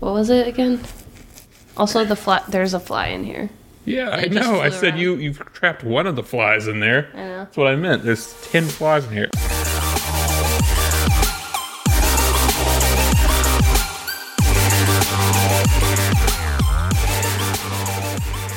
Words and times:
What 0.00 0.14
was 0.14 0.30
it 0.30 0.48
again? 0.48 0.80
Also, 1.76 2.06
the 2.06 2.16
fly. 2.16 2.42
There's 2.48 2.72
a 2.72 2.80
fly 2.80 3.08
in 3.08 3.22
here. 3.22 3.50
Yeah, 3.84 4.08
I 4.08 4.28
know. 4.28 4.58
I 4.58 4.70
said 4.70 4.94
around. 4.94 5.00
you 5.00 5.16
you 5.16 5.34
trapped 5.34 5.84
one 5.84 6.06
of 6.06 6.16
the 6.16 6.22
flies 6.22 6.68
in 6.68 6.80
there. 6.80 7.10
I 7.12 7.16
know. 7.18 7.38
That's 7.40 7.56
what 7.58 7.66
I 7.66 7.76
meant. 7.76 8.02
There's 8.02 8.32
ten 8.50 8.64
flies 8.64 9.04
in 9.04 9.12
here. 9.12 9.28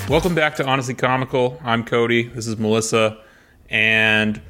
Welcome 0.09 0.35
back 0.35 0.55
to 0.55 0.65
Honestly 0.65 0.93
Comical. 0.93 1.59
I'm 1.61 1.83
Cody. 1.83 2.23
This 2.23 2.47
is 2.47 2.57
Melissa, 2.57 3.17
and 3.69 4.41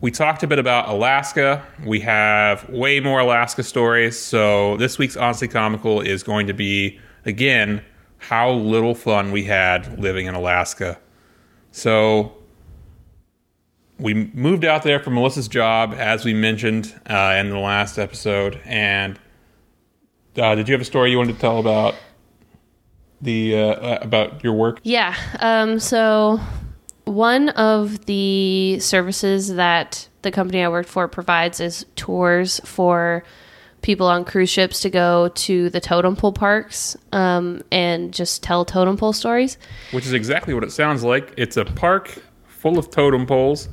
we 0.00 0.10
talked 0.10 0.42
a 0.42 0.46
bit 0.46 0.58
about 0.58 0.88
Alaska. 0.88 1.64
We 1.84 2.00
have 2.00 2.68
way 2.68 3.00
more 3.00 3.20
Alaska 3.20 3.62
stories. 3.62 4.18
So 4.18 4.76
this 4.76 4.98
week's 4.98 5.16
Honestly 5.16 5.48
Comical 5.48 6.00
is 6.00 6.22
going 6.22 6.46
to 6.46 6.54
be 6.54 7.00
again 7.24 7.82
how 8.18 8.50
little 8.50 8.94
fun 8.94 9.32
we 9.32 9.44
had 9.44 9.98
living 9.98 10.26
in 10.26 10.34
Alaska. 10.34 10.98
So 11.72 12.36
we 13.98 14.14
moved 14.14 14.64
out 14.64 14.84
there 14.84 15.00
for 15.00 15.10
Melissa's 15.10 15.48
job, 15.48 15.94
as 15.96 16.24
we 16.24 16.32
mentioned 16.32 16.94
uh, 17.08 17.36
in 17.38 17.50
the 17.50 17.58
last 17.58 17.98
episode. 17.98 18.60
And 18.64 19.18
uh, 20.36 20.54
did 20.54 20.68
you 20.68 20.72
have 20.72 20.80
a 20.80 20.84
story 20.84 21.10
you 21.10 21.18
wanted 21.18 21.34
to 21.34 21.40
tell 21.40 21.58
about 21.58 21.96
the 23.20 23.56
uh, 23.56 23.58
uh, 23.58 23.98
about 24.02 24.44
your 24.44 24.52
work? 24.52 24.78
Yeah. 24.84 25.16
Um, 25.40 25.80
so 25.80 26.38
one 27.08 27.48
of 27.50 28.06
the 28.06 28.78
services 28.80 29.54
that 29.54 30.08
the 30.22 30.30
company 30.30 30.62
I 30.62 30.68
worked 30.68 30.88
for 30.88 31.08
provides 31.08 31.60
is 31.60 31.86
tours 31.96 32.60
for 32.64 33.24
people 33.82 34.06
on 34.06 34.24
cruise 34.24 34.50
ships 34.50 34.80
to 34.80 34.90
go 34.90 35.28
to 35.28 35.70
the 35.70 35.80
totem 35.80 36.16
pole 36.16 36.32
parks 36.32 36.96
um, 37.12 37.62
and 37.70 38.12
just 38.12 38.42
tell 38.42 38.64
totem 38.64 38.96
pole 38.96 39.12
stories. 39.12 39.56
Which 39.92 40.06
is 40.06 40.12
exactly 40.12 40.54
what 40.54 40.64
it 40.64 40.72
sounds 40.72 41.04
like. 41.04 41.32
It's 41.36 41.56
a 41.56 41.64
park 41.64 42.22
full 42.46 42.78
of 42.78 42.90
totem 42.90 43.26
poles. 43.26 43.68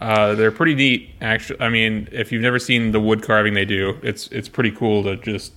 Uh, 0.00 0.34
they're 0.34 0.52
pretty 0.52 0.74
neat, 0.74 1.10
actually. 1.20 1.60
I 1.60 1.70
mean, 1.70 2.08
if 2.12 2.30
you've 2.30 2.42
never 2.42 2.58
seen 2.58 2.92
the 2.92 3.00
wood 3.00 3.22
carving 3.22 3.54
they 3.54 3.64
do, 3.64 3.98
it's 4.02 4.28
it's 4.28 4.48
pretty 4.48 4.70
cool 4.70 5.02
to 5.04 5.16
just. 5.16 5.52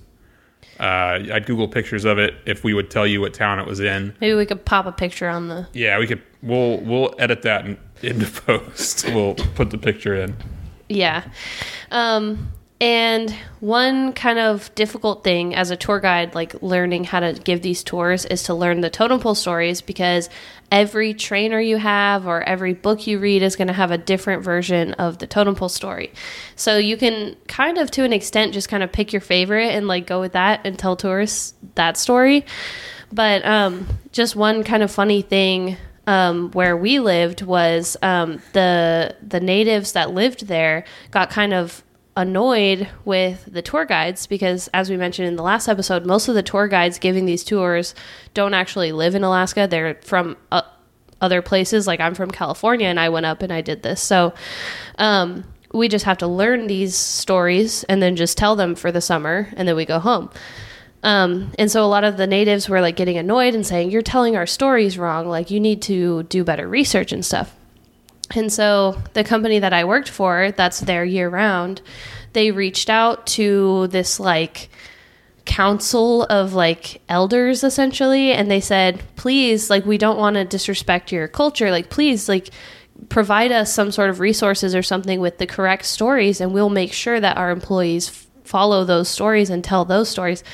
Uh, 0.80 1.22
I'd 1.34 1.44
Google 1.44 1.68
pictures 1.68 2.06
of 2.06 2.18
it 2.18 2.34
if 2.46 2.64
we 2.64 2.72
would 2.72 2.90
tell 2.90 3.06
you 3.06 3.20
what 3.20 3.34
town 3.34 3.58
it 3.58 3.66
was 3.66 3.80
in. 3.80 4.14
Maybe 4.18 4.34
we 4.34 4.46
could 4.46 4.64
pop 4.64 4.86
a 4.86 4.92
picture 4.92 5.28
on 5.28 5.48
the. 5.48 5.68
Yeah, 5.74 5.98
we 5.98 6.06
could. 6.06 6.22
We'll 6.42 6.80
we'll 6.80 7.14
edit 7.18 7.42
that 7.42 7.66
in, 7.66 7.78
into 8.02 8.26
post. 8.26 9.06
We'll 9.14 9.34
put 9.34 9.70
the 9.70 9.76
picture 9.78 10.14
in. 10.14 10.34
Yeah. 10.88 11.24
Um, 11.90 12.50
and 12.80 13.30
one 13.60 14.14
kind 14.14 14.38
of 14.38 14.74
difficult 14.74 15.22
thing 15.22 15.54
as 15.54 15.70
a 15.70 15.76
tour 15.76 16.00
guide, 16.00 16.34
like 16.34 16.62
learning 16.62 17.04
how 17.04 17.20
to 17.20 17.34
give 17.34 17.60
these 17.60 17.84
tours, 17.84 18.24
is 18.24 18.44
to 18.44 18.54
learn 18.54 18.80
the 18.80 18.88
totem 18.88 19.20
pole 19.20 19.34
stories 19.34 19.82
because 19.82 20.30
every 20.72 21.12
trainer 21.12 21.60
you 21.60 21.76
have 21.76 22.26
or 22.26 22.42
every 22.42 22.72
book 22.72 23.06
you 23.06 23.18
read 23.18 23.42
is 23.42 23.54
going 23.54 23.68
to 23.68 23.74
have 23.74 23.90
a 23.90 23.98
different 23.98 24.42
version 24.42 24.94
of 24.94 25.18
the 25.18 25.26
totem 25.26 25.54
pole 25.54 25.68
story. 25.68 26.10
So 26.56 26.78
you 26.78 26.96
can 26.96 27.36
kind 27.48 27.76
of, 27.76 27.90
to 27.92 28.04
an 28.04 28.14
extent, 28.14 28.54
just 28.54 28.70
kind 28.70 28.82
of 28.82 28.90
pick 28.90 29.12
your 29.12 29.20
favorite 29.20 29.74
and 29.74 29.86
like 29.86 30.06
go 30.06 30.18
with 30.20 30.32
that 30.32 30.62
and 30.64 30.78
tell 30.78 30.96
tourists 30.96 31.52
that 31.74 31.98
story. 31.98 32.46
But 33.12 33.44
um, 33.44 33.88
just 34.12 34.36
one 34.36 34.64
kind 34.64 34.82
of 34.82 34.90
funny 34.90 35.20
thing 35.20 35.76
um, 36.06 36.50
where 36.52 36.76
we 36.76 36.98
lived 36.98 37.42
was 37.42 37.96
um, 38.02 38.40
the 38.54 39.16
the 39.22 39.40
natives 39.40 39.92
that 39.92 40.12
lived 40.12 40.46
there 40.46 40.84
got 41.10 41.28
kind 41.28 41.52
of 41.52 41.84
annoyed 42.20 42.88
with 43.04 43.44
the 43.50 43.62
tour 43.62 43.84
guides 43.84 44.26
because 44.26 44.68
as 44.68 44.90
we 44.90 44.96
mentioned 44.96 45.26
in 45.26 45.36
the 45.36 45.42
last 45.42 45.68
episode 45.68 46.04
most 46.04 46.28
of 46.28 46.34
the 46.34 46.42
tour 46.42 46.68
guides 46.68 46.98
giving 46.98 47.24
these 47.24 47.42
tours 47.42 47.94
don't 48.34 48.54
actually 48.54 48.92
live 48.92 49.14
in 49.14 49.24
Alaska 49.24 49.66
they're 49.68 49.94
from 50.02 50.36
uh, 50.52 50.62
other 51.20 51.42
places 51.42 51.86
like 51.86 52.00
I'm 52.00 52.14
from 52.14 52.30
California 52.30 52.86
and 52.86 53.00
I 53.00 53.08
went 53.08 53.26
up 53.26 53.42
and 53.42 53.52
I 53.52 53.60
did 53.60 53.82
this 53.82 54.00
so 54.02 54.34
um, 54.98 55.44
we 55.72 55.88
just 55.88 56.04
have 56.04 56.18
to 56.18 56.26
learn 56.26 56.66
these 56.66 56.94
stories 56.94 57.84
and 57.84 58.02
then 58.02 58.16
just 58.16 58.36
tell 58.36 58.56
them 58.56 58.74
for 58.74 58.92
the 58.92 59.00
summer 59.00 59.48
and 59.56 59.66
then 59.66 59.76
we 59.76 59.84
go 59.84 59.98
home 59.98 60.30
um, 61.02 61.52
and 61.58 61.70
so 61.70 61.82
a 61.84 61.86
lot 61.86 62.04
of 62.04 62.16
the 62.16 62.26
natives 62.26 62.68
were 62.68 62.80
like 62.80 62.96
getting 62.96 63.16
annoyed 63.16 63.54
and 63.54 63.66
saying, 63.66 63.90
You're 63.90 64.02
telling 64.02 64.36
our 64.36 64.46
stories 64.46 64.98
wrong. 64.98 65.28
Like, 65.28 65.50
you 65.50 65.58
need 65.58 65.80
to 65.82 66.24
do 66.24 66.44
better 66.44 66.68
research 66.68 67.12
and 67.12 67.24
stuff. 67.24 67.56
And 68.34 68.52
so 68.52 69.00
the 69.14 69.24
company 69.24 69.58
that 69.58 69.72
I 69.72 69.84
worked 69.84 70.08
for, 70.08 70.52
that's 70.52 70.80
there 70.80 71.04
year 71.04 71.28
round, 71.28 71.82
they 72.32 72.50
reached 72.50 72.90
out 72.90 73.26
to 73.26 73.86
this 73.88 74.20
like 74.20 74.70
council 75.44 76.24
of 76.24 76.54
like 76.54 77.00
elders 77.08 77.64
essentially 77.64 78.32
and 78.32 78.50
they 78.50 78.60
said 78.60 79.02
please 79.16 79.68
like 79.68 79.84
we 79.84 79.98
don't 79.98 80.18
want 80.18 80.34
to 80.34 80.44
disrespect 80.44 81.10
your 81.10 81.26
culture. 81.26 81.70
Like 81.70 81.90
please 81.90 82.28
like 82.28 82.50
provide 83.08 83.50
us 83.50 83.72
some 83.72 83.90
sort 83.90 84.10
of 84.10 84.20
resources 84.20 84.74
or 84.74 84.82
something 84.82 85.20
with 85.20 85.38
the 85.38 85.46
correct 85.46 85.84
stories 85.86 86.40
and 86.40 86.52
we'll 86.52 86.68
make 86.68 86.92
sure 86.92 87.18
that 87.18 87.36
our 87.36 87.50
employees 87.50 88.08
f- 88.08 88.26
follow 88.44 88.84
those 88.84 89.08
stories 89.08 89.50
and 89.50 89.64
tell 89.64 89.84
those 89.84 90.08
stories. 90.08 90.44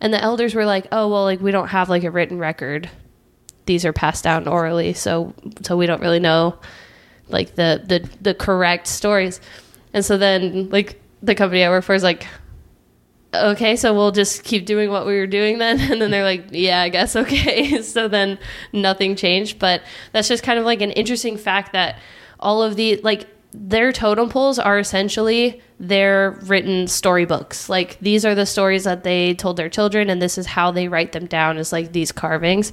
And 0.00 0.12
the 0.14 0.22
elders 0.22 0.54
were 0.54 0.64
like 0.64 0.86
oh 0.92 1.08
well 1.08 1.24
like 1.24 1.40
we 1.40 1.50
don't 1.50 1.68
have 1.68 1.88
like 1.88 2.04
a 2.04 2.10
written 2.10 2.38
record. 2.38 2.88
These 3.66 3.84
are 3.84 3.92
passed 3.92 4.24
down 4.24 4.48
orally 4.48 4.94
so 4.94 5.34
so 5.62 5.76
we 5.76 5.86
don't 5.86 6.00
really 6.00 6.20
know 6.20 6.58
like 7.28 7.56
the 7.56 7.82
the 7.84 8.08
the 8.22 8.34
correct 8.34 8.86
stories. 8.86 9.40
And 9.92 10.04
so 10.04 10.16
then 10.16 10.70
like 10.70 11.00
the 11.26 11.34
company 11.34 11.64
i 11.64 11.68
work 11.68 11.84
for 11.84 11.94
is 11.94 12.02
like 12.02 12.26
okay 13.42 13.76
so 13.76 13.94
we'll 13.94 14.12
just 14.12 14.44
keep 14.44 14.66
doing 14.66 14.90
what 14.90 15.06
we 15.06 15.16
were 15.16 15.26
doing 15.26 15.58
then? 15.58 15.78
And 15.92 16.00
then 16.00 16.10
they're 16.10 16.24
like 16.24 16.46
yeah 16.50 16.80
i 16.82 16.88
guess 16.88 17.16
okay. 17.16 17.82
So 17.82 18.08
then 18.08 18.38
nothing 18.72 19.16
changed. 19.16 19.58
But 19.58 19.82
that's 20.12 20.28
just 20.28 20.42
kind 20.42 20.58
of 20.58 20.64
like 20.64 20.80
an 20.80 20.90
interesting 20.92 21.36
fact 21.36 21.72
that 21.72 21.98
all 22.40 22.62
of 22.62 22.76
the 22.76 22.96
like 23.02 23.26
their 23.52 23.92
totem 23.92 24.28
poles 24.28 24.58
are 24.58 24.78
essentially 24.78 25.62
their 25.78 26.38
written 26.42 26.86
storybooks. 26.86 27.68
Like 27.68 27.98
these 28.00 28.24
are 28.24 28.34
the 28.34 28.46
stories 28.46 28.84
that 28.84 29.04
they 29.04 29.34
told 29.34 29.56
their 29.56 29.68
children 29.68 30.10
and 30.10 30.20
this 30.20 30.36
is 30.36 30.46
how 30.46 30.70
they 30.70 30.88
write 30.88 31.12
them 31.12 31.26
down 31.26 31.56
as 31.56 31.72
like 31.72 31.92
these 31.92 32.12
carvings. 32.12 32.72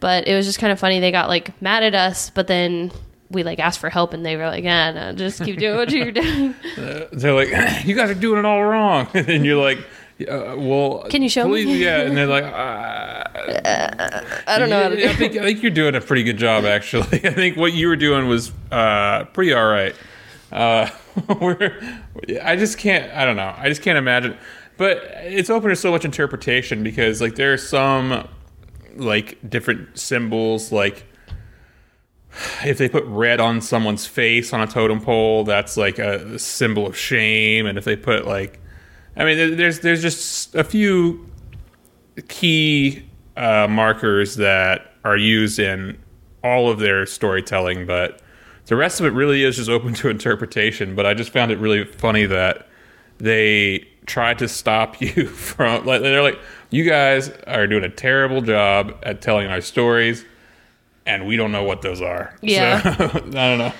But 0.00 0.26
it 0.26 0.34
was 0.34 0.46
just 0.46 0.58
kind 0.58 0.72
of 0.72 0.80
funny. 0.80 0.98
They 1.00 1.12
got 1.12 1.28
like 1.28 1.60
mad 1.62 1.82
at 1.82 1.94
us 1.94 2.30
but 2.30 2.46
then 2.46 2.90
we 3.30 3.42
like 3.42 3.58
asked 3.58 3.78
for 3.80 3.90
help 3.90 4.12
and 4.12 4.24
they 4.24 4.36
were 4.36 4.46
like 4.46 4.62
yeah 4.64 4.90
no, 4.92 5.12
just 5.12 5.42
keep 5.42 5.58
doing 5.58 5.76
what 5.76 5.90
you're 5.90 6.12
doing 6.12 6.54
They're 7.12 7.32
like, 7.34 7.48
you 7.84 7.94
guys 7.96 8.10
are 8.10 8.14
doing 8.14 8.38
it 8.38 8.44
all 8.44 8.62
wrong, 8.64 9.08
and 9.14 9.44
you're 9.44 9.60
like, 9.62 9.78
uh, 10.20 10.54
well, 10.56 11.04
Can 11.10 11.22
you 11.22 11.28
show 11.28 11.44
me? 11.48 11.64
please, 11.64 11.80
Yeah, 11.80 12.00
and 12.02 12.16
they're 12.16 12.26
like, 12.26 12.44
uh, 12.44 13.22
i 14.46 14.58
don't 14.58 14.70
know 14.70 14.82
how 14.84 14.88
to 14.88 14.96
do 14.96 15.08
I 15.08 15.12
think 15.14 15.36
I 15.36 15.42
think 15.42 15.62
you're 15.62 15.70
doing 15.70 15.94
a 15.94 16.00
pretty 16.00 16.22
good 16.22 16.36
job, 16.38 16.64
actually. 16.64 17.20
I 17.24 17.32
think 17.32 17.56
what 17.56 17.72
you 17.72 17.88
were 17.88 17.96
doing 17.96 18.28
was 18.28 18.52
uh, 18.70 19.24
pretty 19.32 19.52
all 19.52 19.66
right. 19.68 19.94
Uh, 20.52 20.88
we're, 21.40 21.78
I 22.42 22.56
just 22.56 22.78
can't. 22.78 23.12
I 23.12 23.24
don't 23.24 23.36
know. 23.36 23.54
I 23.56 23.68
just 23.68 23.82
can't 23.82 23.98
imagine. 23.98 24.36
But 24.76 24.98
it's 25.22 25.50
open 25.50 25.70
to 25.70 25.76
so 25.76 25.90
much 25.90 26.04
interpretation 26.04 26.82
because, 26.82 27.20
like, 27.20 27.34
there 27.36 27.52
are 27.52 27.58
some 27.58 28.28
like 28.94 29.38
different 29.48 29.98
symbols, 29.98 30.70
like 30.72 31.04
if 32.64 32.78
they 32.78 32.88
put 32.88 33.04
red 33.04 33.40
on 33.40 33.60
someone's 33.60 34.06
face 34.06 34.52
on 34.52 34.60
a 34.60 34.66
totem 34.66 35.00
pole, 35.00 35.44
that's 35.44 35.76
like 35.76 35.98
a 35.98 36.38
symbol 36.38 36.86
of 36.86 36.96
shame. 36.96 37.66
And 37.66 37.78
if 37.78 37.84
they 37.84 37.96
put 37.96 38.26
like, 38.26 38.60
I 39.16 39.24
mean, 39.24 39.56
there's 39.56 39.80
there's 39.80 40.02
just 40.02 40.54
a 40.54 40.64
few 40.64 41.26
key 42.28 43.04
uh, 43.36 43.66
markers 43.68 44.36
that 44.36 44.94
are 45.04 45.16
used 45.16 45.58
in 45.58 45.98
all 46.42 46.70
of 46.70 46.78
their 46.78 47.06
storytelling, 47.06 47.86
but 47.86 48.20
the 48.66 48.76
rest 48.76 49.00
of 49.00 49.06
it 49.06 49.10
really 49.10 49.44
is 49.44 49.56
just 49.56 49.70
open 49.70 49.94
to 50.02 50.08
interpretation. 50.08 50.94
But 50.94 51.06
I 51.06 51.14
just 51.14 51.30
found 51.30 51.52
it 51.52 51.58
really 51.58 51.84
funny 51.84 52.26
that 52.26 52.68
they 53.18 53.86
tried 54.04 54.38
to 54.38 54.48
stop 54.48 55.00
you 55.00 55.26
from 55.26 55.86
like 55.86 56.02
they're 56.02 56.22
like, 56.22 56.38
you 56.70 56.84
guys 56.84 57.30
are 57.46 57.66
doing 57.66 57.84
a 57.84 57.88
terrible 57.88 58.42
job 58.42 58.96
at 59.02 59.22
telling 59.22 59.46
our 59.46 59.60
stories 59.60 60.24
and 61.06 61.26
we 61.26 61.36
don't 61.36 61.52
know 61.52 61.62
what 61.62 61.82
those 61.82 62.02
are. 62.02 62.34
Yeah. 62.42 62.96
So, 62.96 63.04
I 63.04 63.20
don't 63.20 63.58
know. 63.58 63.72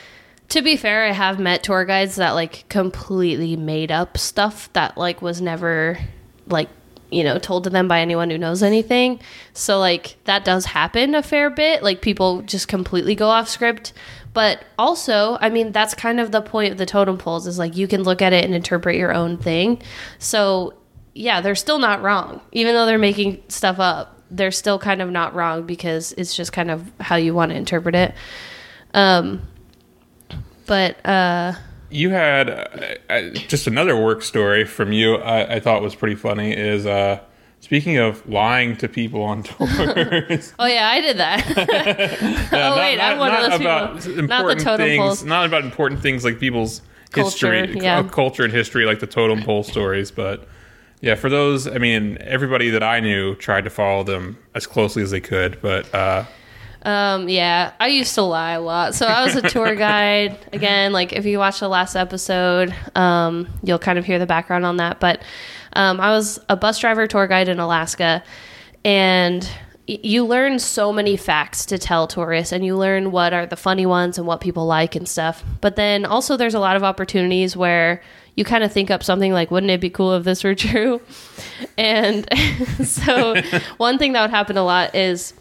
To 0.50 0.62
be 0.62 0.76
fair, 0.76 1.05
I 1.05 1.12
have 1.12 1.38
met 1.38 1.64
tour 1.64 1.84
guides 1.84 2.17
that 2.17 2.31
like 2.32 2.69
completely 2.69 3.56
made 3.56 3.90
up 3.90 4.17
stuff 4.17 4.73
that 4.75 4.96
like 4.96 5.20
was 5.20 5.40
never 5.40 5.99
like 6.46 6.69
you 7.11 7.25
know 7.25 7.38
told 7.38 7.64
to 7.64 7.70
them 7.70 7.88
by 7.88 8.00
anyone 8.00 8.31
who 8.31 8.38
knows 8.38 8.62
anything. 8.62 9.20
So 9.52 9.78
like 9.78 10.17
that 10.25 10.44
does 10.44 10.67
happen 10.67 11.14
a 11.14 11.23
fair 11.23 11.50
bit. 11.50 11.82
Like 11.82 12.00
people 12.00 12.43
just 12.43 12.69
completely 12.69 13.14
go 13.14 13.29
off 13.29 13.49
script. 13.49 13.93
But 14.32 14.64
also, 14.79 15.38
I 15.40 15.49
mean, 15.49 15.72
that's 15.72 15.94
kind 15.94 16.20
of 16.20 16.31
the 16.31 16.43
point 16.43 16.70
of 16.70 16.76
the 16.76 16.84
totem 16.84 17.17
poles 17.17 17.46
is 17.46 17.58
like 17.58 17.75
you 17.75 17.88
can 17.88 18.02
look 18.02 18.20
at 18.20 18.34
it 18.34 18.44
and 18.44 18.55
interpret 18.55 18.96
your 18.96 19.14
own 19.14 19.38
thing. 19.38 19.81
So 20.19 20.75
yeah, 21.14 21.40
they're 21.40 21.55
still 21.55 21.79
not 21.79 22.02
wrong, 22.02 22.43
even 22.52 22.75
though 22.75 22.84
they're 22.84 22.99
making 22.99 23.43
stuff 23.49 23.81
up. 23.81 24.15
They're 24.31 24.50
still 24.50 24.78
kind 24.78 25.00
of 25.02 25.11
not 25.11 25.34
wrong 25.34 25.64
because 25.67 26.12
it's 26.12 26.34
just 26.34 26.52
kind 26.52 26.70
of 26.70 26.90
how 27.00 27.17
you 27.17 27.34
want 27.34 27.50
to 27.52 27.56
interpret 27.56 27.94
it. 27.94 28.14
Um, 28.94 29.43
but 30.67 31.05
uh, 31.06 31.52
You 31.90 32.11
had 32.11 32.50
uh, 32.50 32.67
uh, 33.08 33.31
just 33.31 33.67
another 33.67 33.96
work 34.00 34.23
story 34.23 34.64
from 34.64 34.93
you. 34.93 35.17
I, 35.17 35.56
I 35.56 35.61
thought 35.61 35.82
was 35.82 35.94
pretty 35.94 36.17
funny. 36.17 36.52
Is 36.56 36.87
uh, 36.87 37.20
Speaking 37.61 37.96
of 37.96 38.28
lying 38.28 38.76
to 38.76 38.88
people 38.88 39.23
on 39.23 39.43
tours, 39.44 40.52
Oh 40.58 40.67
yeah, 40.67 40.88
I 40.88 41.00
did 41.00 41.17
that. 41.19 41.44
Yeah, 42.52 42.72
oh 42.72 42.76
wait, 42.76 43.00
I'm 43.00 43.19
one 43.19 43.34
of 43.34 43.50
those 43.50 43.61
about 43.61 43.96
people. 44.02 44.19
important 44.20 44.29
Not 44.29 44.58
the 44.58 44.64
totem 44.64 44.87
things, 44.87 45.00
poles. 45.00 45.25
Not 45.25 45.46
about 45.46 45.64
important 45.64 46.00
things 46.00 46.25
like 46.25 46.38
people's 46.38 46.82
Culture, 47.11 47.52
history, 47.55 47.81
yeah. 47.82 48.00
uh, 48.00 48.02
culture 48.05 48.44
and 48.44 48.52
history, 48.52 48.84
like 48.84 49.00
the 49.00 49.06
totem 49.06 49.43
pole 49.43 49.62
stories. 49.62 50.11
But 50.11 50.46
yeah, 51.00 51.14
for 51.14 51.28
those, 51.28 51.66
I 51.66 51.78
mean, 51.78 52.19
everybody 52.20 52.70
that 52.70 52.82
I 52.82 53.00
knew 53.00 53.34
tried 53.34 53.64
to 53.64 53.70
follow 53.70 54.02
them 54.02 54.38
as 54.54 54.66
closely 54.66 55.02
as 55.02 55.10
they 55.10 55.20
could. 55.20 55.60
But 55.60 55.94
uh, 55.94 56.25
Um, 56.82 57.28
yeah, 57.28 57.72
I 57.81 57.88
used 57.88 58.14
to 58.14 58.22
lie 58.22 58.52
a 58.52 58.60
lot. 58.60 58.94
So 58.94 59.06
I 59.06 59.25
was 59.25 59.34
a 59.37 59.43
tour 59.43 59.75
guide. 59.88 60.38
Again, 60.52 60.93
like 60.93 61.12
if 61.12 61.26
you 61.26 61.38
watch 61.38 61.60
the 61.60 61.69
last 61.69 61.96
episode, 61.96 62.75
um, 62.94 63.48
you'll 63.62 63.78
kind 63.78 63.98
of 63.98 64.04
hear 64.04 64.19
the 64.19 64.26
background 64.26 64.64
on 64.64 64.76
that. 64.78 65.00
But 65.00 65.22
um, 65.75 66.00
I 66.00 66.10
was 66.10 66.38
a 66.48 66.56
bus 66.56 66.78
driver 66.78 67.06
tour 67.06 67.26
guide 67.26 67.48
in 67.48 67.58
Alaska, 67.58 68.22
and 68.84 69.48
you 69.87 70.25
learn 70.25 70.58
so 70.58 70.93
many 70.93 71.16
facts 71.16 71.66
to 71.66 71.78
tell 71.78 72.06
tourists, 72.06 72.52
and 72.52 72.64
you 72.64 72.76
learn 72.76 73.10
what 73.10 73.32
are 73.34 73.46
the 73.46 73.56
funny 73.56 73.84
ones 73.87 74.16
and 74.16 74.26
what 74.26 74.40
people 74.40 74.66
like 74.66 74.96
and 74.96 75.06
stuff. 75.08 75.44
But 75.60 75.76
then 75.76 76.04
also, 76.04 76.37
there's 76.37 76.54
a 76.54 76.60
lot 76.60 76.76
of 76.76 76.82
opportunities 76.82 77.56
where 77.56 78.00
you 78.36 78.44
kind 78.44 78.62
of 78.62 78.72
think 78.72 78.90
up 78.90 79.02
something 79.02 79.32
like, 79.32 79.50
wouldn't 79.50 79.70
it 79.70 79.80
be 79.80 79.90
cool 79.90 80.14
if 80.14 80.24
this 80.24 80.44
were 80.44 80.54
true? 80.54 81.00
And 81.78 82.26
so, 82.84 83.34
one 83.76 83.98
thing 83.98 84.12
that 84.12 84.20
would 84.22 84.30
happen 84.30 84.56
a 84.56 84.64
lot 84.64 84.94
is 84.94 85.32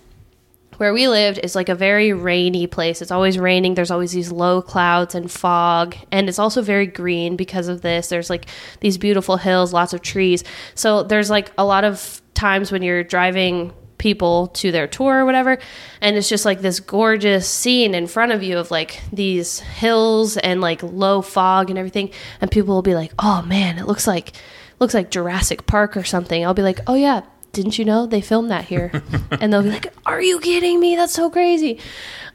where 0.77 0.93
we 0.93 1.07
lived 1.07 1.39
is 1.43 1.55
like 1.55 1.69
a 1.69 1.75
very 1.75 2.13
rainy 2.13 2.67
place. 2.67 3.01
It's 3.01 3.11
always 3.11 3.37
raining. 3.37 3.75
There's 3.75 3.91
always 3.91 4.11
these 4.11 4.31
low 4.31 4.61
clouds 4.61 5.15
and 5.15 5.31
fog, 5.31 5.95
and 6.11 6.27
it's 6.27 6.39
also 6.39 6.61
very 6.61 6.87
green 6.87 7.35
because 7.35 7.67
of 7.67 7.81
this. 7.81 8.07
There's 8.07 8.29
like 8.29 8.47
these 8.79 8.97
beautiful 8.97 9.37
hills, 9.37 9.73
lots 9.73 9.93
of 9.93 10.01
trees. 10.01 10.43
So 10.73 11.03
there's 11.03 11.29
like 11.29 11.51
a 11.57 11.65
lot 11.65 11.83
of 11.83 12.21
times 12.33 12.71
when 12.71 12.81
you're 12.81 13.03
driving 13.03 13.73
people 13.97 14.47
to 14.47 14.71
their 14.71 14.87
tour 14.87 15.19
or 15.21 15.25
whatever, 15.25 15.57
and 16.01 16.15
it's 16.15 16.29
just 16.29 16.45
like 16.45 16.61
this 16.61 16.79
gorgeous 16.79 17.47
scene 17.47 17.95
in 17.95 18.07
front 18.07 18.31
of 18.31 18.43
you 18.43 18.57
of 18.57 18.71
like 18.71 19.01
these 19.11 19.59
hills 19.59 20.37
and 20.37 20.61
like 20.61 20.81
low 20.83 21.21
fog 21.21 21.69
and 21.69 21.79
everything, 21.79 22.11
and 22.41 22.51
people 22.51 22.73
will 22.75 22.81
be 22.81 22.95
like, 22.95 23.13
"Oh 23.19 23.41
man, 23.43 23.77
it 23.77 23.87
looks 23.87 24.07
like 24.07 24.33
looks 24.79 24.93
like 24.93 25.11
Jurassic 25.11 25.65
Park 25.65 25.95
or 25.97 26.03
something." 26.03 26.45
I'll 26.45 26.53
be 26.53 26.61
like, 26.61 26.79
"Oh 26.87 26.95
yeah, 26.95 27.21
didn't 27.55 27.79
you 27.79 27.85
know 27.85 28.05
they 28.05 28.21
filmed 28.21 28.51
that 28.51 28.65
here? 28.65 28.91
and 29.31 29.51
they'll 29.51 29.63
be 29.63 29.69
like, 29.71 29.93
"Are 30.05 30.21
you 30.21 30.39
kidding 30.39 30.79
me? 30.79 30.95
That's 30.95 31.13
so 31.13 31.29
crazy." 31.29 31.79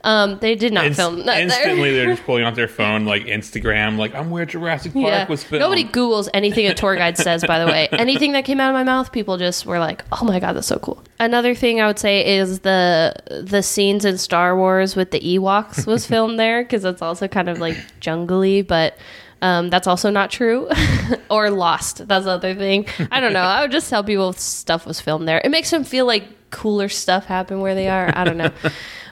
Um, 0.03 0.39
they 0.41 0.55
did 0.55 0.73
not 0.73 0.87
inst- 0.87 0.99
film 0.99 1.17
that 1.19 1.27
there. 1.27 1.41
instantly, 1.43 1.93
they're 1.93 2.13
just 2.13 2.23
pulling 2.27 2.43
out 2.43 2.55
their 2.55 2.69
phone, 2.69 3.05
like 3.05 3.25
Instagram, 3.25 3.99
like 3.99 4.15
I'm 4.15 4.31
where 4.31 4.47
Jurassic 4.47 4.95
Park 4.95 5.05
Yeah. 5.05 5.29
was 5.29 5.45
filmed. 5.45 5.61
Nobody 5.61 5.85
Googles 5.85 6.29
anything 6.33 6.67
a 6.69 6.73
tour 6.75 6.97
guide 6.97 7.19
says, 7.19 7.45
by 7.45 7.59
the 7.59 7.67
way. 7.67 7.87
Anything 7.93 8.33
that 8.33 8.47
came 8.47 8.61
out 8.61 8.71
of 8.71 8.75
my 8.75 8.83
mouth, 8.83 9.13
people 9.13 9.37
just 9.37 9.67
were 9.67 9.79
like, 9.79 10.03
oh 10.11 10.25
my 10.25 10.41
God, 10.41 10.55
that's 10.55 10.69
so 10.69 10.79
cool. 10.79 11.05
Another 11.19 11.55
thing 11.55 11.83
I 11.83 11.87
would 11.87 11.99
say 11.99 12.37
is 12.39 12.61
the 12.61 13.15
the 13.45 13.63
scenes 13.63 14.07
in 14.07 14.17
Star 14.17 14.57
Wars 14.57 14.97
with 14.97 15.11
the 15.11 15.21
Ewoks 15.21 15.87
was 15.87 16.07
filmed 16.07 16.39
there 16.39 16.63
because 16.63 16.87
it's 16.87 17.03
also 17.03 17.29
kind 17.29 17.51
of 17.51 17.59
like 17.59 17.77
jungly, 18.01 18.67
but 18.67 18.97
um, 19.43 19.71
that's 19.71 19.87
also 19.87 20.11
not 20.11 20.31
true. 20.31 20.69
or 21.31 21.51
Lost. 21.51 22.07
That's 22.07 22.25
the 22.25 22.33
other 22.33 22.55
thing. 22.55 22.87
I 23.11 23.21
don't 23.21 23.33
know. 23.33 23.41
I 23.41 23.63
would 23.63 23.73
just 23.73 23.89
tell 23.89 24.05
people 24.05 24.33
stuff 24.33 24.87
was 24.87 25.01
filmed 25.01 25.27
there. 25.27 25.41
It 25.43 25.51
makes 25.51 25.71
them 25.71 25.85
feel 25.85 26.07
like 26.07 26.25
cooler 26.51 26.89
stuff 26.89 27.27
happened 27.27 27.63
where 27.63 27.75
they 27.75 27.89
are. 27.89 28.11
I 28.15 28.25
don't 28.25 28.37
know. 28.37 28.53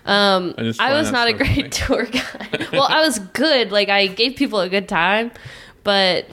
Um, 0.07 0.55
I 0.57 0.73
I 0.79 0.93
was 0.95 1.13
not 1.13 1.29
a 1.29 1.35
great 1.35 1.71
tour 1.71 2.07
guide. 2.07 2.69
well, 2.73 2.87
I 2.89 3.03
was 3.03 3.19
good. 3.19 3.71
Like 3.71 3.91
I 3.91 4.07
gave 4.07 4.37
people 4.37 4.59
a 4.61 4.69
good 4.71 4.89
time, 4.89 5.31
but 5.85 6.25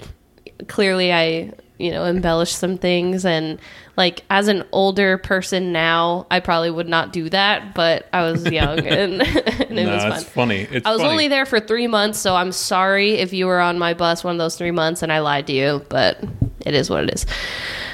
clearly 0.69 1.11
I, 1.11 1.51
you 1.77 1.91
know, 1.91 2.05
embellish 2.05 2.53
some 2.53 2.77
things 2.77 3.25
and 3.25 3.59
like 3.97 4.23
as 4.29 4.47
an 4.47 4.63
older 4.71 5.17
person 5.17 5.71
now, 5.71 6.27
I 6.29 6.39
probably 6.39 6.71
would 6.71 6.87
not 6.87 7.13
do 7.13 7.29
that, 7.29 7.73
but 7.73 8.07
I 8.13 8.29
was 8.29 8.45
young 8.51 8.79
and, 8.79 9.21
and 9.21 9.79
it 9.79 9.85
no, 9.85 9.95
was 9.95 10.21
it's 10.21 10.29
funny. 10.29 10.67
It's 10.71 10.85
I 10.85 10.91
was 10.91 11.01
funny. 11.01 11.11
only 11.11 11.27
there 11.27 11.45
for 11.45 11.59
three 11.59 11.87
months, 11.87 12.19
so 12.19 12.35
I'm 12.35 12.51
sorry 12.51 13.15
if 13.15 13.33
you 13.33 13.47
were 13.47 13.59
on 13.59 13.77
my 13.77 13.93
bus 13.93 14.23
one 14.23 14.35
of 14.35 14.39
those 14.39 14.57
three 14.57 14.71
months 14.71 15.01
and 15.01 15.11
I 15.11 15.19
lied 15.19 15.47
to 15.47 15.53
you, 15.53 15.85
but 15.89 16.23
it 16.65 16.73
is 16.73 16.89
what 16.89 17.03
it 17.03 17.13
is. 17.13 17.25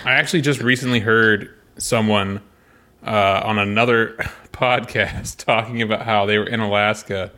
I 0.06 0.14
actually 0.14 0.42
just 0.42 0.62
recently 0.62 1.00
heard 1.00 1.54
someone 1.78 2.42
uh, 3.06 3.42
on 3.44 3.58
another 3.60 4.16
podcast 4.54 5.38
talking 5.38 5.82
about 5.82 6.04
how 6.04 6.26
they 6.26 6.38
were 6.38 6.48
in 6.48 6.60
Alaska, 6.60 7.32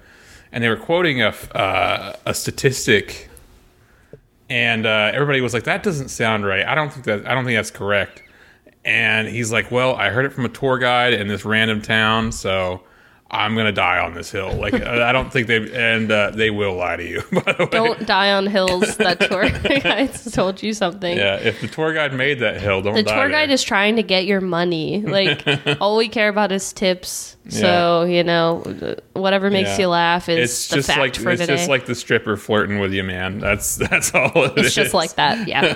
and 0.52 0.64
they 0.64 0.70
were 0.70 0.78
quoting 0.78 1.22
a 1.22 1.30
uh, 1.56 2.16
a 2.26 2.34
statistic, 2.34 3.30
and 4.50 4.86
uh, 4.86 5.12
everybody 5.14 5.42
was 5.42 5.54
like, 5.54 5.64
"That 5.64 5.84
doesn't 5.84 6.10
sound 6.10 6.46
right. 6.46 6.66
I 6.66 6.76
don't 6.76 6.92
think 6.92 7.06
that. 7.06 7.28
I 7.28 7.34
don't 7.34 7.46
think 7.46 7.58
that's 7.58 7.72
correct." 7.72 8.24
And 8.86 9.28
he's 9.28 9.52
like, 9.52 9.72
"Well, 9.72 9.96
I 9.96 10.10
heard 10.10 10.26
it 10.26 10.34
from 10.34 10.46
a 10.46 10.50
tour 10.50 10.78
guide 10.78 11.14
in 11.14 11.28
this 11.28 11.46
random 11.46 11.82
town, 11.82 12.32
so." 12.32 12.84
I'm 13.34 13.56
gonna 13.56 13.72
die 13.72 13.98
on 14.00 14.14
this 14.14 14.32
hill. 14.32 14.54
Like 14.54 14.74
I 14.76 15.12
don't 15.12 15.34
think 15.34 15.48
they 15.48 15.58
and 15.74 16.12
uh, 16.12 16.30
they 16.32 16.52
will 16.52 16.76
lie 16.76 16.96
to 16.98 17.04
you. 17.04 17.22
By 17.32 17.52
the 17.54 17.64
way, 17.66 17.70
Don't 17.72 18.06
die 18.06 18.32
on 18.32 18.46
hills 18.48 18.96
that 18.98 19.20
tour 19.20 19.50
guide 19.82 20.14
told 20.32 20.62
you 20.62 20.74
something. 20.74 21.18
yeah. 21.18 21.36
If 21.38 21.60
the 21.60 21.68
tour 21.68 21.94
guide 21.94 22.14
made 22.14 22.40
that 22.40 22.62
hill, 22.62 22.82
don't 22.82 22.94
The 22.94 23.04
tour 23.04 23.30
guide 23.30 23.50
there. 23.50 23.56
is 23.56 23.64
trying 23.64 23.96
to 23.96 24.04
get 24.04 24.26
your 24.26 24.40
money. 24.42 25.02
Like 25.02 25.44
all 25.82 25.98
we 25.98 26.08
care 26.10 26.30
about 26.30 26.52
is 26.52 26.72
tips. 26.74 27.36
So 27.50 28.04
you 28.04 28.24
know, 28.24 28.64
whatever 29.14 29.50
makes 29.50 29.72
Yeah. 29.72 29.78
you 29.80 29.88
laugh 29.88 30.30
is 30.30 30.50
it's 30.52 30.68
the 30.70 30.76
just 30.78 30.88
fact 30.88 31.00
like 31.00 31.16
for 31.16 31.32
it's 31.32 31.42
today. 31.42 31.56
just 31.58 31.70
like 31.70 31.86
the 31.88 31.96
stripper 31.96 32.38
flirting 32.38 32.80
with 32.80 32.94
you, 32.94 33.04
man. 33.04 33.40
That's 33.40 33.76
that's 33.78 34.14
all 34.14 34.32
it 34.46 34.54
it's 34.58 34.68
is. 34.68 34.76
just 34.76 34.94
like 34.94 35.16
that. 35.16 35.48
Yeah. 35.48 35.76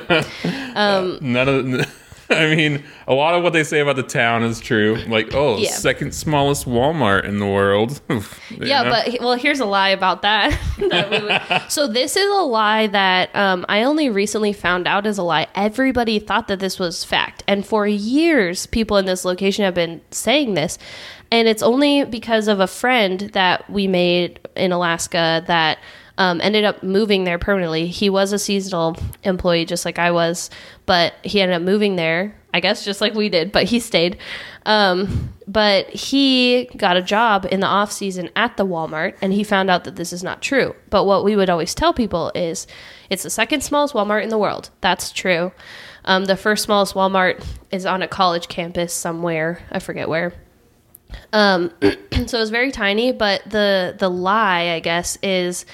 none 1.21 1.49
of. 1.81 1.93
I 2.29 2.53
mean, 2.55 2.83
a 3.07 3.13
lot 3.13 3.35
of 3.35 3.43
what 3.43 3.53
they 3.53 3.63
say 3.63 3.79
about 3.79 3.95
the 3.95 4.03
town 4.03 4.43
is 4.43 4.59
true. 4.59 4.97
Like, 5.07 5.33
oh, 5.33 5.57
Yeah. 5.57 5.71
second 5.71 6.13
smallest 6.13 6.65
Walmart 6.65 7.23
in 7.23 7.39
the 7.39 7.47
world. 7.47 8.01
Yeah, 8.49 8.83
know? 8.83 8.89
but 8.89 9.17
well, 9.21 9.33
here's 9.35 9.59
a 9.59 9.65
lie 9.65 9.89
about 9.89 10.21
that. 10.23 10.57
that 10.89 11.11
we 11.11 11.19
would- 11.19 11.71
so 11.71 11.87
this 11.87 12.15
is 12.15 12.27
a 12.29 12.41
lie 12.41 12.87
that 12.87 13.33
um, 13.35 13.65
I 13.69 13.83
only 13.83 14.09
recently 14.09 14.51
found 14.53 14.87
out 14.87 15.05
is 15.05 15.17
a 15.17 15.23
lie. 15.23 15.47
Everybody 15.55 16.19
thought 16.19 16.47
that 16.47 16.59
this 16.59 16.79
was 16.79 17.03
fact, 17.03 17.43
and 17.47 17.65
for 17.65 17.85
years, 17.87 18.65
people 18.65 18.97
in 18.97 19.05
this 19.05 19.23
location 19.25 19.63
have 19.65 19.75
been 19.75 20.01
saying 20.11 20.55
this, 20.55 20.77
and 21.31 21.47
it's 21.47 21.61
only 21.61 22.03
because 22.05 22.47
of 22.47 22.59
a 22.59 22.67
friend 22.67 23.21
that 23.33 23.69
we 23.69 23.87
made 23.87 24.39
in 24.55 24.71
Alaska 24.71 25.43
that. 25.47 25.77
Um, 26.19 26.41
ended 26.41 26.63
up 26.63 26.81
moving 26.81 27.25
there 27.25 27.37
permanently. 27.37 27.87
He 27.87 28.09
was 28.09 28.33
a 28.33 28.39
seasonal 28.39 28.97
employee, 29.23 29.65
just 29.65 29.85
like 29.85 29.99
I 29.99 30.09
was, 30.09 30.49
but 30.87 31.13
he 31.23 31.41
ended 31.41 31.57
up 31.57 31.61
moving 31.61 31.95
there. 31.95 32.35
I 32.53 32.59
guess 32.59 32.83
just 32.83 33.01
like 33.01 33.13
we 33.13 33.29
did, 33.29 33.51
but 33.51 33.65
he 33.65 33.79
stayed. 33.79 34.17
Um, 34.65 35.31
but 35.47 35.89
he 35.89 36.65
got 36.75 36.97
a 36.97 37.03
job 37.03 37.45
in 37.51 37.59
the 37.59 37.67
off 37.67 37.91
season 37.91 38.29
at 38.35 38.57
the 38.57 38.65
Walmart, 38.65 39.15
and 39.21 39.31
he 39.31 39.43
found 39.43 39.69
out 39.69 39.83
that 39.83 39.95
this 39.95 40.11
is 40.11 40.23
not 40.23 40.41
true. 40.41 40.75
But 40.89 41.05
what 41.05 41.23
we 41.23 41.35
would 41.35 41.51
always 41.51 41.75
tell 41.75 41.93
people 41.93 42.31
is, 42.33 42.65
it's 43.11 43.23
the 43.23 43.29
second 43.29 43.61
smallest 43.61 43.93
Walmart 43.93 44.23
in 44.23 44.29
the 44.29 44.37
world. 44.39 44.71
That's 44.81 45.11
true. 45.11 45.51
Um, 46.03 46.25
the 46.25 46.35
first 46.35 46.63
smallest 46.63 46.95
Walmart 46.95 47.45
is 47.71 47.85
on 47.85 48.01
a 48.01 48.07
college 48.07 48.47
campus 48.47 48.93
somewhere. 48.93 49.61
I 49.71 49.79
forget 49.79 50.09
where. 50.09 50.33
Um, 51.33 51.71
so 52.25 52.41
it's 52.41 52.49
very 52.49 52.71
tiny, 52.71 53.11
but 53.11 53.43
the 53.49 53.95
the 53.97 54.09
lie, 54.09 54.71
I 54.71 54.79
guess, 54.79 55.17
is 55.21 55.65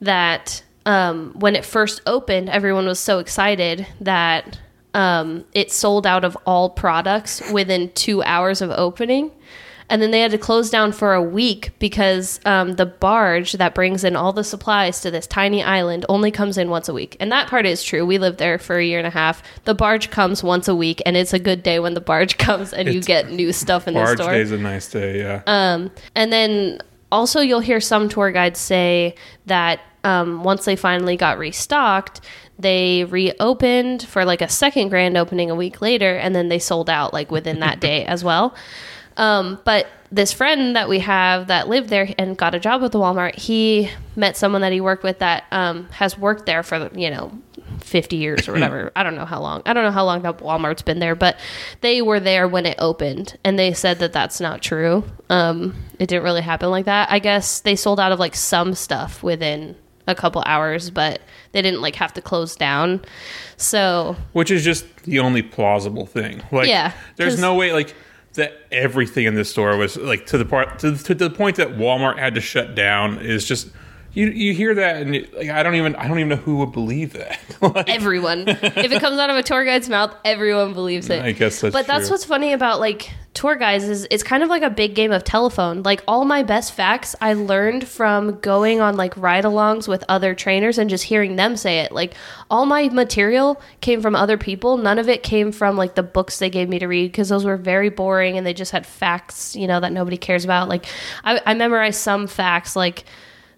that 0.00 0.62
um, 0.84 1.32
when 1.38 1.56
it 1.56 1.64
first 1.64 2.00
opened, 2.06 2.48
everyone 2.48 2.86
was 2.86 2.98
so 2.98 3.18
excited 3.18 3.86
that 4.00 4.58
um, 4.94 5.44
it 5.52 5.70
sold 5.70 6.06
out 6.06 6.24
of 6.24 6.36
all 6.46 6.70
products 6.70 7.42
within 7.52 7.90
two 7.92 8.22
hours 8.22 8.62
of 8.62 8.70
opening. 8.70 9.30
And 9.88 10.02
then 10.02 10.10
they 10.10 10.20
had 10.20 10.32
to 10.32 10.38
close 10.38 10.68
down 10.68 10.92
for 10.92 11.14
a 11.14 11.22
week 11.22 11.70
because 11.78 12.40
um, 12.44 12.72
the 12.72 12.86
barge 12.86 13.52
that 13.52 13.74
brings 13.74 14.02
in 14.02 14.16
all 14.16 14.32
the 14.32 14.42
supplies 14.42 15.00
to 15.02 15.10
this 15.10 15.26
tiny 15.26 15.62
island 15.62 16.04
only 16.08 16.30
comes 16.30 16.58
in 16.58 16.70
once 16.70 16.88
a 16.88 16.92
week. 16.92 17.16
And 17.20 17.30
that 17.30 17.48
part 17.48 17.66
is 17.66 17.84
true. 17.84 18.04
We 18.04 18.18
lived 18.18 18.38
there 18.38 18.58
for 18.58 18.78
a 18.78 18.84
year 18.84 18.98
and 18.98 19.06
a 19.06 19.10
half. 19.10 19.42
The 19.64 19.74
barge 19.74 20.10
comes 20.10 20.42
once 20.42 20.66
a 20.66 20.74
week, 20.74 21.00
and 21.06 21.16
it's 21.16 21.32
a 21.32 21.38
good 21.38 21.62
day 21.62 21.78
when 21.78 21.94
the 21.94 22.00
barge 22.00 22.36
comes 22.38 22.72
and 22.72 22.92
you 22.92 23.00
get 23.00 23.30
new 23.30 23.52
stuff 23.52 23.86
in 23.86 23.94
the 23.94 24.04
store. 24.06 24.16
Barge 24.16 24.36
day 24.36 24.40
is 24.40 24.52
a 24.52 24.58
nice 24.58 24.90
day. 24.90 25.18
Yeah. 25.18 25.42
Um, 25.46 25.92
and 26.16 26.32
then 26.32 26.80
also, 27.10 27.40
you'll 27.40 27.60
hear 27.60 27.80
some 27.80 28.08
tour 28.08 28.32
guides 28.32 28.58
say 28.58 29.14
that 29.46 29.80
um, 30.04 30.44
once 30.44 30.64
they 30.64 30.76
finally 30.76 31.16
got 31.16 31.38
restocked, 31.38 32.20
they 32.58 33.04
reopened 33.04 34.02
for 34.02 34.24
like 34.24 34.40
a 34.40 34.48
second 34.48 34.88
grand 34.88 35.16
opening 35.16 35.50
a 35.50 35.54
week 35.54 35.80
later, 35.80 36.16
and 36.16 36.34
then 36.34 36.48
they 36.48 36.58
sold 36.58 36.88
out 36.88 37.12
like 37.12 37.30
within 37.30 37.60
that 37.60 37.80
day 37.80 38.04
as 38.06 38.24
well. 38.24 38.54
Um, 39.16 39.60
but 39.64 39.86
this 40.12 40.32
friend 40.32 40.76
that 40.76 40.88
we 40.88 41.00
have 41.00 41.48
that 41.48 41.68
lived 41.68 41.88
there 41.88 42.08
and 42.18 42.36
got 42.36 42.54
a 42.54 42.60
job 42.60 42.82
at 42.82 42.92
the 42.92 42.98
Walmart, 42.98 43.34
he 43.34 43.90
met 44.14 44.36
someone 44.36 44.60
that 44.62 44.72
he 44.72 44.80
worked 44.80 45.02
with 45.02 45.18
that 45.18 45.44
um, 45.50 45.88
has 45.90 46.16
worked 46.18 46.46
there 46.46 46.62
for 46.62 46.90
you 46.94 47.10
know 47.10 47.32
50 47.80 48.16
years 48.16 48.48
or 48.48 48.52
whatever. 48.52 48.92
I 48.96 49.02
don't 49.02 49.14
know 49.14 49.24
how 49.24 49.40
long. 49.40 49.62
I 49.66 49.72
don't 49.72 49.84
know 49.84 49.90
how 49.90 50.04
long 50.04 50.22
that 50.22 50.38
Walmart's 50.38 50.82
been 50.82 50.98
there, 50.98 51.14
but 51.14 51.38
they 51.80 52.02
were 52.02 52.20
there 52.20 52.48
when 52.48 52.66
it 52.66 52.76
opened, 52.78 53.38
and 53.44 53.58
they 53.58 53.72
said 53.72 53.98
that 53.98 54.12
that's 54.12 54.40
not 54.40 54.62
true. 54.62 55.04
Um, 55.30 55.74
it 55.98 56.08
didn't 56.08 56.24
really 56.24 56.42
happen 56.42 56.70
like 56.70 56.84
that. 56.86 57.10
I 57.10 57.18
guess 57.18 57.60
they 57.60 57.76
sold 57.76 58.00
out 58.00 58.12
of 58.12 58.18
like 58.18 58.34
some 58.34 58.74
stuff 58.74 59.22
within 59.22 59.76
a 60.06 60.14
couple 60.14 60.42
hours, 60.46 60.90
but 60.90 61.20
they 61.52 61.62
didn't 61.62 61.80
like 61.80 61.96
have 61.96 62.12
to 62.14 62.22
close 62.22 62.56
down. 62.56 63.02
So 63.56 64.16
which 64.32 64.50
is 64.50 64.64
just 64.64 64.84
the 65.04 65.18
only 65.18 65.42
plausible 65.42 66.06
thing. 66.06 66.42
Like, 66.52 66.68
Yeah, 66.68 66.92
there's 67.16 67.40
no 67.40 67.54
way 67.54 67.72
like 67.72 67.94
that 68.34 68.54
everything 68.70 69.24
in 69.24 69.34
this 69.34 69.50
store 69.50 69.76
was 69.76 69.96
like 69.96 70.26
to 70.26 70.38
the 70.38 70.44
part 70.44 70.78
to, 70.80 70.96
to 70.96 71.14
the 71.14 71.30
point 71.30 71.56
that 71.56 71.70
Walmart 71.70 72.18
had 72.18 72.34
to 72.34 72.40
shut 72.40 72.74
down 72.74 73.18
is 73.18 73.44
just 73.46 73.68
you 74.16 74.28
you 74.30 74.54
hear 74.54 74.74
that 74.74 75.02
and 75.02 75.14
you, 75.14 75.28
like 75.36 75.50
I 75.50 75.62
don't 75.62 75.74
even 75.74 75.94
I 75.94 76.08
don't 76.08 76.18
even 76.18 76.30
know 76.30 76.36
who 76.36 76.56
would 76.56 76.72
believe 76.72 77.12
that. 77.12 77.38
like, 77.60 77.88
everyone, 77.88 78.48
if 78.48 78.90
it 78.90 79.00
comes 79.00 79.18
out 79.18 79.28
of 79.28 79.36
a 79.36 79.42
tour 79.42 79.62
guide's 79.62 79.90
mouth, 79.90 80.16
everyone 80.24 80.72
believes 80.72 81.10
it. 81.10 81.22
I 81.22 81.32
guess 81.32 81.60
that's 81.60 81.74
but 81.74 81.86
that's 81.86 82.08
what's 82.08 82.24
funny 82.24 82.54
about 82.54 82.80
like 82.80 83.10
tour 83.34 83.56
guides 83.56 83.84
is 83.84 84.08
it's 84.10 84.22
kind 84.22 84.42
of 84.42 84.48
like 84.48 84.62
a 84.62 84.70
big 84.70 84.94
game 84.94 85.12
of 85.12 85.22
telephone. 85.22 85.82
Like 85.82 86.02
all 86.08 86.24
my 86.24 86.42
best 86.42 86.72
facts 86.72 87.14
I 87.20 87.34
learned 87.34 87.86
from 87.86 88.40
going 88.40 88.80
on 88.80 88.96
like 88.96 89.14
ride-alongs 89.18 89.86
with 89.86 90.02
other 90.08 90.34
trainers 90.34 90.78
and 90.78 90.88
just 90.88 91.04
hearing 91.04 91.36
them 91.36 91.54
say 91.54 91.80
it. 91.80 91.92
Like 91.92 92.14
all 92.48 92.64
my 92.64 92.88
material 92.88 93.60
came 93.82 94.00
from 94.00 94.16
other 94.16 94.38
people. 94.38 94.78
None 94.78 94.98
of 94.98 95.10
it 95.10 95.22
came 95.22 95.52
from 95.52 95.76
like 95.76 95.94
the 95.94 96.02
books 96.02 96.38
they 96.38 96.48
gave 96.48 96.70
me 96.70 96.78
to 96.78 96.86
read 96.86 97.12
because 97.12 97.28
those 97.28 97.44
were 97.44 97.58
very 97.58 97.90
boring 97.90 98.38
and 98.38 98.46
they 98.46 98.54
just 98.54 98.72
had 98.72 98.86
facts, 98.86 99.54
you 99.54 99.66
know, 99.66 99.78
that 99.78 99.92
nobody 99.92 100.16
cares 100.16 100.46
about. 100.46 100.70
Like 100.70 100.86
I, 101.22 101.38
I 101.44 101.52
memorized 101.52 102.00
some 102.00 102.26
facts 102.26 102.74
like 102.74 103.04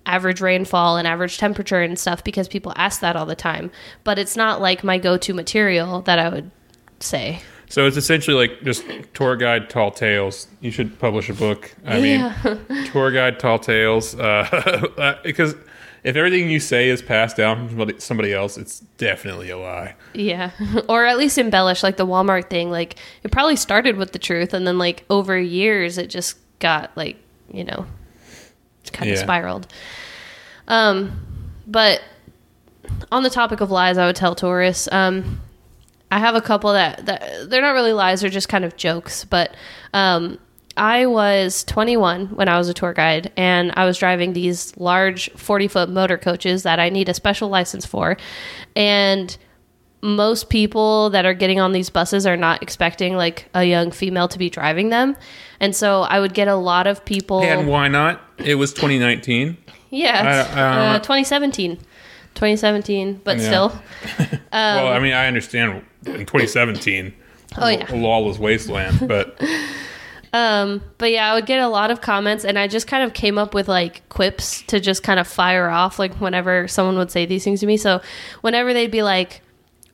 average 0.09 0.41
rainfall 0.41 0.97
and 0.97 1.07
average 1.07 1.39
temperature 1.39 1.81
and 1.81 1.99
stuff 1.99 2.25
because 2.25 2.49
people 2.49 2.73
ask 2.75 3.01
that 3.01 3.15
all 3.15 3.27
the 3.27 3.37
time. 3.37 3.71
But 4.03 4.19
it's 4.19 4.37
not 4.37 4.61
like 4.61 4.83
my 4.83 4.99
go-to 4.99 5.35
material 5.35 6.01
that 6.03 6.19
I 6.19 6.31
would 6.31 6.51
say. 6.99 7.43
So 7.69 7.87
it's 7.87 7.99
essentially 7.99 8.35
like 8.35 8.63
just 8.65 8.85
tour 9.13 9.37
guide 9.37 9.69
tall 9.69 9.91
tales. 9.91 10.49
You 10.61 10.71
should 10.71 10.99
publish 10.99 11.29
a 11.29 11.35
book. 11.35 11.75
I 11.85 12.01
mean, 12.01 12.35
tour 12.87 13.11
guide 13.11 13.39
tall 13.39 13.59
tales. 13.59 14.17
Uh, 14.99 15.15
because 15.23 15.55
if 16.05 16.17
everything 16.17 16.51
you 16.51 16.61
say 16.61 16.89
is 16.89 17.03
passed 17.03 17.37
down 17.37 17.69
from 17.69 18.01
somebody 18.01 18.33
else, 18.33 18.57
it's 18.57 18.81
definitely 18.97 19.51
a 19.51 19.59
lie. 19.59 19.95
Yeah. 20.15 20.51
or 20.89 21.05
at 21.05 21.19
least 21.19 21.39
embellish 21.39 21.83
like 21.83 21.97
the 21.97 22.07
Walmart 22.07 22.49
thing. 22.51 22.71
Like 22.71 22.97
it 23.23 23.31
probably 23.31 23.57
started 23.57 23.97
with 23.97 24.13
the 24.13 24.19
truth 24.19 24.55
and 24.55 24.67
then 24.67 24.79
like 24.79 25.05
over 25.11 25.39
years 25.39 25.99
it 25.99 26.09
just 26.09 26.39
got 26.61 26.97
like, 26.97 27.17
you 27.53 27.65
know, 27.65 27.87
kind 28.93 29.11
of 29.11 29.17
Yeah. 29.17 29.23
spiraled. 29.23 29.67
Um 30.67 31.21
but 31.67 32.01
on 33.13 33.23
the 33.23 33.31
topic 33.31 33.61
of 33.61 33.71
lies, 33.71 33.99
I 33.99 34.07
would 34.07 34.17
tell 34.17 34.35
tourists, 34.35 34.89
um 34.93 35.41
I 36.11 36.19
have 36.21 36.35
a 36.35 36.41
couple 36.41 36.73
that, 36.73 37.05
that 37.05 37.51
they're 37.51 37.61
not 37.61 37.73
really 37.73 37.93
lies, 37.93 38.23
they're 38.23 38.31
just 38.31 38.49
kind 38.49 38.65
of 38.65 38.77
jokes, 38.77 39.25
but 39.25 39.55
um 39.93 40.39
I 40.77 41.07
was 41.07 41.65
21 41.65 42.27
when 42.29 42.49
I 42.49 42.57
was 42.57 42.69
a 42.69 42.75
tour 42.75 42.93
guide, 42.93 43.33
and 43.37 43.73
I 43.77 43.85
was 43.85 43.99
driving 43.99 44.33
these 44.33 44.77
large 44.77 45.29
40 45.33 45.67
foot 45.67 45.89
motor 45.91 46.17
coaches 46.17 46.63
that 46.63 46.79
I 46.79 46.89
need 46.89 47.09
a 47.09 47.15
special 47.15 47.49
license 47.49 47.85
for. 47.85 48.17
And 48.77 49.37
most 50.01 50.49
people 50.49 51.11
that 51.11 51.25
are 51.27 51.35
getting 51.35 51.59
on 51.61 51.73
these 51.73 51.91
buses 51.91 52.27
are 52.27 52.37
not 52.37 52.63
expecting 52.63 53.17
like 53.17 53.49
a 53.55 53.65
young 53.65 53.91
female 53.91 54.29
to 54.29 54.39
be 54.39 54.49
driving 54.49 54.91
them. 54.91 55.17
And 55.61 55.75
so 55.75 56.03
I 56.03 56.21
would 56.21 56.35
get 56.35 56.47
a 56.49 56.55
lot 56.55 56.87
of 56.87 57.05
people. 57.05 57.41
And 57.43 57.67
why 57.69 57.89
not? 57.89 58.21
It 58.39 58.55
was 58.57 58.73
2019. 58.73 59.57
yeah, 59.91 60.47
I- 60.55 60.61
I 60.61 60.95
uh, 60.95 60.99
2017. 61.01 61.77
2017, 62.35 63.21
but 63.25 63.39
Yeah. 63.39 63.43
still. 63.45 63.83
well, 64.53 64.87
I 64.89 65.01
mean, 65.01 65.13
I 65.13 65.27
understand 65.27 65.83
in 66.07 66.19
2017. 66.27 67.13
Oh, 67.57 67.67
yeah. 67.69 67.87
lawless 67.93 68.39
wasteland, 68.39 69.09
but 69.09 69.41
Um, 70.33 70.83
but 70.99 71.11
yeah, 71.11 71.33
I 71.33 71.35
would 71.35 71.47
get 71.47 71.59
a 71.61 71.69
lot 71.69 71.91
of 71.91 72.01
comments, 72.03 72.45
and 72.45 72.59
I 72.59 72.69
just 72.69 72.87
kind 72.87 73.03
of 73.03 73.15
came 73.15 73.39
up 73.39 73.55
with 73.55 73.67
like 73.67 74.07
quips 74.11 74.61
to 74.67 74.79
just 74.79 75.03
kind 75.03 75.19
of 75.19 75.27
fire 75.27 75.71
off, 75.71 75.99
like 75.99 76.15
whenever 76.21 76.69
someone 76.69 76.99
would 76.99 77.11
say 77.11 77.25
these 77.25 77.45
things 77.45 77.61
to 77.61 77.67
me. 77.67 77.79
So 77.79 78.03
whenever 78.43 78.75
they'd 78.75 78.91
be 78.91 79.03
like, 79.03 79.41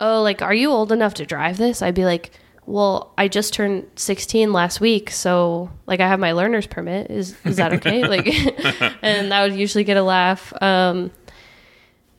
"Oh, 0.01 0.23
like, 0.23 0.43
are 0.43 0.55
you 0.55 0.71
old 0.71 0.93
enough 0.93 1.15
to 1.15 1.27
drive 1.27 1.57
this?" 1.57 1.83
I'd 1.83 1.95
be 1.95 2.05
like, 2.05 2.31
"Well, 2.67 3.13
I 3.17 3.29
just 3.29 3.55
turned 3.55 3.87
16 3.97 4.53
last 4.53 4.81
week, 4.81 5.11
so 5.11 5.71
like, 5.87 6.01
I 6.01 6.09
have 6.09 6.21
my 6.21 6.33
learner's 6.33 6.67
permit. 6.67 7.11
Is 7.11 7.37
is 7.45 7.57
that 7.57 7.73
okay?" 7.75 8.05
like, 8.09 8.27
and 9.03 9.31
that 9.33 9.43
would 9.43 9.59
usually 9.59 9.85
get 9.85 9.97
a 9.97 10.03
laugh. 10.03 10.53
Um, 10.63 11.11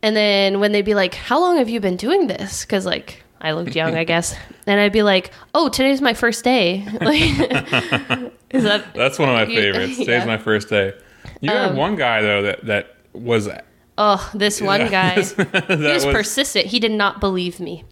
and 0.01 0.15
then 0.15 0.60
when 0.60 0.72
they'd 0.72 0.84
be 0.86 0.96
like, 0.96 1.15
"How 1.15 1.39
long 1.39 1.58
have 1.58 1.70
you 1.70 1.79
been 1.79 1.98
doing 1.98 2.27
this?" 2.27 2.63
Because 2.63 2.86
like 2.86 3.24
I 3.41 3.51
looked 3.53 3.75
young, 3.75 3.96
I 3.96 4.03
guess, 4.12 4.36
and 4.67 4.79
I'd 4.79 4.94
be 4.94 5.03
like, 5.03 5.32
"Oh, 5.53 5.70
today's 5.70 6.01
my 6.01 6.13
first 6.13 6.44
day." 6.44 6.86
Like, 7.01 8.32
is 8.51 8.63
that 8.63 8.94
that's 8.94 9.20
one 9.20 9.29
of 9.29 9.36
my 9.36 9.46
favorites. 9.46 9.98
Today's 9.98 10.08
yeah. 10.08 10.22
Um, 10.22 10.27
my 10.27 10.38
first 10.38 10.70
day. 10.70 10.94
You 11.41 11.51
had 11.51 11.75
one 11.75 11.96
guy 11.96 12.22
though 12.22 12.44
that 12.44 12.65
that 12.65 12.96
was 13.13 13.50
Oh, 13.97 14.29
this 14.33 14.59
one 14.59 14.89
guy. 14.89 15.21
he 15.21 15.21
was, 15.21 16.05
was 16.05 16.05
persistent. 16.05 16.65
He 16.65 16.79
did 16.79 16.91
not 16.91 17.21
believe 17.21 17.59
me. 17.61 17.85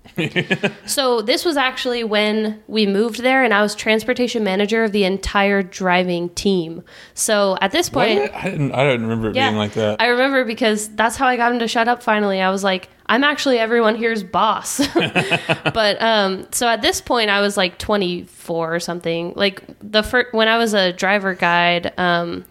so 0.85 1.21
this 1.21 1.45
was 1.45 1.55
actually 1.55 2.03
when 2.03 2.61
we 2.67 2.85
moved 2.85 3.21
there, 3.21 3.43
and 3.43 3.53
I 3.53 3.61
was 3.61 3.73
transportation 3.73 4.43
manager 4.43 4.83
of 4.83 4.91
the 4.91 5.05
entire 5.05 5.63
driving 5.63 6.29
team. 6.29 6.83
So 7.13 7.57
at 7.61 7.71
this 7.71 7.89
point, 7.89 8.19
What? 8.19 8.35
I 8.35 8.49
didn't. 8.49 8.73
I 8.73 8.83
didn't 8.83 9.03
remember 9.03 9.29
it 9.29 9.33
being 9.33 9.55
like 9.55 9.73
that. 9.73 10.01
I 10.01 10.07
remember 10.07 10.43
because 10.43 10.89
that's 10.89 11.15
how 11.15 11.27
I 11.27 11.37
got 11.37 11.53
him 11.53 11.59
to 11.59 11.67
shut 11.67 11.87
up 11.87 12.03
finally. 12.03 12.41
I 12.41 12.49
was 12.49 12.65
like, 12.65 12.89
I'm 13.05 13.23
actually 13.23 13.57
everyone 13.59 13.95
here's 13.95 14.23
boss. 14.23 14.85
but 15.73 16.01
um 16.01 16.47
so 16.51 16.67
at 16.67 16.81
this 16.81 17.01
point 17.01 17.29
I 17.29 17.41
was 17.41 17.57
like 17.57 17.77
24 17.77 18.75
or 18.75 18.79
something. 18.79 19.33
Like 19.35 19.63
the 19.79 20.03
first 20.03 20.33
when 20.33 20.47
I 20.47 20.57
was 20.57 20.73
a 20.73 20.93
driver 20.93 21.33
guide 21.33 21.93
um 21.97 22.45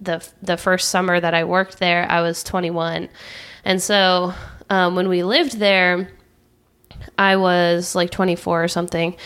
the 0.00 0.26
the 0.42 0.56
first 0.56 0.90
summer 0.90 1.18
that 1.18 1.34
I 1.34 1.44
worked 1.44 1.78
there, 1.78 2.06
I 2.10 2.20
was 2.20 2.42
21. 2.44 3.08
And 3.64 3.82
so 3.82 4.34
um 4.70 4.96
when 4.96 5.08
we 5.08 5.22
lived 5.22 5.58
there 5.58 6.08
I 7.18 7.36
was 7.36 7.94
like 7.94 8.10
24 8.10 8.64
or 8.64 8.68
something 8.68 9.16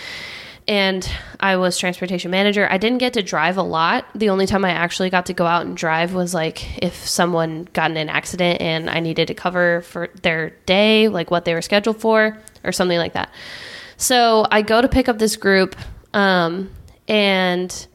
and 0.68 1.10
I 1.40 1.56
was 1.56 1.78
transportation 1.78 2.30
manager. 2.30 2.68
I 2.70 2.76
didn't 2.76 2.98
get 2.98 3.14
to 3.14 3.22
drive 3.22 3.56
a 3.56 3.62
lot. 3.62 4.04
The 4.14 4.28
only 4.28 4.46
time 4.46 4.66
I 4.66 4.70
actually 4.70 5.08
got 5.08 5.26
to 5.26 5.32
go 5.32 5.46
out 5.46 5.64
and 5.64 5.74
drive 5.74 6.12
was 6.12 6.34
like 6.34 6.82
if 6.82 6.94
someone 7.06 7.66
got 7.72 7.90
in 7.90 7.96
an 7.96 8.10
accident 8.10 8.60
and 8.60 8.90
I 8.90 9.00
needed 9.00 9.28
to 9.28 9.34
cover 9.34 9.80
for 9.80 10.10
their 10.22 10.50
day, 10.66 11.08
like 11.08 11.30
what 11.30 11.46
they 11.46 11.54
were 11.54 11.62
scheduled 11.62 12.02
for, 12.02 12.36
or 12.64 12.72
something 12.72 12.98
like 12.98 13.14
that. 13.14 13.32
So 13.96 14.46
I 14.50 14.60
go 14.60 14.82
to 14.82 14.88
pick 14.88 15.08
up 15.08 15.18
this 15.18 15.36
group, 15.36 15.74
um, 16.12 16.70
and 17.08 17.86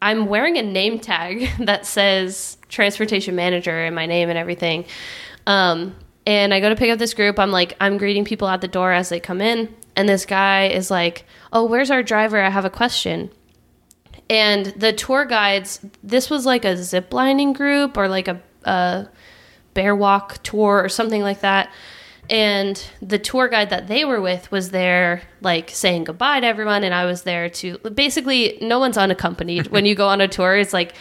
I'm 0.00 0.26
wearing 0.26 0.56
a 0.56 0.62
name 0.62 0.98
tag 0.98 1.50
that 1.58 1.86
says 1.86 2.58
transportation 2.68 3.34
manager 3.34 3.84
and 3.84 3.94
my 3.94 4.06
name 4.06 4.28
and 4.28 4.38
everything. 4.38 4.84
Um, 5.46 5.96
and 6.26 6.52
I 6.52 6.60
go 6.60 6.68
to 6.68 6.76
pick 6.76 6.90
up 6.90 6.98
this 6.98 7.14
group. 7.14 7.38
I'm 7.38 7.50
like, 7.50 7.74
I'm 7.80 7.96
greeting 7.96 8.24
people 8.24 8.48
at 8.48 8.60
the 8.60 8.68
door 8.68 8.92
as 8.92 9.08
they 9.08 9.18
come 9.18 9.40
in. 9.40 9.74
And 9.96 10.08
this 10.08 10.26
guy 10.26 10.66
is 10.66 10.90
like, 10.90 11.24
Oh, 11.52 11.64
where's 11.64 11.90
our 11.90 12.02
driver? 12.02 12.40
I 12.40 12.50
have 12.50 12.64
a 12.64 12.70
question. 12.70 13.30
And 14.30 14.66
the 14.66 14.92
tour 14.92 15.24
guides, 15.24 15.80
this 16.02 16.28
was 16.28 16.44
like 16.44 16.64
a 16.64 16.76
zip 16.76 17.14
lining 17.14 17.54
group 17.54 17.96
or 17.96 18.08
like 18.08 18.28
a, 18.28 18.40
a 18.64 19.08
bear 19.72 19.96
walk 19.96 20.42
tour 20.42 20.82
or 20.82 20.88
something 20.88 21.22
like 21.22 21.40
that. 21.40 21.70
And 22.30 22.82
the 23.00 23.18
tour 23.18 23.48
guide 23.48 23.70
that 23.70 23.88
they 23.88 24.04
were 24.04 24.20
with 24.20 24.50
was 24.50 24.70
there, 24.70 25.22
like 25.40 25.70
saying 25.70 26.04
goodbye 26.04 26.40
to 26.40 26.46
everyone. 26.46 26.84
And 26.84 26.92
I 26.94 27.04
was 27.06 27.22
there 27.22 27.48
to 27.50 27.78
basically, 27.94 28.58
no 28.60 28.78
one's 28.78 28.98
unaccompanied. 28.98 29.68
when 29.68 29.86
you 29.86 29.94
go 29.94 30.08
on 30.08 30.20
a 30.20 30.28
tour, 30.28 30.56
it's 30.56 30.72
like 30.74 30.94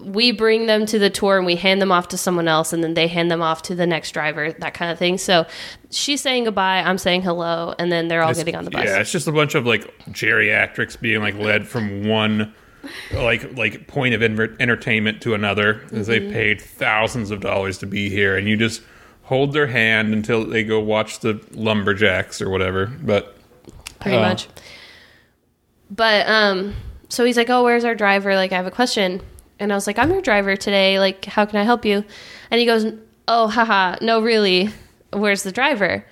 we 0.00 0.30
bring 0.30 0.66
them 0.66 0.86
to 0.86 0.98
the 0.98 1.10
tour 1.10 1.38
and 1.38 1.44
we 1.46 1.56
hand 1.56 1.82
them 1.82 1.90
off 1.90 2.06
to 2.08 2.16
someone 2.16 2.46
else 2.46 2.72
and 2.72 2.84
then 2.84 2.94
they 2.94 3.08
hand 3.08 3.30
them 3.30 3.42
off 3.42 3.62
to 3.62 3.74
the 3.74 3.86
next 3.86 4.12
driver, 4.12 4.52
that 4.52 4.74
kind 4.74 4.92
of 4.92 4.98
thing. 4.98 5.18
So 5.18 5.44
she's 5.90 6.20
saying 6.20 6.44
goodbye, 6.44 6.80
I'm 6.80 6.98
saying 6.98 7.22
hello, 7.22 7.74
and 7.78 7.90
then 7.90 8.06
they're 8.08 8.22
all 8.22 8.30
It's- 8.30 8.38
getting 8.44 8.54
on 8.56 8.64
the 8.64 8.70
bus. 8.70 8.84
Yeah, 8.84 9.00
it's 9.00 9.10
just 9.10 9.26
a 9.26 9.32
bunch 9.32 9.54
of 9.56 9.66
like 9.66 9.92
geriatrics 10.10 11.00
being 11.00 11.20
like 11.20 11.36
led 11.36 11.66
from 11.66 12.06
one 12.06 12.54
like 13.12 13.56
like 13.56 13.88
point 13.88 14.14
of 14.14 14.22
en- 14.22 14.56
entertainment 14.60 15.20
to 15.22 15.34
another 15.34 15.82
as 15.92 16.06
they 16.06 16.20
Mm-hmm. 16.20 16.32
paid 16.32 16.60
thousands 16.60 17.32
of 17.32 17.40
dollars 17.40 17.78
to 17.78 17.86
be 17.86 18.08
here, 18.08 18.36
and 18.36 18.46
you 18.46 18.56
just 18.56 18.82
hold 19.26 19.52
their 19.52 19.66
hand 19.68 20.12
until 20.12 20.44
they 20.44 20.64
go 20.64 20.80
watch 20.80 21.20
the 21.20 21.40
lumberjacks 21.52 22.40
or 22.42 22.48
whatever. 22.50 22.86
But 22.86 23.36
pretty 24.00 24.16
Oh. 24.16 24.20
much. 24.22 24.48
But 25.90 26.28
um, 26.28 26.74
so 27.08 27.24
he's 27.24 27.36
like, 27.36 27.50
"Oh, 27.50 27.62
where's 27.62 27.84
our 27.84 27.94
driver? 27.94 28.34
Like, 28.34 28.52
I 28.52 28.56
have 28.56 28.66
a 28.66 28.70
question." 28.72 29.20
And 29.58 29.72
I 29.72 29.74
was 29.76 29.86
like, 29.86 29.98
"I'm 29.98 30.10
your 30.10 30.20
driver 30.22 30.56
today. 30.56 30.98
Like, 30.98 31.24
how 31.26 31.44
can 31.46 31.58
I 31.58 31.62
help 31.62 31.84
you?" 31.84 32.04
And 32.50 32.58
he 32.58 32.66
goes, 32.66 32.86
"Oh, 33.28 33.48
haha, 33.48 33.96
no, 34.02 34.20
really. 34.20 34.70
Where's 35.12 35.42
the 35.44 35.52
driver?" 35.52 36.04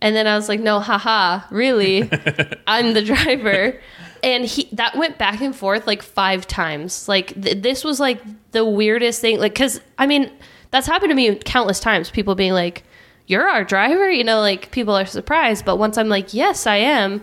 And 0.00 0.14
then 0.16 0.26
I 0.26 0.36
was 0.36 0.48
like, 0.48 0.60
"No, 0.60 0.80
haha, 0.80 1.40
really. 1.50 2.08
I'm 2.66 2.94
the 2.94 3.02
driver." 3.02 3.78
And 4.22 4.44
he 4.46 4.68
that 4.72 4.96
went 4.96 5.16
back 5.18 5.40
and 5.40 5.54
forth 5.54 5.86
like 5.86 6.02
five 6.02 6.46
times. 6.46 7.06
Like 7.06 7.40
th- 7.40 7.62
this 7.62 7.84
was 7.84 8.00
like 8.00 8.20
the 8.52 8.64
weirdest 8.64 9.20
thing. 9.20 9.38
Like, 9.38 9.54
cause 9.54 9.80
I 9.98 10.06
mean, 10.06 10.30
that's 10.70 10.86
happened 10.86 11.10
to 11.10 11.14
me 11.14 11.34
countless 11.36 11.80
times. 11.80 12.10
People 12.10 12.34
being 12.34 12.52
like, 12.52 12.84
"You're 13.26 13.48
our 13.48 13.64
driver," 13.64 14.10
you 14.10 14.24
know, 14.24 14.40
like 14.40 14.70
people 14.70 14.94
are 14.96 15.06
surprised. 15.06 15.64
But 15.64 15.76
once 15.76 15.98
I'm 15.98 16.08
like, 16.08 16.34
"Yes, 16.34 16.66
I 16.66 16.76
am," 16.76 17.22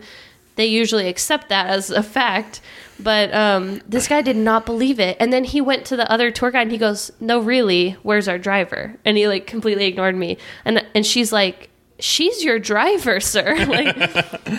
they 0.55 0.65
usually 0.65 1.07
accept 1.07 1.49
that 1.49 1.67
as 1.67 1.89
a 1.89 2.03
fact. 2.03 2.61
But 2.99 3.33
um, 3.33 3.81
this 3.87 4.07
guy 4.07 4.21
did 4.21 4.37
not 4.37 4.65
believe 4.65 4.99
it. 4.99 5.17
And 5.19 5.33
then 5.33 5.43
he 5.43 5.59
went 5.59 5.85
to 5.87 5.97
the 5.97 6.09
other 6.09 6.31
tour 6.31 6.51
guide 6.51 6.63
and 6.63 6.71
he 6.71 6.77
goes, 6.77 7.11
No, 7.19 7.39
really, 7.39 7.91
where's 8.03 8.27
our 8.27 8.37
driver? 8.37 8.95
And 9.03 9.17
he 9.17 9.27
like 9.27 9.47
completely 9.47 9.85
ignored 9.85 10.15
me. 10.15 10.37
And 10.63 10.85
and 10.95 11.05
she's 11.05 11.31
like, 11.33 11.69
She's 11.99 12.43
your 12.43 12.59
driver, 12.59 13.19
sir. 13.19 13.65
like 13.65 13.97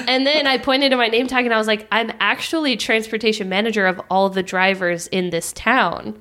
and 0.09 0.27
then 0.27 0.47
I 0.47 0.59
pointed 0.59 0.91
to 0.91 0.97
my 0.97 1.09
name 1.09 1.27
tag 1.27 1.45
and 1.45 1.55
I 1.55 1.59
was 1.59 1.67
like, 1.67 1.87
I'm 1.91 2.13
actually 2.21 2.77
transportation 2.77 3.49
manager 3.49 3.87
of 3.87 4.01
all 4.11 4.29
the 4.29 4.43
drivers 4.43 5.07
in 5.09 5.31
this 5.31 5.53
town. 5.53 6.21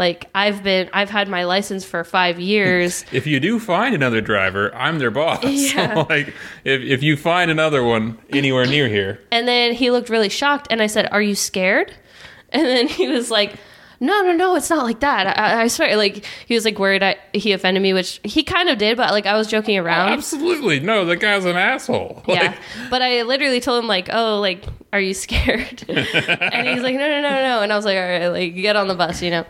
Like 0.00 0.30
I've 0.34 0.62
been 0.62 0.88
I've 0.94 1.10
had 1.10 1.28
my 1.28 1.44
license 1.44 1.84
for 1.84 2.02
five 2.04 2.40
years. 2.40 3.04
If 3.12 3.26
you 3.26 3.38
do 3.38 3.60
find 3.60 3.94
another 3.94 4.22
driver, 4.22 4.74
I'm 4.74 4.98
their 4.98 5.10
boss. 5.10 5.44
Yeah. 5.44 6.06
like 6.08 6.32
if 6.64 6.80
if 6.80 7.02
you 7.02 7.18
find 7.18 7.50
another 7.50 7.84
one 7.84 8.16
anywhere 8.30 8.64
near 8.64 8.88
here, 8.88 9.20
And 9.30 9.46
then 9.46 9.74
he 9.74 9.90
looked 9.90 10.08
really 10.08 10.30
shocked, 10.30 10.68
and 10.70 10.80
I 10.80 10.86
said, 10.86 11.06
"Are 11.12 11.20
you 11.20 11.34
scared?" 11.34 11.92
And 12.52 12.64
then 12.66 12.88
he 12.88 13.06
was 13.08 13.30
like, 13.30 13.54
"No, 14.00 14.22
no, 14.22 14.32
no, 14.32 14.56
it's 14.56 14.70
not 14.70 14.84
like 14.84 15.00
that. 15.00 15.38
I, 15.38 15.62
I 15.64 15.66
swear." 15.68 15.94
Like 15.98 16.24
he 16.46 16.54
was 16.54 16.64
like 16.64 16.78
worried 16.78 17.02
I, 17.02 17.16
he 17.34 17.52
offended 17.52 17.82
me, 17.82 17.92
which 17.92 18.20
he 18.24 18.42
kind 18.42 18.70
of 18.70 18.78
did, 18.78 18.96
but 18.96 19.10
like 19.12 19.26
I 19.26 19.36
was 19.36 19.48
joking 19.48 19.78
oh, 19.78 19.84
around. 19.84 20.08
absolutely 20.08 20.80
no. 20.80 21.04
The 21.04 21.16
guy's 21.16 21.44
an 21.44 21.56
asshole. 21.56 22.22
yeah, 22.26 22.56
but 22.88 23.02
I 23.02 23.22
literally 23.22 23.60
told 23.60 23.84
him 23.84 23.86
like, 23.88 24.08
"Oh, 24.10 24.40
like, 24.40 24.64
are 24.94 25.00
you 25.00 25.12
scared?" 25.14 25.84
and 25.88 26.66
he's 26.68 26.82
like, 26.82 26.96
"No, 26.96 27.06
no, 27.06 27.20
no, 27.20 27.34
no." 27.50 27.62
And 27.62 27.70
I 27.70 27.76
was 27.76 27.84
like, 27.84 27.98
"All 27.98 28.08
right, 28.08 28.28
like, 28.28 28.54
get 28.56 28.76
on 28.76 28.88
the 28.88 28.94
bus," 28.94 29.20
you 29.20 29.30
know. 29.30 29.44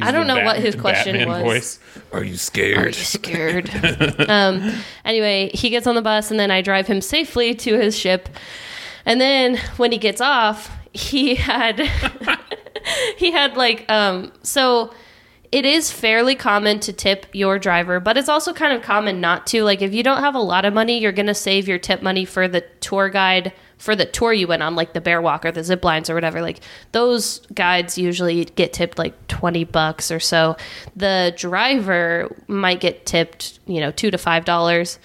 I 0.00 0.12
don't 0.12 0.26
know 0.26 0.44
what 0.44 0.58
his 0.58 0.76
question 0.76 1.16
Batman 1.16 1.42
was. 1.42 1.42
Voice. 1.42 1.78
Are 2.12 2.24
you 2.24 2.36
scared? 2.36 2.78
Are 2.78 2.86
you 2.86 2.92
scared? 2.92 3.70
um, 4.28 4.72
anyway, 5.04 5.50
he 5.52 5.70
gets 5.70 5.86
on 5.86 5.94
the 5.94 6.02
bus 6.02 6.30
and 6.30 6.38
then 6.38 6.50
I 6.50 6.62
drive 6.62 6.86
him 6.86 7.00
safely 7.00 7.54
to 7.56 7.78
his 7.78 7.98
ship. 7.98 8.28
And 9.04 9.20
then 9.20 9.58
when 9.76 9.92
he 9.92 9.98
gets 9.98 10.20
off, 10.20 10.70
he 10.92 11.34
had 11.34 11.80
he 13.16 13.30
had 13.30 13.56
like 13.56 13.88
um 13.90 14.32
so 14.42 14.92
it 15.52 15.64
is 15.64 15.90
fairly 15.90 16.36
common 16.36 16.78
to 16.80 16.92
tip 16.92 17.26
your 17.32 17.58
driver, 17.58 17.98
but 17.98 18.16
it's 18.16 18.28
also 18.28 18.52
kind 18.52 18.72
of 18.72 18.82
common 18.82 19.20
not 19.20 19.48
to. 19.48 19.64
Like 19.64 19.82
if 19.82 19.92
you 19.92 20.02
don't 20.02 20.20
have 20.20 20.36
a 20.36 20.40
lot 20.40 20.64
of 20.64 20.72
money, 20.72 20.98
you're 21.00 21.10
going 21.10 21.26
to 21.26 21.34
save 21.34 21.66
your 21.66 21.78
tip 21.78 22.02
money 22.02 22.24
for 22.24 22.46
the 22.46 22.60
tour 22.80 23.08
guide 23.08 23.52
for 23.80 23.96
the 23.96 24.04
tour 24.04 24.32
you 24.32 24.46
went 24.46 24.62
on, 24.62 24.76
like 24.76 24.92
the 24.92 25.00
bear 25.00 25.22
walk 25.22 25.44
or 25.46 25.50
the 25.50 25.64
zip 25.64 25.82
lines 25.84 26.10
or 26.10 26.14
whatever. 26.14 26.42
Like 26.42 26.60
those 26.92 27.38
guides 27.54 27.96
usually 27.96 28.44
get 28.44 28.74
tipped 28.74 28.98
like 28.98 29.26
20 29.28 29.64
bucks 29.64 30.10
or 30.10 30.20
so. 30.20 30.56
The 30.94 31.32
driver 31.34 32.36
might 32.46 32.80
get 32.80 33.06
tipped, 33.06 33.58
you 33.66 33.80
know, 33.80 33.90
2 33.90 34.10
to 34.10 34.18
5 34.18 34.44
dollars. 34.44 34.98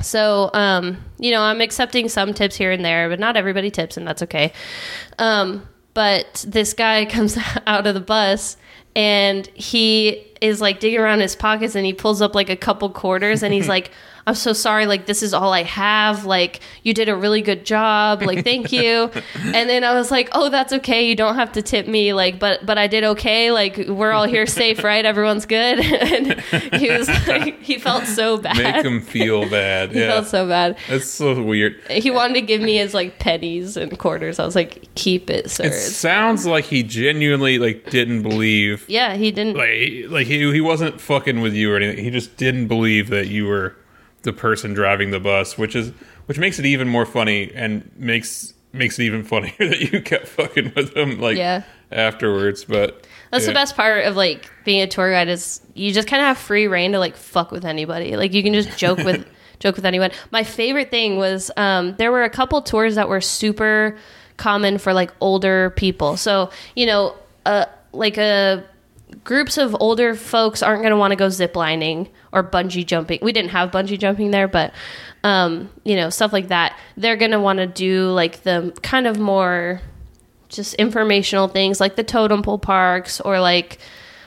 So, 0.00 0.50
um, 0.54 1.04
you 1.18 1.32
know, 1.32 1.40
I'm 1.40 1.60
accepting 1.60 2.08
some 2.08 2.32
tips 2.32 2.54
here 2.54 2.70
and 2.70 2.84
there, 2.84 3.08
but 3.08 3.18
not 3.18 3.36
everybody 3.36 3.70
tips, 3.70 3.96
and 3.96 4.06
that's 4.06 4.22
okay. 4.22 4.52
Um, 5.18 5.68
but 5.94 6.44
this 6.46 6.74
guy 6.74 7.04
comes 7.10 7.36
out 7.66 7.88
of 7.88 7.94
the 7.94 8.00
bus 8.00 8.56
and 8.94 9.48
he 9.48 10.32
is 10.40 10.60
like 10.60 10.78
digging 10.78 11.00
around 11.00 11.20
his 11.20 11.34
pockets 11.34 11.74
and 11.74 11.84
he 11.84 11.92
pulls 11.92 12.22
up 12.22 12.36
like 12.36 12.50
a 12.50 12.56
couple 12.56 12.88
quarters 12.90 13.42
and 13.42 13.52
he's 13.52 13.68
like, 13.76 13.90
I'm 14.26 14.34
so 14.34 14.52
sorry. 14.52 14.86
Like, 14.86 15.06
this 15.06 15.22
is 15.22 15.34
all 15.34 15.52
I 15.52 15.64
have. 15.64 16.24
Like, 16.24 16.60
you 16.82 16.94
did 16.94 17.08
a 17.08 17.16
really 17.16 17.42
good 17.42 17.66
job. 17.66 18.22
Like, 18.22 18.42
thank 18.44 18.72
you. 18.72 19.10
and 19.34 19.68
then 19.68 19.84
I 19.84 19.94
was 19.94 20.10
like, 20.10 20.30
oh, 20.32 20.48
that's 20.48 20.72
okay. 20.72 21.06
You 21.06 21.14
don't 21.14 21.34
have 21.34 21.52
to 21.52 21.62
tip 21.62 21.86
me. 21.86 22.14
Like, 22.14 22.38
but, 22.38 22.64
but 22.64 22.78
I 22.78 22.86
did 22.86 23.04
okay. 23.04 23.50
Like, 23.50 23.76
we're 23.76 24.12
all 24.12 24.24
here 24.24 24.46
safe, 24.46 24.82
right? 24.84 25.04
Everyone's 25.04 25.44
good. 25.44 25.78
and 25.80 26.40
he 26.74 26.90
was 26.90 27.08
like, 27.26 27.60
he 27.60 27.78
felt 27.78 28.04
so 28.04 28.38
bad. 28.38 28.56
Make 28.56 28.84
him 28.84 29.00
feel 29.02 29.48
bad. 29.48 29.92
he 29.92 30.00
yeah, 30.00 30.08
felt 30.08 30.26
so 30.26 30.48
bad. 30.48 30.78
that's 30.88 31.10
so 31.10 31.42
weird. 31.42 31.80
He 31.90 32.10
wanted 32.10 32.34
to 32.34 32.42
give 32.42 32.62
me 32.62 32.76
his 32.76 32.94
like 32.94 33.18
pennies 33.18 33.76
and 33.76 33.98
quarters. 33.98 34.38
I 34.38 34.46
was 34.46 34.54
like, 34.54 34.88
keep 34.94 35.28
it, 35.28 35.50
sir. 35.50 35.66
It 35.66 35.72
sounds 35.72 36.46
like 36.46 36.64
he 36.64 36.82
genuinely 36.82 37.58
like 37.58 37.90
didn't 37.90 38.22
believe. 38.22 38.88
yeah, 38.88 39.16
he 39.16 39.30
didn't. 39.30 39.56
Like, 39.56 40.10
like 40.10 40.26
he 40.26 40.50
he 40.52 40.60
wasn't 40.60 41.00
fucking 41.00 41.40
with 41.40 41.52
you 41.52 41.72
or 41.72 41.76
anything. 41.76 42.02
He 42.02 42.10
just 42.10 42.36
didn't 42.36 42.68
believe 42.68 43.10
that 43.10 43.28
you 43.28 43.46
were 43.46 43.76
the 44.24 44.32
person 44.32 44.74
driving 44.74 45.10
the 45.10 45.20
bus, 45.20 45.56
which 45.56 45.74
is 45.76 45.92
which 46.26 46.38
makes 46.38 46.58
it 46.58 46.66
even 46.66 46.88
more 46.88 47.06
funny 47.06 47.52
and 47.54 47.90
makes 47.96 48.52
makes 48.72 48.98
it 48.98 49.04
even 49.04 49.22
funnier 49.22 49.52
that 49.58 49.80
you 49.80 50.00
kept 50.02 50.26
fucking 50.26 50.72
with 50.74 50.96
him 50.96 51.20
like 51.20 51.36
Yeah. 51.36 51.62
afterwards. 51.92 52.64
But 52.64 53.06
That's 53.30 53.44
yeah. 53.44 53.50
the 53.50 53.54
best 53.54 53.76
part 53.76 54.04
of 54.04 54.16
like 54.16 54.50
being 54.64 54.82
a 54.82 54.86
tour 54.86 55.10
guide 55.12 55.28
is 55.28 55.60
you 55.74 55.92
just 55.92 56.08
kind 56.08 56.20
of 56.20 56.26
have 56.26 56.38
free 56.38 56.66
rein 56.66 56.92
to 56.92 56.98
like 56.98 57.16
fuck 57.16 57.50
with 57.52 57.64
anybody. 57.64 58.16
Like 58.16 58.32
you 58.32 58.42
can 58.42 58.52
just 58.52 58.76
joke 58.78 58.98
with 58.98 59.26
joke 59.60 59.76
with 59.76 59.84
anyone. 59.86 60.10
My 60.32 60.42
favorite 60.42 60.90
thing 60.90 61.16
was 61.16 61.50
um, 61.56 61.94
there 61.96 62.10
were 62.10 62.24
a 62.24 62.30
couple 62.30 62.60
tours 62.62 62.96
that 62.96 63.08
were 63.08 63.20
super 63.20 63.96
common 64.36 64.78
for 64.78 64.92
like 64.92 65.12
older 65.20 65.70
people. 65.76 66.16
So 66.16 66.50
you 66.74 66.86
know, 66.86 67.14
uh, 67.46 67.66
like 67.92 68.18
a 68.18 68.64
groups 69.24 69.58
of 69.58 69.74
older 69.80 70.14
folks 70.14 70.62
aren't 70.62 70.82
going 70.82 70.90
to 70.90 70.96
want 70.96 71.10
to 71.12 71.16
go 71.16 71.26
ziplining 71.26 72.08
or 72.32 72.44
bungee 72.44 72.86
jumping. 72.86 73.18
We 73.22 73.32
didn't 73.32 73.50
have 73.50 73.70
bungee 73.70 73.98
jumping 73.98 74.30
there, 74.30 74.46
but 74.46 74.72
um, 75.24 75.70
you 75.84 75.96
know, 75.96 76.10
stuff 76.10 76.32
like 76.32 76.48
that. 76.48 76.78
They're 76.96 77.16
going 77.16 77.30
to 77.30 77.40
want 77.40 77.58
to 77.58 77.66
do 77.66 78.10
like 78.10 78.42
the 78.42 78.76
kind 78.82 79.06
of 79.06 79.18
more 79.18 79.80
just 80.50 80.74
informational 80.74 81.48
things 81.48 81.80
like 81.80 81.96
the 81.96 82.04
totem 82.04 82.42
pole 82.42 82.58
parks 82.58 83.20
or 83.20 83.40
like 83.40 83.78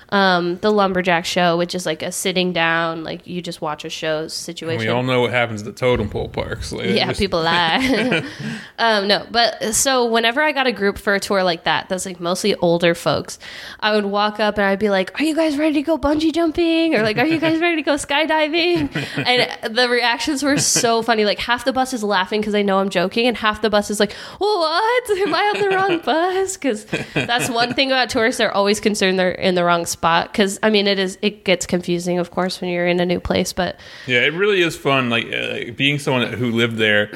um, 0.09 0.55
the 0.57 0.71
lumberjack 0.71 1.25
show, 1.25 1.57
which 1.57 1.75
is 1.75 1.85
like 1.85 2.01
a 2.01 2.11
sitting 2.11 2.53
down, 2.53 3.03
like 3.03 3.27
you 3.27 3.41
just 3.41 3.61
watch 3.61 3.83
a 3.83 3.89
show 3.89 4.27
situation. 4.27 4.79
we 4.79 4.87
all 4.87 5.03
know 5.03 5.21
what 5.21 5.31
happens 5.31 5.65
at 5.67 5.75
totem 5.75 6.09
pole 6.09 6.29
parks. 6.29 6.71
Like, 6.71 6.87
Yeah, 6.89 7.07
just- 7.07 7.19
people 7.19 7.41
lie. 7.41 8.23
um, 8.79 9.07
no, 9.07 9.27
but 9.29 9.73
so 9.75 10.05
whenever 10.05 10.41
I 10.41 10.53
got 10.53 10.65
a 10.65 10.71
group 10.71 10.97
for 10.97 11.13
a 11.15 11.19
tour 11.19 11.43
like 11.43 11.65
that, 11.65 11.89
that's 11.89 12.05
like 12.05 12.19
mostly 12.21 12.55
older 12.55 12.95
folks, 12.95 13.37
I 13.81 13.93
would 13.93 14.05
walk 14.05 14.39
up 14.39 14.57
and 14.57 14.65
I'd 14.65 14.79
be 14.79 14.89
like, 14.89 15.19
"Are 15.19 15.23
you 15.25 15.35
guys 15.35 15.57
ready 15.57 15.73
to 15.73 15.81
go 15.81 15.97
bungee 15.97 16.33
jumping?" 16.33 16.95
Or 16.95 17.01
like, 17.01 17.17
"Are 17.17 17.25
you 17.25 17.37
guys 17.39 17.59
ready 17.59 17.75
to 17.75 17.81
go 17.81 17.95
skydiving?" 17.95 18.95
and 19.27 19.75
the 19.75 19.89
reactions 19.89 20.41
were 20.41 20.57
so 20.57 21.01
funny. 21.01 21.25
Like 21.25 21.39
half 21.39 21.65
the 21.65 21.73
bus 21.73 21.93
is 21.93 22.03
laughing 22.03 22.39
because 22.39 22.53
they 22.53 22.63
know 22.63 22.79
I'm 22.79 22.89
joking, 22.89 23.27
and 23.27 23.35
half 23.35 23.61
the 23.61 23.69
bus 23.69 23.89
is 23.89 23.99
like, 23.99 24.13
"What? 24.37 25.09
Am 25.19 25.33
I 25.33 25.53
on 25.55 25.61
the 25.61 25.75
wrong 25.75 25.99
bus?" 25.99 26.55
Because 26.55 26.85
that's 27.13 27.49
one 27.49 27.73
thing 27.73 27.91
about 27.91 28.09
tourists; 28.09 28.37
they're 28.37 28.53
always 28.53 28.79
concerned 28.79 29.19
they're 29.19 29.31
in 29.31 29.55
the 29.55 29.65
wrong 29.65 29.85
spot. 29.85 29.96
Because 30.01 30.59
I 30.63 30.69
mean, 30.69 30.87
it 30.87 30.99
is 30.99 31.17
it 31.21 31.43
gets 31.43 31.65
confusing, 31.65 32.19
of 32.19 32.31
course, 32.31 32.61
when 32.61 32.69
you're 32.69 32.87
in 32.87 32.99
a 32.99 33.05
new 33.05 33.19
place, 33.19 33.53
but. 33.53 33.77
Yeah, 34.05 34.21
it 34.21 34.33
really 34.33 34.61
is 34.61 34.75
fun. 34.75 35.09
Like 35.09 35.25
uh, 35.33 35.71
being 35.75 35.99
someone 35.99 36.33
who 36.33 36.51
lived 36.51 36.77
there, 36.77 37.11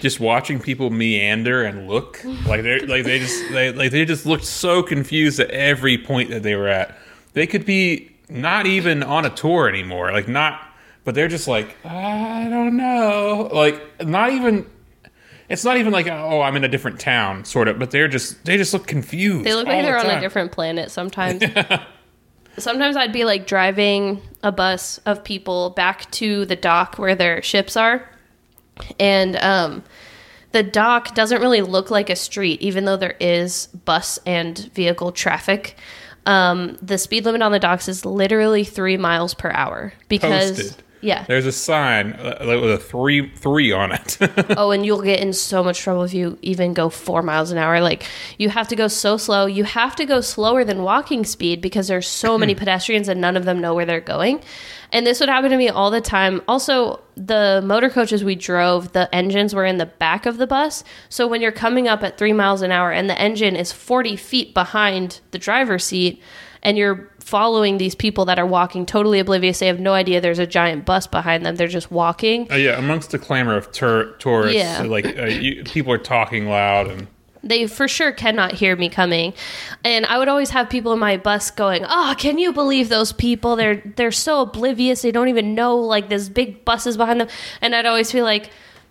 just 0.00 0.20
watching 0.20 0.60
people 0.60 0.90
meander 0.90 1.64
and 1.64 1.88
look 1.88 2.22
like 2.46 2.62
they 2.62 2.80
like 2.80 3.04
they 3.04 3.18
just 3.18 3.52
they 3.52 3.72
like 3.72 3.90
they 3.90 4.04
just 4.04 4.24
looked 4.24 4.44
so 4.44 4.82
confused 4.82 5.40
at 5.40 5.50
every 5.50 5.98
point 5.98 6.30
that 6.30 6.42
they 6.42 6.54
were 6.54 6.68
at. 6.68 6.96
They 7.32 7.46
could 7.46 7.66
be 7.66 8.12
not 8.28 8.66
even 8.66 9.02
on 9.02 9.24
a 9.26 9.30
tour 9.30 9.68
anymore. 9.68 10.12
Like 10.12 10.28
not, 10.28 10.60
but 11.04 11.14
they're 11.14 11.28
just 11.28 11.48
like 11.48 11.76
I 11.84 12.48
don't 12.48 12.76
know. 12.76 13.50
Like 13.52 14.06
not 14.06 14.32
even. 14.32 14.66
It's 15.48 15.64
not 15.64 15.78
even 15.78 15.92
like 15.92 16.06
oh 16.06 16.42
I'm 16.42 16.54
in 16.54 16.62
a 16.62 16.68
different 16.68 17.00
town 17.00 17.44
sort 17.44 17.66
of, 17.66 17.80
but 17.80 17.90
they're 17.90 18.06
just 18.06 18.44
they 18.44 18.56
just 18.56 18.72
look 18.72 18.86
confused. 18.86 19.44
They 19.44 19.54
look 19.54 19.66
like 19.66 19.82
they're 19.82 20.00
the 20.00 20.08
on 20.08 20.18
a 20.18 20.20
different 20.20 20.52
planet 20.52 20.92
sometimes. 20.92 21.42
sometimes 22.58 22.96
I'd 22.96 23.12
be 23.12 23.24
like 23.24 23.46
driving 23.46 24.22
a 24.42 24.52
bus 24.52 24.98
of 25.06 25.24
people 25.24 25.70
back 25.70 26.10
to 26.12 26.44
the 26.46 26.56
dock 26.56 26.98
where 26.98 27.14
their 27.14 27.42
ships 27.42 27.76
are. 27.76 28.08
And 28.98 29.36
um, 29.36 29.82
the 30.52 30.62
dock 30.62 31.14
doesn't 31.14 31.40
really 31.40 31.62
look 31.62 31.90
like 31.90 32.10
a 32.10 32.16
street, 32.16 32.60
even 32.60 32.84
though 32.84 32.96
there 32.96 33.16
is 33.20 33.66
bus 33.84 34.18
and 34.26 34.58
vehicle 34.74 35.12
traffic. 35.12 35.76
Um, 36.26 36.76
the 36.82 36.98
speed 36.98 37.24
limit 37.24 37.42
on 37.42 37.52
the 37.52 37.58
docks 37.58 37.88
is 37.88 38.04
literally 38.04 38.64
three 38.64 38.96
miles 38.96 39.34
per 39.34 39.50
hour 39.50 39.92
because 40.08 40.62
Posted. 40.62 40.84
Yeah. 41.00 41.24
There's 41.24 41.46
a 41.46 41.52
sign 41.52 42.12
uh, 42.12 42.38
with 42.40 42.70
a 42.70 42.78
three 42.78 43.28
three 43.30 43.72
on 43.72 43.92
it. 43.92 44.18
oh, 44.56 44.70
and 44.70 44.84
you'll 44.84 45.02
get 45.02 45.20
in 45.20 45.32
so 45.32 45.64
much 45.64 45.80
trouble 45.80 46.02
if 46.02 46.12
you 46.12 46.38
even 46.42 46.74
go 46.74 46.90
four 46.90 47.22
miles 47.22 47.50
an 47.50 47.58
hour. 47.58 47.80
Like 47.80 48.04
you 48.38 48.50
have 48.50 48.68
to 48.68 48.76
go 48.76 48.88
so 48.88 49.16
slow. 49.16 49.46
You 49.46 49.64
have 49.64 49.96
to 49.96 50.04
go 50.04 50.20
slower 50.20 50.64
than 50.64 50.82
walking 50.82 51.24
speed 51.24 51.60
because 51.60 51.88
there's 51.88 52.06
so 52.06 52.36
many 52.38 52.54
pedestrians 52.54 53.08
and 53.08 53.20
none 53.20 53.36
of 53.36 53.44
them 53.44 53.60
know 53.60 53.74
where 53.74 53.86
they're 53.86 54.00
going. 54.00 54.42
And 54.92 55.06
this 55.06 55.20
would 55.20 55.28
happen 55.28 55.50
to 55.50 55.56
me 55.56 55.68
all 55.68 55.90
the 55.90 56.00
time. 56.00 56.42
Also, 56.48 57.00
the 57.14 57.62
motor 57.64 57.88
coaches 57.88 58.24
we 58.24 58.34
drove, 58.34 58.92
the 58.92 59.12
engines 59.14 59.54
were 59.54 59.64
in 59.64 59.78
the 59.78 59.86
back 59.86 60.26
of 60.26 60.36
the 60.36 60.48
bus. 60.48 60.82
So 61.08 61.28
when 61.28 61.40
you're 61.40 61.52
coming 61.52 61.86
up 61.86 62.02
at 62.02 62.18
three 62.18 62.32
miles 62.32 62.60
an 62.60 62.72
hour 62.72 62.90
and 62.90 63.08
the 63.08 63.18
engine 63.18 63.54
is 63.54 63.70
40 63.70 64.16
feet 64.16 64.52
behind 64.52 65.20
the 65.30 65.38
driver's 65.38 65.84
seat, 65.84 66.20
and 66.62 66.76
you're 66.76 67.10
following 67.30 67.78
these 67.78 67.94
people 67.94 68.24
that 68.26 68.38
are 68.38 68.46
walking 68.46 68.84
totally 68.84 69.18
oblivious, 69.20 69.60
they 69.60 69.66
have 69.68 69.80
no 69.80 69.92
idea 69.94 70.20
there's 70.20 70.38
a 70.38 70.46
giant 70.46 70.84
bus 70.84 71.06
behind 71.06 71.46
them. 71.46 71.56
They're 71.56 71.68
just 71.68 71.90
walking. 71.90 72.50
Uh, 72.50 72.56
yeah, 72.56 72.78
amongst 72.78 73.12
the 73.12 73.18
clamor 73.18 73.56
of 73.56 73.70
tur- 73.72 74.12
tourists, 74.18 74.56
Yeah. 74.56 74.82
like 74.82 75.06
uh, 75.18 75.26
you, 75.26 75.62
people 75.64 75.92
are 75.92 75.98
talking 75.98 76.46
loud 76.48 76.88
and 76.88 77.06
they 77.42 77.66
for 77.66 77.88
sure 77.88 78.12
cannot 78.12 78.52
hear 78.52 78.76
me 78.76 78.90
coming 78.90 79.32
and 79.82 80.04
i 80.04 80.18
would 80.18 80.28
always 80.28 80.50
have 80.50 80.68
people 80.68 80.92
in 80.92 80.98
my 80.98 81.16
bus 81.16 81.50
going 81.50 81.82
oh 81.88 82.14
can 82.18 82.36
you 82.38 82.52
believe 82.52 82.90
those 82.90 83.12
people 83.14 83.56
they're 83.56 83.76
they're 83.96 84.12
so 84.12 84.42
oblivious 84.42 85.00
they 85.00 85.10
don't 85.10 85.28
even 85.28 85.54
know 85.54 85.74
like 85.74 86.10
this 86.10 86.28
big 86.28 86.62
bus 86.66 86.86
is 86.86 86.98
behind 86.98 87.18
them 87.18 87.28
and 87.62 87.74
i'd 87.74 87.86
always 87.86 88.12
be 88.12 88.20
like 88.20 88.50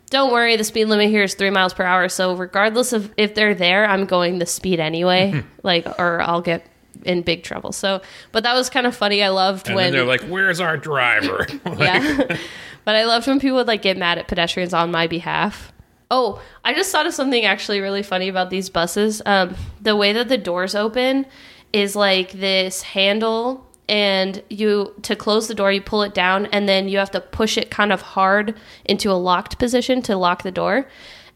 don't 0.10 0.32
worry, 0.34 0.56
the 0.56 0.64
speed 0.64 0.86
limit 0.86 1.10
here 1.10 1.22
is 1.22 1.36
three 1.36 1.52
miles 1.52 1.72
per 1.76 1.84
hour. 1.84 2.10
So 2.10 2.36
regardless 2.36 2.94
of 2.94 3.14
if 3.16 3.36
they're 3.36 3.54
there, 3.54 3.86
I'm 3.86 4.06
going 4.06 4.40
the 4.40 4.48
speed 4.48 4.80
anyway. 4.80 5.44
like, 5.62 5.86
or 6.00 6.20
I'll 6.22 6.42
get 6.42 6.66
in 7.04 7.22
big 7.22 7.44
trouble. 7.44 7.72
So, 7.72 8.02
but 8.32 8.44
that 8.44 8.54
was 8.54 8.70
kind 8.70 8.88
of 8.88 8.96
funny. 8.96 9.24
I 9.24 9.30
loved 9.30 9.68
And 9.68 9.76
when 9.76 9.92
they're 9.92 10.06
like, 10.06 10.22
"Where's 10.22 10.60
our 10.60 10.78
driver?" 10.78 11.48
Like, 11.66 11.80
yeah. 11.80 12.38
but 12.86 12.96
I 12.96 13.06
loved 13.06 13.28
when 13.28 13.40
people 13.40 13.58
would 13.58 13.68
like 13.68 13.82
get 13.82 13.98
mad 13.98 14.18
at 14.18 14.28
pedestrians 14.28 14.74
on 14.74 14.92
my 14.92 15.08
behalf. 15.08 15.72
Oh, 16.12 16.42
I 16.66 16.74
just 16.74 16.92
thought 16.92 17.06
of 17.06 17.14
something 17.14 17.46
actually 17.46 17.82
really 17.82 18.02
funny 18.02 18.30
about 18.30 18.50
these 18.50 18.70
buses. 18.70 19.22
Um, 19.26 19.56
the 19.80 19.96
way 19.96 20.12
that 20.14 20.28
the 20.28 20.40
doors 20.40 20.74
open 20.74 21.28
is 21.72 21.96
like 21.96 22.32
this 22.32 22.82
handle, 22.82 23.68
and 23.88 24.42
you 24.50 24.96
to 25.04 25.16
close 25.16 25.48
the 25.48 25.56
door, 25.56 25.72
you 25.72 25.82
pull 25.82 26.02
it 26.02 26.14
down, 26.14 26.48
and 26.48 26.68
then 26.68 26.90
you 26.90 26.98
have 26.98 27.12
to 27.12 27.22
push 27.22 27.58
it 27.58 27.70
kind 27.70 27.92
of 27.92 28.02
hard 28.02 28.56
into 28.86 29.12
a 29.12 29.14
locked 29.14 29.60
position 29.60 30.02
to 30.04 30.18
lock 30.18 30.44
the 30.44 30.52
door. 30.52 30.88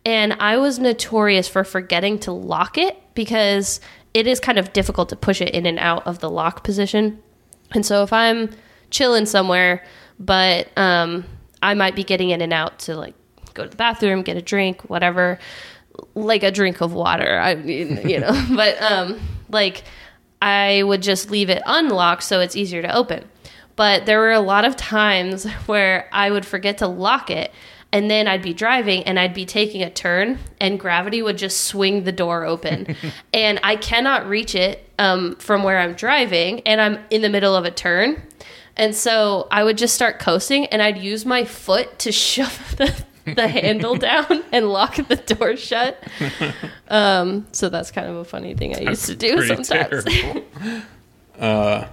And 0.05 0.33
I 0.33 0.57
was 0.57 0.79
notorious 0.79 1.47
for 1.47 1.63
forgetting 1.63 2.19
to 2.19 2.31
lock 2.31 2.77
it 2.77 3.01
because 3.15 3.79
it 4.13 4.27
is 4.27 4.39
kind 4.39 4.59
of 4.59 4.73
difficult 4.73 5.09
to 5.09 5.15
push 5.15 5.41
it 5.41 5.49
in 5.49 5.65
and 5.65 5.79
out 5.79 6.05
of 6.05 6.19
the 6.19 6.29
lock 6.29 6.63
position. 6.63 7.21
And 7.71 7.85
so 7.85 8.03
if 8.03 8.13
I'm 8.13 8.51
chilling 8.89 9.25
somewhere, 9.25 9.83
but 10.19 10.67
um, 10.77 11.25
I 11.61 11.73
might 11.73 11.95
be 11.95 12.03
getting 12.03 12.29
in 12.29 12.41
and 12.41 12.53
out 12.53 12.79
to 12.79 12.95
like 12.95 13.15
go 13.53 13.63
to 13.63 13.69
the 13.69 13.75
bathroom, 13.75 14.21
get 14.21 14.37
a 14.37 14.41
drink, 14.41 14.81
whatever, 14.89 15.39
like 16.15 16.43
a 16.43 16.51
drink 16.51 16.81
of 16.81 16.93
water. 16.93 17.39
I 17.39 17.55
mean, 17.55 17.99
you 18.07 18.19
know, 18.19 18.45
but 18.55 18.81
um, 18.81 19.19
like 19.49 19.83
I 20.41 20.83
would 20.83 21.01
just 21.01 21.31
leave 21.31 21.49
it 21.49 21.63
unlocked 21.65 22.23
so 22.23 22.39
it's 22.39 22.55
easier 22.55 22.81
to 22.81 22.95
open. 22.95 23.27
But 23.75 24.05
there 24.05 24.19
were 24.19 24.31
a 24.31 24.39
lot 24.39 24.65
of 24.65 24.75
times 24.75 25.45
where 25.65 26.07
I 26.11 26.29
would 26.29 26.45
forget 26.45 26.77
to 26.79 26.87
lock 26.87 27.29
it. 27.29 27.51
And 27.93 28.09
then 28.09 28.27
I'd 28.27 28.41
be 28.41 28.53
driving 28.53 29.03
and 29.03 29.19
I'd 29.19 29.33
be 29.35 29.45
taking 29.45 29.83
a 29.83 29.89
turn, 29.89 30.39
and 30.59 30.79
gravity 30.79 31.21
would 31.21 31.37
just 31.37 31.61
swing 31.61 32.03
the 32.03 32.11
door 32.11 32.43
open. 32.43 32.95
and 33.33 33.59
I 33.63 33.75
cannot 33.77 34.27
reach 34.27 34.55
it 34.55 34.89
um, 34.99 35.35
from 35.35 35.61
where 35.63 35.77
I'm 35.79 35.93
driving, 35.93 36.61
and 36.61 36.81
I'm 36.81 36.97
in 37.11 37.21
the 37.21 37.29
middle 37.29 37.55
of 37.55 37.65
a 37.65 37.71
turn. 37.71 38.21
And 38.75 38.95
so 38.95 39.47
I 39.51 39.63
would 39.63 39.77
just 39.77 39.93
start 39.93 40.17
coasting, 40.19 40.65
and 40.65 40.81
I'd 40.81 40.97
use 40.97 41.23
my 41.23 41.45
foot 41.45 41.99
to 41.99 42.11
shove 42.25 42.75
the, 42.77 43.05
the 43.35 43.47
handle 43.47 43.93
down 44.09 44.43
and 44.51 44.69
lock 44.69 44.95
the 44.95 45.15
door 45.15 45.55
shut. 45.55 46.01
Um, 46.87 47.45
so 47.51 47.69
that's 47.69 47.91
kind 47.91 48.07
of 48.07 48.15
a 48.15 48.25
funny 48.25 48.55
thing 48.55 48.75
I 48.75 48.79
used 48.89 49.05
to 49.05 49.15
do 49.15 49.39
sometimes. 49.45 50.03
uh, 51.39 51.87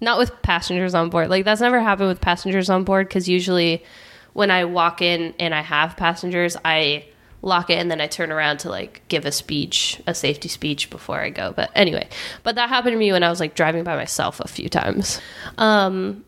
Not 0.00 0.16
with 0.18 0.40
passengers 0.40 0.94
on 0.94 1.10
board. 1.10 1.28
Like 1.28 1.44
that's 1.44 1.60
never 1.60 1.80
happened 1.80 2.08
with 2.08 2.22
passengers 2.22 2.70
on 2.70 2.84
board 2.84 3.08
because 3.08 3.28
usually 3.28 3.84
when 4.32 4.50
I 4.50 4.64
walk 4.64 5.02
in 5.02 5.34
and 5.38 5.54
I 5.54 5.60
have 5.60 5.96
passengers, 5.96 6.56
I 6.64 7.06
lock 7.42 7.70
it 7.70 7.74
and 7.74 7.90
then 7.90 8.00
I 8.00 8.06
turn 8.06 8.30
around 8.30 8.58
to 8.58 8.70
like 8.70 9.02
give 9.08 9.24
a 9.24 9.32
speech, 9.32 10.00
a 10.06 10.14
safety 10.14 10.48
speech 10.48 10.90
before 10.90 11.20
I 11.20 11.30
go. 11.30 11.52
But 11.54 11.70
anyway, 11.74 12.08
but 12.42 12.54
that 12.54 12.68
happened 12.68 12.92
to 12.92 12.98
me 12.98 13.12
when 13.12 13.22
I 13.22 13.30
was 13.30 13.40
like 13.40 13.54
driving 13.54 13.84
by 13.84 13.96
myself 13.96 14.40
a 14.40 14.48
few 14.48 14.68
times. 14.68 15.20
Um, 15.58 16.24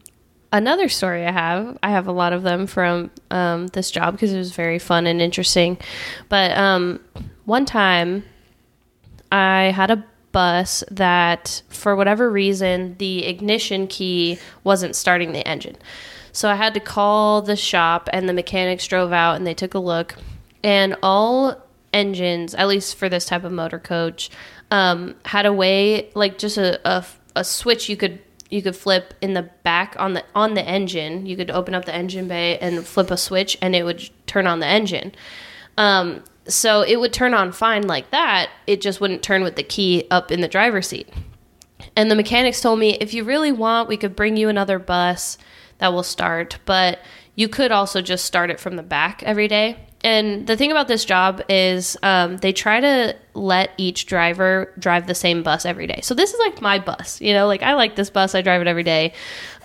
another 0.52 0.88
story 0.88 1.24
I 1.24 1.30
have, 1.30 1.78
I 1.82 1.90
have 1.90 2.06
a 2.06 2.12
lot 2.12 2.32
of 2.32 2.42
them 2.42 2.66
from 2.66 3.10
um, 3.30 3.68
this 3.68 3.90
job 3.90 4.14
because 4.14 4.32
it 4.32 4.38
was 4.38 4.52
very 4.52 4.78
fun 4.78 5.06
and 5.06 5.22
interesting. 5.22 5.78
But 6.28 6.50
um, 6.58 7.00
one 7.44 7.64
time 7.64 8.24
I 9.30 9.64
had 9.74 9.90
a 9.90 10.04
bus 10.32 10.82
that, 10.90 11.62
for 11.68 11.94
whatever 11.94 12.28
reason, 12.28 12.96
the 12.98 13.24
ignition 13.24 13.86
key 13.86 14.38
wasn't 14.64 14.96
starting 14.96 15.32
the 15.32 15.46
engine. 15.46 15.76
So 16.34 16.50
I 16.50 16.56
had 16.56 16.74
to 16.74 16.80
call 16.80 17.42
the 17.42 17.54
shop, 17.54 18.08
and 18.12 18.28
the 18.28 18.32
mechanics 18.32 18.88
drove 18.88 19.12
out 19.12 19.36
and 19.36 19.46
they 19.46 19.54
took 19.54 19.72
a 19.72 19.78
look. 19.78 20.16
And 20.64 20.96
all 21.00 21.62
engines, 21.92 22.54
at 22.56 22.66
least 22.66 22.96
for 22.96 23.08
this 23.08 23.24
type 23.24 23.44
of 23.44 23.52
motor 23.52 23.78
coach, 23.78 24.30
um, 24.72 25.14
had 25.24 25.46
a 25.46 25.52
way, 25.52 26.10
like 26.14 26.36
just 26.36 26.58
a, 26.58 26.80
a, 26.86 27.06
a 27.36 27.44
switch 27.44 27.88
you 27.88 27.96
could 27.96 28.18
you 28.50 28.62
could 28.62 28.76
flip 28.76 29.14
in 29.20 29.34
the 29.34 29.42
back 29.62 29.96
on 29.98 30.14
the 30.14 30.24
on 30.34 30.54
the 30.54 30.64
engine. 30.64 31.24
You 31.24 31.36
could 31.36 31.52
open 31.52 31.72
up 31.72 31.84
the 31.84 31.94
engine 31.94 32.26
bay 32.26 32.58
and 32.58 32.84
flip 32.84 33.12
a 33.12 33.16
switch, 33.16 33.56
and 33.62 33.76
it 33.76 33.84
would 33.84 34.10
turn 34.26 34.48
on 34.48 34.58
the 34.58 34.66
engine. 34.66 35.12
Um, 35.78 36.24
so 36.48 36.82
it 36.82 36.96
would 36.98 37.12
turn 37.12 37.32
on 37.32 37.52
fine 37.52 37.86
like 37.86 38.10
that. 38.10 38.50
It 38.66 38.80
just 38.80 39.00
wouldn't 39.00 39.22
turn 39.22 39.44
with 39.44 39.54
the 39.54 39.62
key 39.62 40.08
up 40.10 40.32
in 40.32 40.40
the 40.40 40.48
driver's 40.48 40.88
seat. 40.88 41.08
And 41.94 42.10
the 42.10 42.16
mechanics 42.16 42.60
told 42.60 42.80
me 42.80 42.96
if 43.00 43.14
you 43.14 43.22
really 43.22 43.52
want, 43.52 43.88
we 43.88 43.96
could 43.96 44.16
bring 44.16 44.36
you 44.36 44.48
another 44.48 44.80
bus 44.80 45.38
that 45.84 45.92
will 45.92 46.02
start, 46.02 46.58
but 46.64 46.98
you 47.34 47.46
could 47.46 47.70
also 47.70 48.00
just 48.00 48.24
start 48.24 48.48
it 48.48 48.58
from 48.58 48.76
the 48.76 48.82
back 48.82 49.22
every 49.22 49.48
day. 49.48 49.76
And 50.02 50.46
the 50.46 50.56
thing 50.56 50.70
about 50.70 50.88
this 50.88 51.04
job 51.04 51.42
is 51.46 51.94
um, 52.02 52.38
they 52.38 52.54
try 52.54 52.80
to 52.80 53.14
let 53.34 53.70
each 53.76 54.06
driver 54.06 54.72
drive 54.78 55.06
the 55.06 55.14
same 55.14 55.42
bus 55.42 55.66
every 55.66 55.86
day. 55.86 56.00
So 56.02 56.14
this 56.14 56.32
is 56.32 56.40
like 56.40 56.62
my 56.62 56.78
bus, 56.78 57.20
you 57.20 57.34
know, 57.34 57.46
like 57.46 57.62
I 57.62 57.74
like 57.74 57.96
this 57.96 58.08
bus, 58.08 58.34
I 58.34 58.40
drive 58.40 58.62
it 58.62 58.66
every 58.66 58.82
day. 58.82 59.12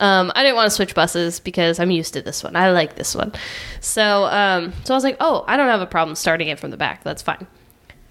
Um, 0.02 0.30
I 0.36 0.44
didn't 0.44 0.58
want 0.58 0.70
to 0.70 0.76
switch 0.76 0.94
buses 0.94 1.40
because 1.40 1.80
I'm 1.80 1.92
used 1.92 2.14
to 2.16 2.22
this 2.22 2.44
one. 2.44 2.58
I 2.58 2.72
like 2.72 2.96
this 2.96 3.16
one. 3.16 3.32
So, 3.80 4.26
um, 4.26 4.74
so 4.84 4.94
I 4.94 4.98
was 4.98 5.06
like, 5.06 5.18
oh, 5.22 5.46
I 5.48 5.56
don't 5.56 5.68
have 5.68 5.82
a 5.82 5.88
problem 5.88 6.16
starting 6.16 6.50
it 6.50 6.60
from 6.60 6.72
the 6.72 6.78
back. 6.78 7.06
That's 7.06 7.22
fine. 7.22 7.48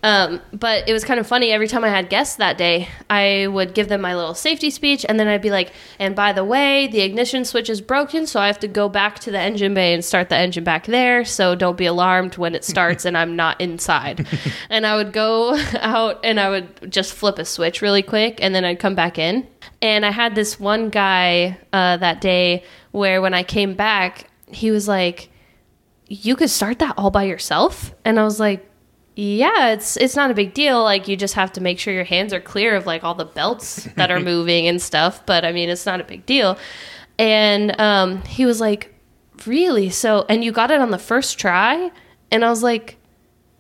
Um, 0.03 0.41
but 0.53 0.89
it 0.89 0.93
was 0.93 1.05
kind 1.05 1.19
of 1.19 1.27
funny. 1.27 1.51
Every 1.51 1.67
time 1.67 1.83
I 1.83 1.89
had 1.89 2.09
guests 2.09 2.37
that 2.37 2.57
day, 2.57 2.89
I 3.11 3.49
would 3.49 3.75
give 3.75 3.89
them 3.89 4.01
my 4.01 4.15
little 4.15 4.35
safety 4.35 4.71
speech, 4.71 5.05
and 5.09 5.19
then 5.19 5.27
I'd 5.27 5.43
be 5.43 5.51
like, 5.51 5.73
"And 5.99 6.15
by 6.15 6.33
the 6.33 6.45
way, 6.45 6.87
the 6.87 7.01
ignition 7.01 7.45
switch 7.45 7.69
is 7.69 7.81
broken, 7.81 8.27
so 8.27 8.41
I 8.41 8.47
have 8.47 8.61
to 8.61 8.69
go 8.69 8.89
back 8.89 9.19
to 9.21 9.31
the 9.33 9.41
engine 9.41 9.75
bay 9.75 9.93
and 9.93 10.05
start 10.05 10.29
the 10.29 10.37
engine 10.37 10.63
back 10.63 10.87
there. 10.87 11.25
So 11.25 11.55
don't 11.55 11.77
be 11.77 11.87
alarmed 11.87 12.39
when 12.39 12.55
it 12.55 12.65
starts 12.65 13.05
and 13.05 13.19
I'm 13.19 13.35
not 13.35 13.61
inside." 13.61 14.27
and 14.71 14.87
I 14.87 14.95
would 14.97 15.13
go 15.13 15.59
out 15.81 16.21
and 16.23 16.39
I 16.39 16.49
would 16.49 16.93
just 16.93 17.13
flip 17.13 17.39
a 17.39 17.45
switch 17.45 17.83
really 17.83 18.03
quick, 18.03 18.39
and 18.41 18.55
then 18.55 18.65
I'd 18.65 18.79
come 18.79 18.95
back 18.95 19.19
in. 19.19 19.47
And 19.83 20.07
I 20.07 20.11
had 20.11 20.35
this 20.35 20.61
one 20.61 20.91
guy 20.91 21.59
uh, 21.73 21.97
that 21.97 22.21
day 22.21 22.63
where 22.93 23.21
when 23.21 23.35
I 23.35 23.43
came 23.43 23.75
back, 23.75 24.29
he 24.47 24.71
was 24.71 24.87
like, 24.87 25.29
"You 26.07 26.37
could 26.37 26.51
start 26.51 26.79
that 26.79 26.95
all 26.97 27.11
by 27.11 27.25
yourself," 27.25 27.93
and 28.05 28.21
I 28.21 28.25
was 28.25 28.39
like 28.39 28.68
yeah, 29.21 29.71
it's 29.71 29.97
it's 29.97 30.15
not 30.15 30.31
a 30.31 30.35
big 30.35 30.55
deal. 30.55 30.85
Like 30.85 31.09
you 31.09 31.17
just 31.17 31.35
have 31.35 31.53
to 31.55 31.61
make 31.61 31.81
sure 31.81 31.93
your 31.93 32.05
hands 32.05 32.33
are 32.33 32.41
clear 32.41 32.77
of 32.77 32.87
like 32.87 33.03
all 33.03 33.17
the 33.17 33.25
belts 33.25 33.89
that 33.97 34.13
are 34.13 34.21
moving 34.33 34.69
and 34.69 34.81
stuff. 34.81 35.27
But 35.27 35.45
I 35.45 35.51
mean, 35.51 35.69
it's 35.69 35.85
not 35.85 36.01
a 36.01 36.05
big 36.05 36.25
deal. 36.25 36.57
And 37.19 37.79
um, 37.81 38.23
he 38.23 38.47
was 38.47 38.61
like, 38.61 38.95
"Really? 39.45 39.91
So? 39.91 40.25
And 40.29 40.45
you 40.45 40.53
got 40.53 40.71
it 40.71 40.81
on 40.81 40.93
the 40.93 41.01
first 41.01 41.37
try?" 41.37 41.91
And 42.31 42.45
I 42.45 42.49
was 42.49 42.63
like, 42.63 42.97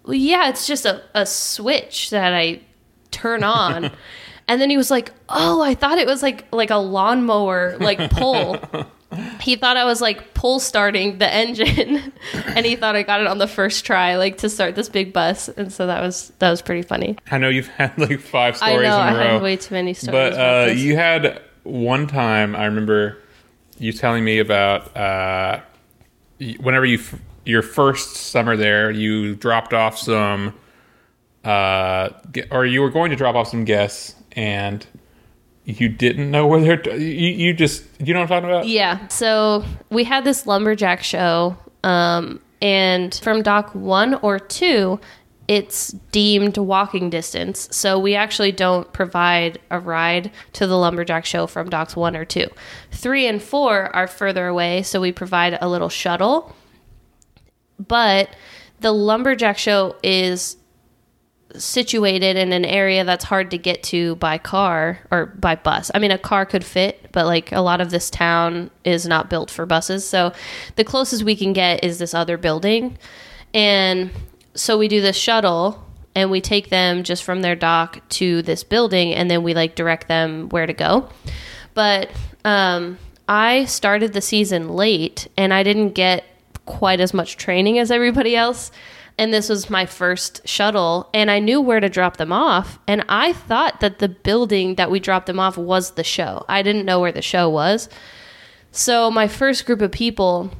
well, 0.04 0.14
"Yeah, 0.14 0.48
it's 0.48 0.64
just 0.64 0.86
a, 0.86 1.02
a 1.12 1.26
switch 1.26 2.10
that 2.10 2.32
I 2.32 2.60
turn 3.10 3.42
on." 3.42 3.90
and 4.46 4.60
then 4.60 4.70
he 4.70 4.76
was 4.76 4.92
like, 4.92 5.10
"Oh, 5.28 5.60
I 5.60 5.74
thought 5.74 5.98
it 5.98 6.06
was 6.06 6.22
like 6.22 6.46
like 6.52 6.70
a 6.70 6.76
lawnmower 6.76 7.76
like 7.80 8.10
pull." 8.12 8.60
he 9.40 9.56
thought 9.56 9.76
I 9.76 9.84
was 9.84 10.00
like 10.00 10.34
pull 10.34 10.60
starting 10.60 11.18
the 11.18 11.32
engine 11.32 12.12
and 12.34 12.66
he 12.66 12.76
thought 12.76 12.94
I 12.94 13.02
got 13.02 13.20
it 13.20 13.26
on 13.26 13.38
the 13.38 13.46
first 13.46 13.84
try 13.84 14.16
like 14.16 14.38
to 14.38 14.48
start 14.48 14.74
this 14.74 14.88
big 14.88 15.12
bus 15.12 15.48
and 15.48 15.72
so 15.72 15.86
that 15.86 16.02
was 16.02 16.32
that 16.40 16.50
was 16.50 16.60
pretty 16.62 16.82
funny. 16.82 17.16
I 17.30 17.38
know 17.38 17.48
you've 17.48 17.68
had 17.68 17.98
like 17.98 18.20
five 18.20 18.56
stories. 18.56 18.78
I 18.78 18.82
know 18.82 19.08
in 19.08 19.14
a 19.14 19.18
row. 19.18 19.24
I 19.24 19.32
had 19.32 19.42
way 19.42 19.56
too 19.56 19.74
many 19.74 19.94
stories. 19.94 20.34
but 20.34 20.68
uh, 20.68 20.72
you 20.72 20.96
had 20.96 21.40
one 21.64 22.06
time 22.06 22.54
I 22.54 22.66
remember 22.66 23.18
you 23.78 23.92
telling 23.92 24.24
me 24.24 24.38
about 24.38 24.96
uh, 24.96 25.60
whenever 26.58 26.84
you 26.84 26.98
f- 26.98 27.20
your 27.44 27.62
first 27.62 28.16
summer 28.16 28.56
there, 28.56 28.90
you 28.90 29.34
dropped 29.34 29.72
off 29.72 29.96
some, 29.96 30.54
uh, 31.44 32.10
or 32.50 32.66
you 32.66 32.82
were 32.82 32.90
going 32.90 33.10
to 33.10 33.16
drop 33.16 33.34
off 33.36 33.48
some 33.48 33.64
guests, 33.64 34.14
and 34.32 34.86
you 35.68 35.90
didn't 35.90 36.30
know 36.30 36.46
where 36.46 36.60
they're. 36.60 36.96
You, 36.96 37.28
you 37.28 37.54
just 37.54 37.84
you 38.00 38.14
know 38.14 38.20
what 38.20 38.32
I'm 38.32 38.42
talking 38.42 38.50
about? 38.50 38.66
Yeah. 38.66 39.06
So 39.08 39.64
we 39.90 40.04
had 40.04 40.24
this 40.24 40.46
lumberjack 40.46 41.02
show, 41.02 41.58
um, 41.84 42.40
and 42.62 43.14
from 43.14 43.42
dock 43.42 43.74
one 43.74 44.14
or 44.14 44.38
two, 44.38 44.98
it's 45.46 45.88
deemed 46.10 46.56
walking 46.56 47.10
distance. 47.10 47.68
So 47.70 47.98
we 47.98 48.14
actually 48.14 48.50
don't 48.50 48.90
provide 48.94 49.58
a 49.70 49.78
ride 49.78 50.30
to 50.54 50.66
the 50.66 50.76
lumberjack 50.76 51.26
show 51.26 51.46
from 51.46 51.68
docks 51.68 51.94
one 51.94 52.16
or 52.16 52.24
two. 52.24 52.48
Three 52.90 53.26
and 53.26 53.42
four 53.42 53.94
are 53.94 54.06
further 54.06 54.46
away, 54.46 54.82
so 54.82 55.02
we 55.02 55.12
provide 55.12 55.58
a 55.60 55.68
little 55.68 55.90
shuttle. 55.90 56.56
But 57.78 58.34
the 58.80 58.92
lumberjack 58.92 59.58
show 59.58 59.96
is 60.02 60.56
situated 61.56 62.36
in 62.36 62.52
an 62.52 62.64
area 62.64 63.04
that's 63.04 63.24
hard 63.24 63.50
to 63.50 63.58
get 63.58 63.82
to 63.82 64.16
by 64.16 64.38
car 64.38 65.00
or 65.10 65.26
by 65.26 65.54
bus. 65.54 65.90
I 65.94 65.98
mean, 65.98 66.10
a 66.10 66.18
car 66.18 66.44
could 66.44 66.64
fit, 66.64 67.10
but 67.12 67.26
like 67.26 67.52
a 67.52 67.60
lot 67.60 67.80
of 67.80 67.90
this 67.90 68.10
town 68.10 68.70
is 68.84 69.06
not 69.06 69.30
built 69.30 69.50
for 69.50 69.64
buses. 69.64 70.06
So 70.06 70.32
the 70.76 70.84
closest 70.84 71.22
we 71.22 71.36
can 71.36 71.52
get 71.52 71.82
is 71.82 71.98
this 71.98 72.14
other 72.14 72.36
building. 72.36 72.98
And 73.54 74.10
so 74.54 74.76
we 74.76 74.88
do 74.88 75.00
this 75.00 75.16
shuttle 75.16 75.84
and 76.14 76.30
we 76.30 76.40
take 76.40 76.68
them 76.68 77.02
just 77.02 77.22
from 77.24 77.42
their 77.42 77.56
dock 77.56 78.06
to 78.10 78.42
this 78.42 78.64
building 78.64 79.14
and 79.14 79.30
then 79.30 79.42
we 79.42 79.54
like 79.54 79.74
direct 79.74 80.08
them 80.08 80.48
where 80.50 80.66
to 80.66 80.74
go. 80.74 81.08
But 81.74 82.10
um, 82.44 82.98
I 83.28 83.64
started 83.64 84.12
the 84.12 84.20
season 84.20 84.68
late 84.68 85.28
and 85.36 85.54
I 85.54 85.62
didn't 85.62 85.90
get 85.90 86.24
quite 86.66 87.00
as 87.00 87.14
much 87.14 87.36
training 87.36 87.78
as 87.78 87.90
everybody 87.90 88.36
else. 88.36 88.70
And 89.18 89.34
this 89.34 89.48
was 89.48 89.68
my 89.68 89.84
first 89.84 90.46
shuttle, 90.46 91.10
and 91.12 91.28
I 91.28 91.40
knew 91.40 91.60
where 91.60 91.80
to 91.80 91.88
drop 91.88 92.18
them 92.18 92.32
off. 92.32 92.78
And 92.86 93.04
I 93.08 93.32
thought 93.32 93.80
that 93.80 93.98
the 93.98 94.08
building 94.08 94.76
that 94.76 94.92
we 94.92 95.00
dropped 95.00 95.26
them 95.26 95.40
off 95.40 95.58
was 95.58 95.92
the 95.92 96.04
show. 96.04 96.44
I 96.48 96.62
didn't 96.62 96.86
know 96.86 97.00
where 97.00 97.10
the 97.10 97.20
show 97.20 97.50
was. 97.50 97.88
So, 98.70 99.10
my 99.10 99.26
first 99.26 99.66
group 99.66 99.82
of 99.82 99.90
people, 99.90 100.52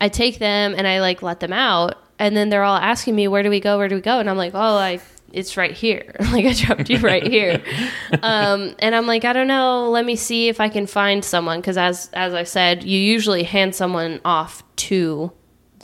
I 0.00 0.08
take 0.08 0.38
them 0.38 0.74
and 0.76 0.86
I 0.86 1.00
like 1.00 1.20
let 1.20 1.40
them 1.40 1.52
out, 1.52 1.96
and 2.18 2.36
then 2.36 2.48
they're 2.48 2.62
all 2.62 2.76
asking 2.76 3.16
me, 3.16 3.26
"Where 3.28 3.42
do 3.42 3.50
we 3.50 3.60
go? 3.60 3.76
Where 3.78 3.88
do 3.88 3.96
we 3.96 4.00
go?" 4.00 4.20
And 4.20 4.30
I'm 4.30 4.36
like, 4.36 4.52
"Oh, 4.54 4.76
I 4.76 5.00
it's 5.32 5.56
right 5.56 5.72
here. 5.72 6.14
like 6.32 6.44
I 6.44 6.52
dropped 6.52 6.88
you 6.90 6.98
right 6.98 7.26
here." 7.26 7.60
um, 8.22 8.74
and 8.78 8.94
I'm 8.94 9.06
like, 9.06 9.24
"I 9.24 9.32
don't 9.32 9.48
know. 9.48 9.90
Let 9.90 10.04
me 10.04 10.14
see 10.16 10.48
if 10.48 10.60
I 10.60 10.68
can 10.68 10.86
find 10.86 11.24
someone." 11.24 11.60
Because 11.60 11.76
as 11.76 12.10
as 12.12 12.34
I 12.34 12.44
said, 12.44 12.84
you 12.84 12.98
usually 12.98 13.42
hand 13.42 13.74
someone 13.74 14.20
off 14.24 14.62
to 14.76 15.32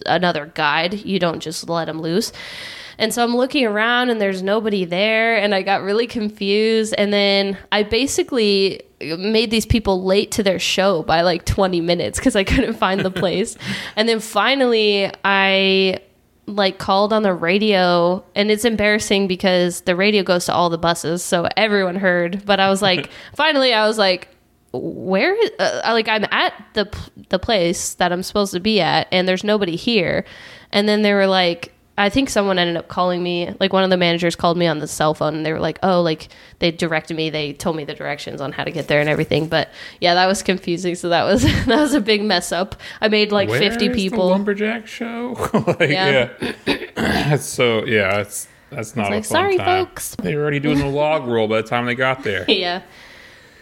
another 0.06 0.50
guide. 0.54 1.04
You 1.04 1.18
don't 1.18 1.40
just 1.40 1.68
let 1.68 1.86
them 1.86 2.00
loose. 2.00 2.32
And 2.98 3.14
so 3.14 3.24
I'm 3.24 3.34
looking 3.34 3.64
around 3.64 4.10
and 4.10 4.20
there's 4.20 4.42
nobody 4.42 4.84
there 4.84 5.36
and 5.36 5.54
I 5.54 5.62
got 5.62 5.82
really 5.82 6.06
confused 6.06 6.94
and 6.98 7.10
then 7.12 7.56
I 7.72 7.82
basically 7.82 8.82
made 9.00 9.50
these 9.50 9.64
people 9.64 10.04
late 10.04 10.32
to 10.32 10.42
their 10.42 10.58
show 10.58 11.02
by 11.02 11.22
like 11.22 11.46
20 11.46 11.80
minutes 11.80 12.20
cuz 12.20 12.36
I 12.36 12.44
couldn't 12.44 12.74
find 12.74 13.00
the 13.00 13.10
place. 13.22 13.56
and 13.96 14.06
then 14.06 14.20
finally 14.20 15.10
I 15.24 16.00
like 16.46 16.78
called 16.78 17.12
on 17.12 17.22
the 17.22 17.32
radio 17.32 18.22
and 18.34 18.50
it's 18.50 18.64
embarrassing 18.64 19.26
because 19.28 19.82
the 19.82 19.96
radio 19.96 20.22
goes 20.22 20.46
to 20.46 20.52
all 20.52 20.68
the 20.68 20.76
buses 20.78 21.22
so 21.22 21.48
everyone 21.56 21.94
heard 21.94 22.42
but 22.44 22.58
i 22.58 22.68
was 22.68 22.82
like 22.82 23.08
finally 23.36 23.72
i 23.72 23.86
was 23.86 23.96
like 23.98 24.26
where 24.72 25.34
is, 25.34 25.50
uh, 25.58 25.80
like 25.92 26.08
i'm 26.08 26.24
at 26.30 26.52
the 26.74 26.88
the 27.28 27.38
place 27.38 27.94
that 27.94 28.12
i'm 28.12 28.22
supposed 28.22 28.52
to 28.52 28.60
be 28.60 28.80
at 28.80 29.08
and 29.10 29.26
there's 29.26 29.42
nobody 29.44 29.74
here 29.76 30.24
and 30.70 30.88
then 30.88 31.02
they 31.02 31.12
were 31.12 31.26
like 31.26 31.72
i 31.98 32.08
think 32.08 32.30
someone 32.30 32.56
ended 32.56 32.76
up 32.76 32.86
calling 32.86 33.20
me 33.20 33.52
like 33.58 33.72
one 33.72 33.82
of 33.82 33.90
the 33.90 33.96
managers 33.96 34.36
called 34.36 34.56
me 34.56 34.68
on 34.68 34.78
the 34.78 34.86
cell 34.86 35.12
phone 35.12 35.34
and 35.34 35.44
they 35.44 35.52
were 35.52 35.58
like 35.58 35.78
oh 35.82 36.00
like 36.02 36.28
they 36.60 36.70
directed 36.70 37.16
me 37.16 37.30
they 37.30 37.52
told 37.52 37.74
me 37.74 37.84
the 37.84 37.94
directions 37.94 38.40
on 38.40 38.52
how 38.52 38.62
to 38.62 38.70
get 38.70 38.86
there 38.86 39.00
and 39.00 39.08
everything 39.08 39.48
but 39.48 39.70
yeah 40.00 40.14
that 40.14 40.26
was 40.26 40.40
confusing 40.42 40.94
so 40.94 41.08
that 41.08 41.24
was 41.24 41.42
that 41.66 41.80
was 41.80 41.92
a 41.92 42.00
big 42.00 42.22
mess 42.22 42.52
up 42.52 42.76
i 43.00 43.08
made 43.08 43.32
like 43.32 43.48
Where 43.48 43.58
50 43.58 43.86
is 43.86 43.92
the 43.92 43.94
people 43.94 44.28
lumberjack 44.28 44.86
show. 44.86 45.36
like, 45.66 45.90
Yeah. 45.90 46.30
yeah. 46.66 47.36
So 47.38 47.84
yeah. 47.86 48.18
That's 48.18 48.46
that's 48.70 48.94
not 48.94 49.08
a 49.10 49.16
like, 49.16 49.24
"Sorry, 49.24 49.56
time. 49.56 49.86
folks." 49.86 50.14
They 50.14 50.36
were 50.36 50.42
already 50.42 50.60
doing 50.60 50.78
the 50.78 50.86
log 50.86 51.26
roll 51.26 51.48
by 51.48 51.60
the 51.60 51.66
time 51.66 51.86
they 51.86 51.96
got 51.96 52.22
there. 52.22 52.44
yeah 52.48 52.82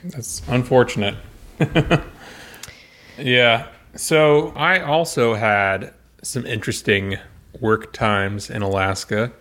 That's 0.05 0.43
unfortunate. 0.49 1.17
yeah. 3.19 3.69
So 3.97 4.53
I 4.55 4.81
also 4.81 5.35
had 5.35 5.93
some 6.23 6.47
interesting 6.47 7.19
work 7.61 7.93
times 7.93 8.51
in 8.51 8.63
Alaska. 8.63 9.33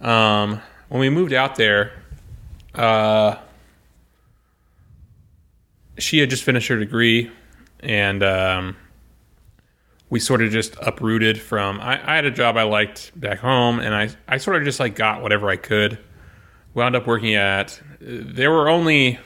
Um, 0.00 0.60
when 0.88 1.00
we 1.00 1.10
moved 1.10 1.32
out 1.32 1.56
there, 1.56 1.92
uh, 2.74 3.36
she 5.98 6.18
had 6.18 6.30
just 6.30 6.44
finished 6.44 6.68
her 6.68 6.78
degree, 6.78 7.30
and 7.80 8.22
um, 8.22 8.76
we 10.10 10.20
sort 10.20 10.42
of 10.42 10.50
just 10.52 10.76
uprooted 10.80 11.40
from. 11.40 11.80
I, 11.80 12.00
I 12.12 12.16
had 12.16 12.24
a 12.24 12.30
job 12.30 12.56
I 12.56 12.62
liked 12.62 13.18
back 13.18 13.38
home, 13.40 13.80
and 13.80 13.94
I 13.94 14.10
I 14.28 14.38
sort 14.38 14.56
of 14.56 14.64
just 14.64 14.78
like 14.80 14.94
got 14.94 15.22
whatever 15.22 15.50
I 15.50 15.56
could. 15.56 15.98
Wound 16.74 16.94
up 16.94 17.06
working 17.06 17.34
at. 17.34 17.80
There 18.00 18.50
were 18.50 18.68
only 18.68 19.18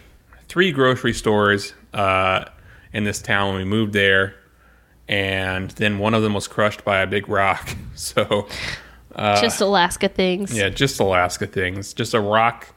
three 0.53 0.71
grocery 0.71 1.15
stores 1.15 1.73
uh, 1.95 2.45
in 2.93 3.05
this 3.05 3.23
town 3.23 3.49
when 3.49 3.57
we 3.57 3.65
moved 3.65 3.95
there, 3.95 4.35
and 5.09 5.71
then 5.71 5.99
one 5.99 6.13
of 6.13 6.23
them 6.23 6.35
was 6.35 6.47
crushed 6.47 6.85
by 6.85 6.99
a 6.99 7.07
big 7.07 7.27
rock. 7.29 7.75
So 7.95 8.49
just 9.17 9.61
alaska 9.61 10.09
things 10.09 10.57
yeah, 10.57 10.69
just 10.69 10.99
Alaska 11.01 11.47
things. 11.47 11.95
Just 11.95 12.15
a 12.15 12.21
rock 12.21 12.75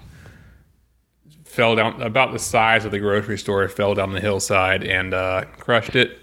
fell 1.43 1.75
down 1.75 2.01
about 2.01 2.31
the 2.31 2.39
size 2.39 2.85
of 2.85 2.91
the 2.91 2.99
grocery 2.99 3.37
store. 3.37 3.63
It 3.63 3.69
fell 3.69 3.93
down 3.93 4.13
the 4.13 4.21
hillside 4.21 4.83
and 4.83 5.13
uh, 5.13 5.45
crushed 5.57 5.95
it. 5.95 6.17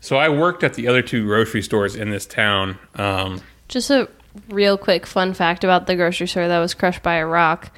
So 0.00 0.16
I 0.16 0.28
worked 0.28 0.62
at 0.62 0.74
the 0.74 0.88
other 0.88 1.02
two 1.02 1.24
grocery 1.26 1.62
stores 1.62 1.96
in 1.96 2.10
this 2.10 2.26
town. 2.26 2.78
Um, 2.94 3.40
Just 3.68 3.90
a 3.90 4.08
real 4.48 4.78
quick 4.78 5.06
fun 5.06 5.34
fact 5.34 5.64
about 5.64 5.86
the 5.86 5.96
grocery 5.96 6.28
store 6.28 6.48
that 6.48 6.58
was 6.58 6.74
crushed 6.74 7.02
by 7.02 7.16
a 7.16 7.26
rock. 7.26 7.72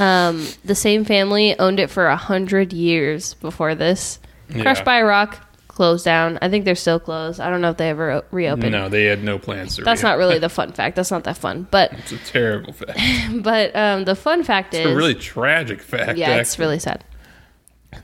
Um, 0.00 0.46
the 0.64 0.74
same 0.74 1.04
family 1.04 1.56
owned 1.58 1.78
it 1.78 1.90
for 1.90 2.06
a 2.08 2.16
hundred 2.16 2.72
years 2.72 3.34
before 3.34 3.74
this. 3.74 4.18
Crushed 4.50 4.80
Yeah. 4.80 4.84
by 4.84 4.96
a 4.98 5.04
rock, 5.04 5.46
closed 5.68 6.04
down. 6.04 6.38
I 6.42 6.48
think 6.48 6.64
they're 6.64 6.74
still 6.74 6.98
closed. 6.98 7.38
I 7.40 7.50
don't 7.50 7.60
know 7.60 7.70
if 7.70 7.76
they 7.76 7.90
ever 7.90 8.10
o- 8.10 8.24
reopened. 8.30 8.72
no, 8.72 8.88
they 8.88 9.04
had 9.04 9.22
no 9.22 9.38
plans 9.38 9.76
to. 9.76 9.82
That's 9.82 10.02
not 10.02 10.18
really 10.18 10.38
the 10.46 10.48
fun 10.48 10.72
fact. 10.72 10.96
That's 10.96 11.10
not 11.10 11.24
that 11.24 11.36
fun. 11.36 11.68
But 11.70 11.92
It's 11.98 12.12
a 12.12 12.18
terrible 12.18 12.72
fact. 12.72 12.98
but 13.42 13.76
um, 13.76 14.04
the 14.04 14.16
fun 14.16 14.42
fact 14.42 14.74
is 14.74 14.86
a 14.86 14.94
really 14.96 15.14
tragic 15.14 15.80
fact. 15.82 16.18
yeah, 16.18 16.36
it's 16.36 16.52
actually. 16.52 16.64
really 16.64 16.78
sad. 16.78 17.04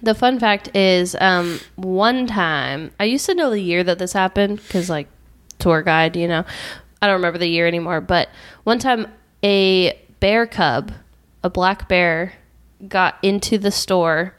The 0.03 0.15
fun 0.15 0.39
fact 0.41 0.75
is, 0.77 1.17
um, 1.21 1.61
one 1.77 2.27
time 2.27 2.91
I 3.01 3.05
used 3.05 3.25
to 3.27 3.35
know 3.35 3.51
the 3.51 3.61
year 3.61 3.83
that 3.85 3.99
this 3.99 4.13
happened 4.13 4.57
because, 4.59 4.91
like, 4.91 5.07
tour 5.59 5.81
guide, 5.83 6.17
you 6.17 6.27
know, 6.29 6.45
I 7.01 7.07
don't 7.07 7.15
remember 7.15 7.39
the 7.39 7.47
year 7.49 7.67
anymore. 7.69 8.01
But 8.01 8.29
one 8.65 8.79
time, 8.81 9.07
a 9.45 9.97
bear 10.19 10.45
cub, 10.47 10.93
a 11.47 11.51
black 11.51 11.89
bear, 11.89 12.35
got 12.87 13.17
into 13.23 13.57
the 13.57 13.71
store, 13.71 14.35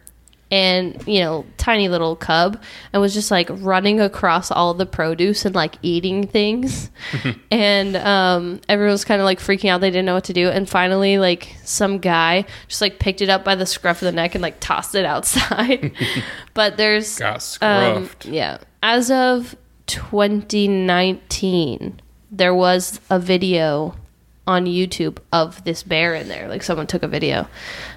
and 0.50 1.06
you 1.08 1.20
know, 1.20 1.46
tiny 1.58 1.90
little 1.90 2.16
cub, 2.16 2.62
and 2.94 3.02
was 3.02 3.14
just 3.14 3.32
like 3.32 3.50
running 3.52 4.00
across 4.00 4.52
all 4.52 4.74
the 4.74 4.86
produce 4.86 5.46
and 5.46 5.56
like 5.56 5.76
eating 5.82 6.28
things, 6.28 6.92
and 7.52 7.96
um, 7.98 8.62
everyone 8.70 8.92
was 8.92 9.06
kind 9.06 9.20
of 9.20 9.26
like 9.26 9.40
freaking 9.40 9.70
out. 9.70 9.82
They 9.82 9.90
didn't 9.90 10.06
know 10.06 10.14
what 10.14 10.26
to 10.26 10.34
do, 10.34 10.50
and 10.50 10.70
finally, 10.70 11.18
like 11.18 11.56
some 11.64 11.98
guy 11.98 12.46
just 12.68 12.82
like 12.82 13.00
picked 13.00 13.22
it 13.22 13.30
up 13.30 13.44
by 13.44 13.56
the 13.56 13.66
scruff 13.66 14.02
of 14.02 14.06
the 14.06 14.12
neck 14.12 14.36
and 14.36 14.42
like 14.42 14.60
tossed 14.60 14.96
it 14.96 15.06
outside. 15.06 15.92
but 16.54 16.78
there's 16.78 17.18
Got 17.18 17.36
um, 17.62 18.08
scruffed. 18.08 18.32
yeah, 18.32 18.60
as 18.84 19.10
of 19.12 19.56
2019, 19.88 22.00
there 22.32 22.56
was 22.56 23.00
a 23.10 23.20
video 23.20 23.96
on 24.48 24.66
YouTube 24.66 25.18
of 25.34 25.62
this 25.66 25.84
bear 25.84 26.16
in 26.16 26.30
there. 26.30 26.48
Like 26.48 26.64
someone 26.64 26.88
took 26.88 27.04
a 27.04 27.08
video. 27.08 27.48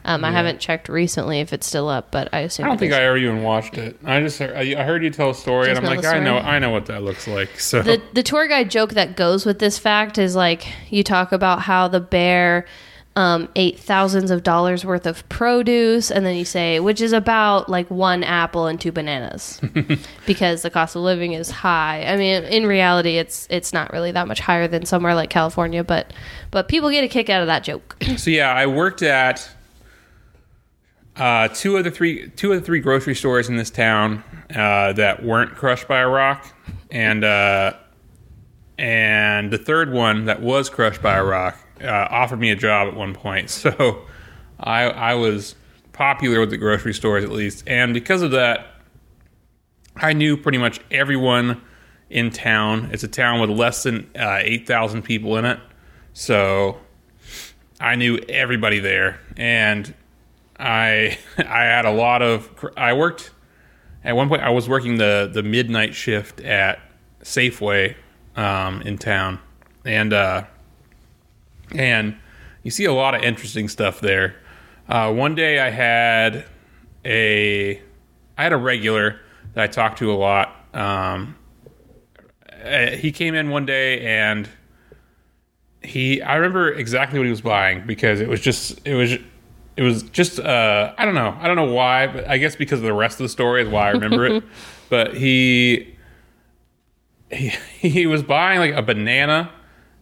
Um, 0.04 0.24
I 0.24 0.32
haven't 0.32 0.58
checked 0.58 0.88
recently 0.88 1.38
if 1.40 1.52
it's 1.52 1.66
still 1.66 1.88
up, 1.88 2.10
but 2.10 2.28
I 2.34 2.40
assume 2.40 2.64
I 2.64 2.68
don't 2.68 2.76
it 2.76 2.80
think 2.80 2.92
is. 2.92 2.98
I 2.98 3.02
ever 3.04 3.16
even 3.16 3.42
watched 3.42 3.78
it. 3.78 3.96
I 4.04 4.20
just 4.20 4.38
heard, 4.40 4.54
I 4.56 4.82
heard 4.82 5.04
you 5.04 5.10
tell 5.10 5.30
a 5.30 5.34
story, 5.34 5.66
Just 5.66 5.78
and 5.78 5.86
I'm 5.86 5.94
like, 5.94 6.02
the 6.02 6.08
I 6.08 6.18
know, 6.18 6.38
story? 6.40 6.54
I 6.54 6.58
know 6.58 6.70
what 6.70 6.86
that 6.86 7.02
looks 7.04 7.28
like. 7.28 7.60
So 7.60 7.82
the 7.82 8.02
the 8.12 8.24
tour 8.24 8.48
guide 8.48 8.70
joke 8.70 8.90
that 8.94 9.16
goes 9.16 9.46
with 9.46 9.60
this 9.60 9.78
fact 9.78 10.18
is 10.18 10.34
like 10.34 10.66
you 10.90 11.04
talk 11.04 11.30
about 11.32 11.60
how 11.62 11.86
the 11.86 12.00
bear 12.00 12.66
um, 13.20 13.50
ate 13.54 13.78
thousands 13.78 14.30
of 14.30 14.42
dollars 14.42 14.83
worth 14.83 15.06
of 15.06 15.28
produce, 15.28 16.11
and 16.11 16.24
then 16.24 16.37
you 16.37 16.44
say 16.46 16.80
which 16.80 17.02
is 17.02 17.12
about 17.12 17.68
like 17.68 17.90
one 17.90 18.24
apple 18.24 18.66
and 18.66 18.80
two 18.80 18.90
bananas, 18.90 19.61
because 20.26 20.62
the 20.62 20.70
cost 20.70 20.96
of 20.96 21.02
living 21.02 21.35
is 21.35 21.50
high. 21.50 22.02
I 22.04 22.16
mean, 22.16 22.44
in 22.44 22.66
reality, 22.66 23.18
it's 23.18 23.46
it's 23.50 23.74
not 23.74 23.92
really 23.92 24.11
that 24.12 24.26
much 24.26 24.40
higher 24.40 24.66
than 24.66 24.87
somewhere 24.87 25.14
like 25.14 25.28
California, 25.28 25.85
but 25.85 26.14
but 26.50 26.68
people 26.68 26.88
get 26.88 27.04
a 27.04 27.09
kick 27.09 27.28
out 27.28 27.42
of 27.42 27.46
that 27.46 27.62
joke. 27.62 27.96
So 28.20 28.28
yeah, 28.30 28.52
I 28.52 28.66
worked 28.66 29.02
at 29.02 29.48
uh, 31.16 31.48
two 31.48 31.76
of 31.76 31.85
the 31.85 31.90
three 31.90 32.30
two 32.30 32.52
of 32.52 32.61
the 32.61 32.64
three 32.64 32.80
grocery 32.80 33.14
stores 33.14 33.50
in 33.50 33.56
this 33.56 33.70
town 33.70 34.24
uh, 34.54 34.94
that 34.94 35.22
weren't 35.22 35.54
crushed 35.56 35.88
by 35.88 35.98
a 35.98 36.09
rock, 36.09 36.46
and 36.90 37.22
uh, 37.22 37.74
and 38.78 39.50
the 39.50 39.59
third 39.59 39.92
one 39.92 40.24
that 40.24 40.40
was 40.40 40.70
crushed 40.70 41.02
by 41.02 41.16
a 41.16 41.24
rock 41.24 41.59
uh, 41.82 42.08
offered 42.10 42.40
me 42.40 42.50
a 42.50 42.56
job 42.56 42.88
at 42.88 42.94
one 42.94 43.14
point. 43.14 43.50
So 43.60 44.06
I 44.58 44.84
I 44.84 45.14
was 45.14 45.54
popular 45.92 46.40
with 46.40 46.50
the 46.50 46.56
grocery 46.56 46.94
stores 46.94 47.24
at 47.24 47.30
least, 47.30 47.64
and 47.66 47.94
because 47.94 48.22
of 48.22 48.30
that, 48.32 48.66
I 49.96 50.12
knew 50.12 50.36
pretty 50.36 50.58
much 50.58 50.80
everyone 50.90 51.60
in 52.08 52.30
town. 52.30 52.90
It's 52.92 53.02
a 53.02 53.08
town 53.08 53.40
with 53.40 53.50
less 53.50 53.82
than 53.82 54.10
uh, 54.18 54.38
eight 54.40 54.66
thousand 54.66 55.02
people 55.02 55.36
in 55.36 55.44
it, 55.44 55.58
so 56.12 56.78
I 57.80 57.94
knew 57.94 58.18
everybody 58.28 58.78
there, 58.78 59.20
and 59.36 59.92
I 60.58 61.18
I 61.38 61.64
had 61.64 61.84
a 61.86 61.92
lot 61.92 62.22
of. 62.22 62.48
I 62.76 62.92
worked 62.92 63.30
at 64.04 64.14
one 64.14 64.28
point. 64.28 64.42
I 64.42 64.50
was 64.50 64.68
working 64.68 64.98
the 64.98 65.30
the 65.32 65.42
midnight 65.42 65.94
shift 65.94 66.40
at 66.40 66.80
Safeway 67.22 67.94
um, 68.36 68.82
in 68.82 68.98
town, 68.98 69.38
and 69.84 70.12
uh, 70.12 70.44
and 71.74 72.16
you 72.62 72.70
see 72.70 72.85
a 72.85 72.92
lot 72.92 73.14
of 73.14 73.22
interesting 73.22 73.68
stuff 73.68 74.00
there. 74.00 74.37
Uh, 74.88 75.12
one 75.12 75.35
day 75.35 75.61
I 75.61 75.70
had 75.70 76.44
a 77.04 77.80
I 78.37 78.42
had 78.42 78.52
a 78.52 78.56
regular 78.56 79.20
that 79.54 79.64
I 79.64 79.66
talked 79.66 79.98
to 79.98 80.12
a 80.12 80.14
lot. 80.14 80.54
Um, 80.74 81.37
uh, 82.64 82.90
he 82.90 83.12
came 83.12 83.35
in 83.35 83.50
one 83.50 83.66
day 83.66 84.00
and 84.00 84.48
he 85.83 86.20
I 86.22 86.37
remember 86.37 86.72
exactly 86.72 87.18
what 87.18 87.24
he 87.24 87.30
was 87.30 87.40
buying 87.40 87.87
because 87.87 88.20
it 88.20 88.28
was 88.28 88.40
just 88.40 88.80
it 88.87 88.94
was 88.94 89.12
it 89.76 89.83
was 89.83 90.02
just 90.04 90.38
uh 90.38 90.92
I 90.98 91.04
don't 91.04 91.14
know 91.14 91.37
I 91.40 91.46
don't 91.46 91.56
know 91.56 91.72
why 91.72 92.06
but 92.06 92.28
I 92.28 92.37
guess 92.38 92.56
because 92.56 92.80
of 92.80 92.85
the 92.85 92.92
rest 92.92 93.18
of 93.20 93.24
the 93.24 93.28
story 93.30 93.62
is 93.62 93.68
why 93.68 93.88
I 93.88 93.90
remember 93.92 94.26
it 94.26 94.44
but 94.90 95.16
he 95.16 95.96
he, 97.30 97.48
he 97.88 98.06
was 98.06 98.22
buying 98.22 98.59
like 98.59 98.74
a 98.74 98.83
banana 98.83 99.50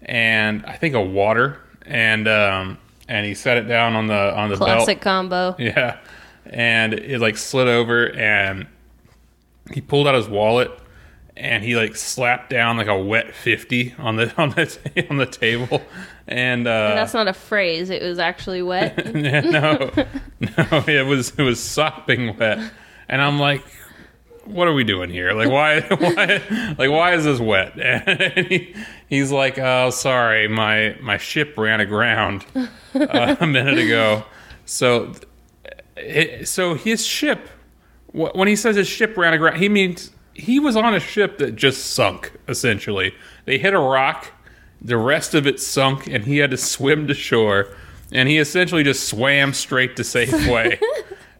and 0.02 0.64
I 0.66 0.76
think 0.76 0.94
a 0.94 1.00
water 1.00 1.58
and 1.86 2.28
um 2.28 2.78
and 3.08 3.24
he 3.26 3.34
set 3.34 3.56
it 3.56 3.62
down 3.62 3.94
on 3.94 4.06
the 4.06 4.34
on 4.36 4.50
the 4.50 4.56
Classic 4.56 4.98
belt. 4.98 5.02
combo. 5.02 5.56
Yeah. 5.58 5.98
And 6.46 6.94
it 6.94 7.20
like 7.20 7.36
slid 7.36 7.68
over 7.68 8.10
and 8.16 8.66
he 9.72 9.80
pulled 9.82 10.06
out 10.08 10.14
his 10.14 10.28
wallet 10.28 10.70
and 11.36 11.62
he 11.62 11.76
like 11.76 11.94
slapped 11.94 12.50
down 12.50 12.78
like 12.78 12.86
a 12.86 12.98
wet 12.98 13.34
50 13.34 13.94
on 13.98 14.16
the 14.16 14.34
on 14.40 14.50
the 14.50 15.06
on 15.10 15.18
the 15.18 15.26
table 15.26 15.82
and 16.26 16.66
uh 16.66 16.94
That's 16.94 17.14
not 17.14 17.28
a 17.28 17.32
phrase. 17.34 17.90
It 17.90 18.02
was 18.02 18.18
actually 18.18 18.62
wet. 18.62 19.14
no, 19.14 19.90
no, 20.40 20.84
it 20.86 21.06
was 21.06 21.32
it 21.38 21.42
was 21.42 21.58
sopping 21.60 22.36
wet, 22.36 22.58
and 23.08 23.22
I'm 23.22 23.38
like, 23.38 23.64
what 24.48 24.68
are 24.68 24.72
we 24.72 24.84
doing 24.84 25.10
here? 25.10 25.32
Like, 25.32 25.50
why, 25.50 25.80
why, 25.88 26.74
like, 26.78 26.90
why 26.90 27.14
is 27.14 27.24
this 27.24 27.40
wet? 27.40 27.78
And 27.78 28.46
he, 28.46 28.74
he's 29.08 29.30
like, 29.30 29.58
oh, 29.58 29.90
sorry, 29.90 30.48
my 30.48 30.96
my 31.00 31.16
ship 31.16 31.56
ran 31.56 31.80
aground 31.80 32.44
uh, 32.54 33.36
a 33.40 33.46
minute 33.46 33.78
ago. 33.78 34.24
So, 34.64 35.12
it, 35.96 36.48
so 36.48 36.74
his 36.74 37.06
ship, 37.06 37.48
when 38.12 38.48
he 38.48 38.56
says 38.56 38.76
his 38.76 38.88
ship 38.88 39.16
ran 39.16 39.34
aground, 39.34 39.58
he 39.58 39.68
means 39.68 40.10
he 40.34 40.60
was 40.60 40.76
on 40.76 40.94
a 40.94 41.00
ship 41.00 41.38
that 41.38 41.56
just 41.56 41.92
sunk. 41.92 42.32
Essentially, 42.48 43.14
they 43.44 43.58
hit 43.58 43.74
a 43.74 43.78
rock 43.78 44.32
the 44.80 44.96
rest 44.96 45.34
of 45.34 45.46
it 45.46 45.60
sunk, 45.60 46.06
and 46.06 46.24
he 46.24 46.38
had 46.38 46.50
to 46.50 46.56
swim 46.56 47.06
to 47.08 47.14
shore. 47.14 47.68
And 48.12 48.28
he 48.28 48.38
essentially 48.38 48.84
just 48.84 49.08
swam 49.08 49.52
straight 49.52 49.96
to 49.96 50.02
Safeway 50.02 50.80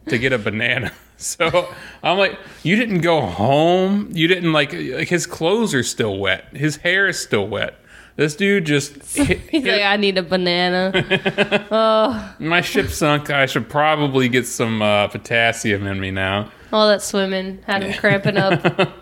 to 0.07 0.17
get 0.17 0.33
a 0.33 0.37
banana. 0.37 0.91
So 1.39 1.73
I'm 2.01 2.17
like, 2.17 2.39
you 2.63 2.77
didn't 2.77 3.01
go 3.01 3.19
home. 3.19 4.09
You 4.13 4.29
didn't 4.29 4.53
like, 4.53 4.71
like 4.71 5.09
his 5.09 5.25
clothes 5.25 5.73
are 5.73 5.83
still 5.83 6.17
wet. 6.17 6.45
His 6.53 6.77
hair 6.77 7.09
is 7.09 7.19
still 7.19 7.45
wet. 7.45 7.75
This 8.15 8.37
dude 8.37 8.65
just 8.65 8.93
hit, 9.15 9.39
He's 9.49 9.65
like, 9.65 9.81
I 9.81 9.97
need 9.97 10.17
a 10.17 10.23
banana. 10.23 10.93
oh. 11.71 12.35
my 12.39 12.61
ship 12.61 12.89
sunk. 12.89 13.29
I 13.29 13.47
should 13.47 13.69
probably 13.69 14.29
get 14.29 14.47
some 14.47 14.81
uh, 14.81 15.09
potassium 15.09 15.87
in 15.87 15.99
me 15.99 16.09
now. 16.09 16.51
All 16.71 16.87
that 16.87 17.01
swimming 17.01 17.63
had 17.67 17.83
him 17.83 17.99
cramping 17.99 18.37
up. 18.37 18.93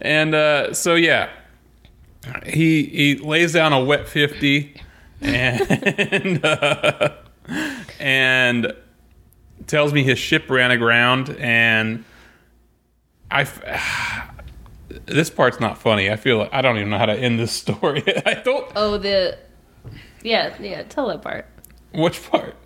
And 0.00 0.34
uh, 0.34 0.72
so 0.74 0.94
yeah, 0.94 1.30
he 2.46 2.84
he 2.84 3.16
lays 3.16 3.52
down 3.52 3.72
a 3.72 3.84
wet 3.84 4.08
fifty, 4.08 4.80
and 5.20 6.44
uh, 6.44 7.12
and 7.98 8.72
tells 9.66 9.92
me 9.92 10.02
his 10.02 10.18
ship 10.18 10.48
ran 10.50 10.70
aground, 10.70 11.30
and 11.38 12.04
I. 13.30 13.46
This 15.06 15.30
part's 15.30 15.60
not 15.60 15.78
funny. 15.78 16.10
I 16.10 16.16
feel 16.16 16.38
like 16.38 16.50
I 16.52 16.62
don't 16.62 16.76
even 16.76 16.90
know 16.90 16.98
how 16.98 17.06
to 17.06 17.14
end 17.16 17.38
this 17.38 17.52
story. 17.62 18.02
I 18.26 18.34
don't. 18.44 18.68
Oh, 18.74 18.98
the. 18.98 19.38
Yeah, 20.22 20.54
yeah, 20.60 20.82
tell 20.82 21.06
that 21.08 21.22
part. 21.22 21.46
Which 21.94 22.28
part? 22.28 22.56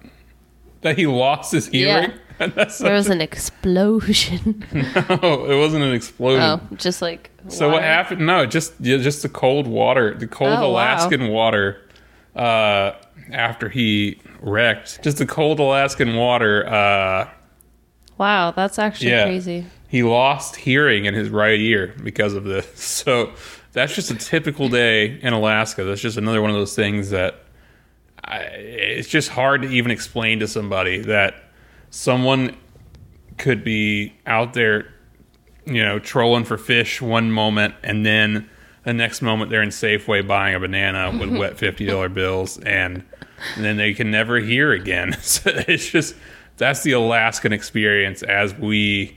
That 0.80 0.96
he 0.96 1.06
lost 1.06 1.52
his 1.52 1.66
hearing. 1.68 2.12
That's 2.38 2.78
There 2.78 2.94
was 2.94 3.08
an 3.10 3.20
explosion. 3.20 4.64
no, 4.72 5.44
it 5.50 5.56
wasn't 5.58 5.84
an 5.84 5.92
explosion. 5.92 6.42
oh, 6.42 6.76
just 6.76 7.02
like. 7.02 7.30
So 7.48 7.68
what 7.70 7.82
happened? 7.82 8.26
No, 8.26 8.46
just 8.46 8.80
just 8.80 9.20
the 9.22 9.28
cold 9.28 9.66
water, 9.66 10.14
the 10.14 10.26
cold 10.26 10.50
Oh, 10.50 10.62
wow. 10.62 10.66
Alaskan 10.68 11.28
water. 11.28 11.82
Uh, 12.34 12.92
after 13.30 13.68
he 13.68 14.18
wrecked, 14.40 15.02
just 15.02 15.18
the 15.18 15.26
cold 15.26 15.60
Alaskan 15.60 16.16
water. 16.16 16.66
Uh, 16.66 17.30
Wow, 18.16 18.52
that's 18.52 18.78
actually 18.78 19.10
yeah, 19.10 19.24
crazy. 19.24 19.66
he 19.88 20.04
lost 20.04 20.54
hearing 20.54 21.04
in 21.04 21.14
his 21.14 21.30
right 21.30 21.58
ear 21.58 21.94
because 22.04 22.34
of 22.34 22.44
this. 22.44 22.66
So 23.04 23.32
that's 23.72 23.92
just 23.94 24.10
a 24.12 24.14
typical 24.14 24.68
day 24.68 25.18
in 25.20 25.32
Alaska. 25.32 25.82
That's 25.82 26.00
just 26.00 26.16
another 26.16 26.40
one 26.40 26.50
of 26.50 26.56
those 26.56 26.76
things 26.76 27.10
that 27.10 27.42
I, 28.22 28.38
it's 28.38 29.08
just 29.08 29.30
hard 29.30 29.62
to 29.62 29.68
even 29.68 29.90
explain 29.90 30.38
to 30.40 30.46
somebody 30.48 31.00
that 31.00 31.34
someone 31.90 32.56
could 33.36 33.64
be 33.64 34.14
out 34.26 34.54
there 34.54 34.94
you 35.66 35.82
know, 35.82 35.98
trolling 35.98 36.44
for 36.44 36.58
fish 36.58 37.00
one 37.00 37.30
moment, 37.32 37.74
and 37.82 38.04
then 38.04 38.48
the 38.84 38.92
next 38.94 39.22
moment 39.22 39.50
they're 39.50 39.62
in 39.62 39.70
Safeway 39.70 40.26
buying 40.26 40.54
a 40.54 40.60
banana 40.60 41.16
with 41.18 41.36
wet 41.36 41.58
fifty 41.58 41.86
dollar 41.86 42.08
bills, 42.08 42.58
and, 42.58 43.02
then 43.58 43.76
they 43.76 43.92
can 43.94 44.10
never 44.10 44.38
hear 44.38 44.72
again. 44.72 45.16
So 45.20 45.50
it's 45.68 45.88
just 45.88 46.14
that's 46.56 46.82
the 46.82 46.92
Alaskan 46.92 47.52
experience 47.52 48.22
as 48.22 48.54
we 48.54 49.16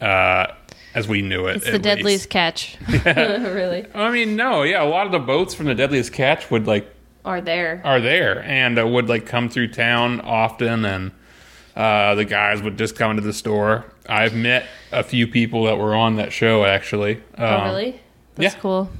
uh, 0.00 0.46
as 0.94 1.08
we 1.08 1.22
knew 1.22 1.46
it. 1.46 1.56
It's 1.56 1.70
the 1.70 1.78
deadliest 1.78 2.24
least. 2.24 2.30
catch. 2.30 2.76
really. 3.04 3.86
I 3.94 4.10
mean, 4.10 4.36
no, 4.36 4.62
yeah, 4.62 4.82
a 4.82 4.86
lot 4.88 5.06
of 5.06 5.12
the 5.12 5.18
boats 5.18 5.54
from 5.54 5.66
the 5.66 5.74
Deadliest 5.74 6.12
Catch 6.12 6.50
would 6.50 6.66
like 6.66 6.86
Are 7.24 7.40
there. 7.40 7.80
are 7.84 8.00
there 8.00 8.42
and 8.44 8.78
uh, 8.78 8.86
would 8.86 9.08
like 9.08 9.26
come 9.26 9.48
through 9.48 9.68
town 9.68 10.20
often 10.22 10.84
and 10.84 11.12
uh, 11.76 12.14
the 12.14 12.24
guys 12.24 12.62
would 12.62 12.78
just 12.78 12.96
come 12.96 13.10
into 13.10 13.22
the 13.22 13.32
store 13.34 13.84
i've 14.08 14.34
met 14.34 14.64
a 14.92 15.02
few 15.02 15.26
people 15.26 15.64
that 15.64 15.76
were 15.76 15.94
on 15.94 16.16
that 16.16 16.32
show 16.32 16.64
actually 16.64 17.20
Oh, 17.36 17.44
um, 17.56 17.64
really? 17.64 18.00
That's 18.36 18.54
yeah. 18.54 18.60
cool. 18.60 18.90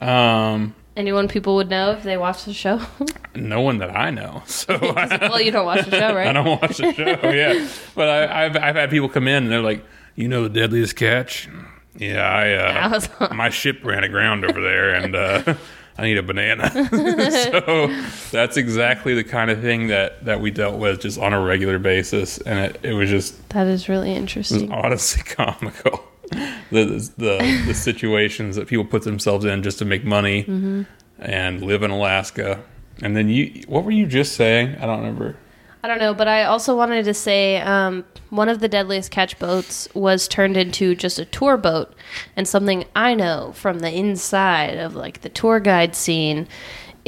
um 0.00 0.74
Anyone 0.96 1.28
people 1.28 1.54
would 1.56 1.70
know 1.70 1.92
if 1.92 2.02
they 2.02 2.16
watch 2.16 2.44
the 2.44 2.52
show? 2.52 2.80
no 3.34 3.60
one 3.60 3.78
that 3.78 3.94
i 3.96 4.10
know 4.10 4.42
so 4.46 4.76
well, 4.80 5.40
you 5.40 5.50
don't 5.52 5.64
watch 5.66 5.84
the 5.84 5.92
show, 5.92 6.14
right? 6.14 6.26
I 6.26 6.32
don't 6.32 6.60
watch 6.60 6.78
the 6.78 6.92
show 6.92 7.30
yeah 7.30 7.68
but 7.94 8.08
I, 8.08 8.44
I've, 8.46 8.56
I've 8.56 8.74
had 8.74 8.90
people 8.90 9.08
come 9.08 9.28
in 9.28 9.44
and 9.44 9.52
they're 9.52 9.62
like 9.62 9.84
you 10.16 10.26
know 10.28 10.42
the 10.44 10.48
deadliest 10.60 10.96
catch 10.96 11.48
yeah 11.96 12.22
i 12.28 12.48
I 12.48 12.80
uh, 12.82 12.90
was 12.90 13.08
on. 13.20 13.36
my 13.36 13.48
ship 13.50 13.84
ran 13.84 14.02
aground 14.04 14.44
over 14.44 14.60
there 14.60 14.94
and 14.94 15.14
uh, 15.14 15.54
I 16.00 16.04
need 16.04 16.16
a 16.16 16.22
banana. 16.22 16.70
so 16.70 17.88
that's 18.30 18.56
exactly 18.56 19.14
the 19.14 19.24
kind 19.24 19.50
of 19.50 19.60
thing 19.60 19.88
that, 19.88 20.24
that 20.26 20.40
we 20.40 20.52
dealt 20.52 20.78
with 20.78 21.00
just 21.00 21.18
on 21.18 21.32
a 21.32 21.40
regular 21.40 21.80
basis. 21.80 22.38
And 22.38 22.60
it, 22.60 22.78
it 22.84 22.92
was 22.92 23.10
just 23.10 23.48
That 23.48 23.66
is 23.66 23.88
really 23.88 24.10
it 24.10 24.12
was 24.12 24.20
interesting. 24.20 24.70
honestly 24.72 25.24
comical. 25.24 26.07
The, 26.70 26.84
the, 27.16 27.62
the 27.66 27.72
situations 27.74 28.56
that 28.56 28.68
people 28.68 28.84
put 28.84 29.02
themselves 29.02 29.46
in 29.46 29.62
just 29.62 29.78
to 29.78 29.86
make 29.86 30.04
money 30.04 30.42
Mm-hmm. 30.44 30.82
and 31.18 31.62
live 31.62 31.82
in 31.82 31.90
Alaska. 31.90 32.62
And 33.00 33.16
then 33.16 33.30
you, 33.30 33.62
what 33.68 33.84
were 33.84 33.90
you 33.90 34.06
just 34.06 34.34
saying? 34.34 34.76
I 34.76 34.84
don't 34.84 34.98
remember. 34.98 35.36
I 35.82 35.88
don't 35.88 35.98
know, 36.00 36.12
but 36.12 36.28
I 36.28 36.42
also 36.44 36.76
wanted 36.76 37.04
to 37.04 37.14
say 37.14 37.58
um, 37.62 38.04
one 38.30 38.48
of 38.50 38.58
the 38.60 38.68
deadliest 38.68 39.10
catch 39.10 39.38
boats 39.38 39.88
was 39.94 40.26
turned 40.28 40.56
into 40.58 40.94
just 40.94 41.18
a 41.20 41.24
tour 41.24 41.56
boat, 41.56 41.94
and 42.36 42.46
something 42.48 42.84
I 42.96 43.14
know 43.14 43.52
from 43.54 43.78
the 43.78 43.90
inside 43.90 44.76
of 44.76 44.94
like 44.96 45.20
the 45.22 45.28
tour 45.28 45.60
guide 45.60 45.94
scene 45.94 46.48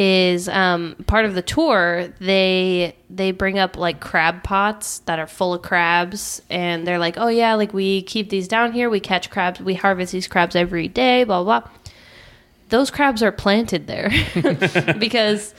is 0.01 0.49
um, 0.49 0.97
part 1.07 1.27
of 1.27 1.35
the 1.35 1.43
tour. 1.43 2.09
They 2.21 2.97
they 3.11 3.33
bring 3.33 3.59
up 3.59 3.77
like 3.77 4.01
crab 4.01 4.43
pots 4.43 5.01
that 5.01 5.19
are 5.19 5.27
full 5.27 5.53
of 5.53 5.61
crabs, 5.61 6.41
and 6.49 6.87
they're 6.87 6.99
like, 6.99 7.19
"Oh 7.19 7.29
yeah, 7.29 7.53
like 7.53 7.75
we 7.75 8.01
keep 8.03 8.31
these 8.31 8.49
down 8.49 8.73
here. 8.73 8.89
We 8.89 8.99
catch 8.99 9.29
crabs. 9.29 9.61
We 9.61 9.75
harvest 9.75 10.13
these 10.13 10.27
crabs 10.27 10.57
every 10.57 10.89
day." 10.89 11.25
Blah 11.25 11.45
blah. 11.45 11.61
blah. 11.61 11.71
Those 12.71 12.91
crabs 12.91 13.23
are 13.23 13.31
planted 13.31 13.87
there 13.89 14.11
because 14.99 15.55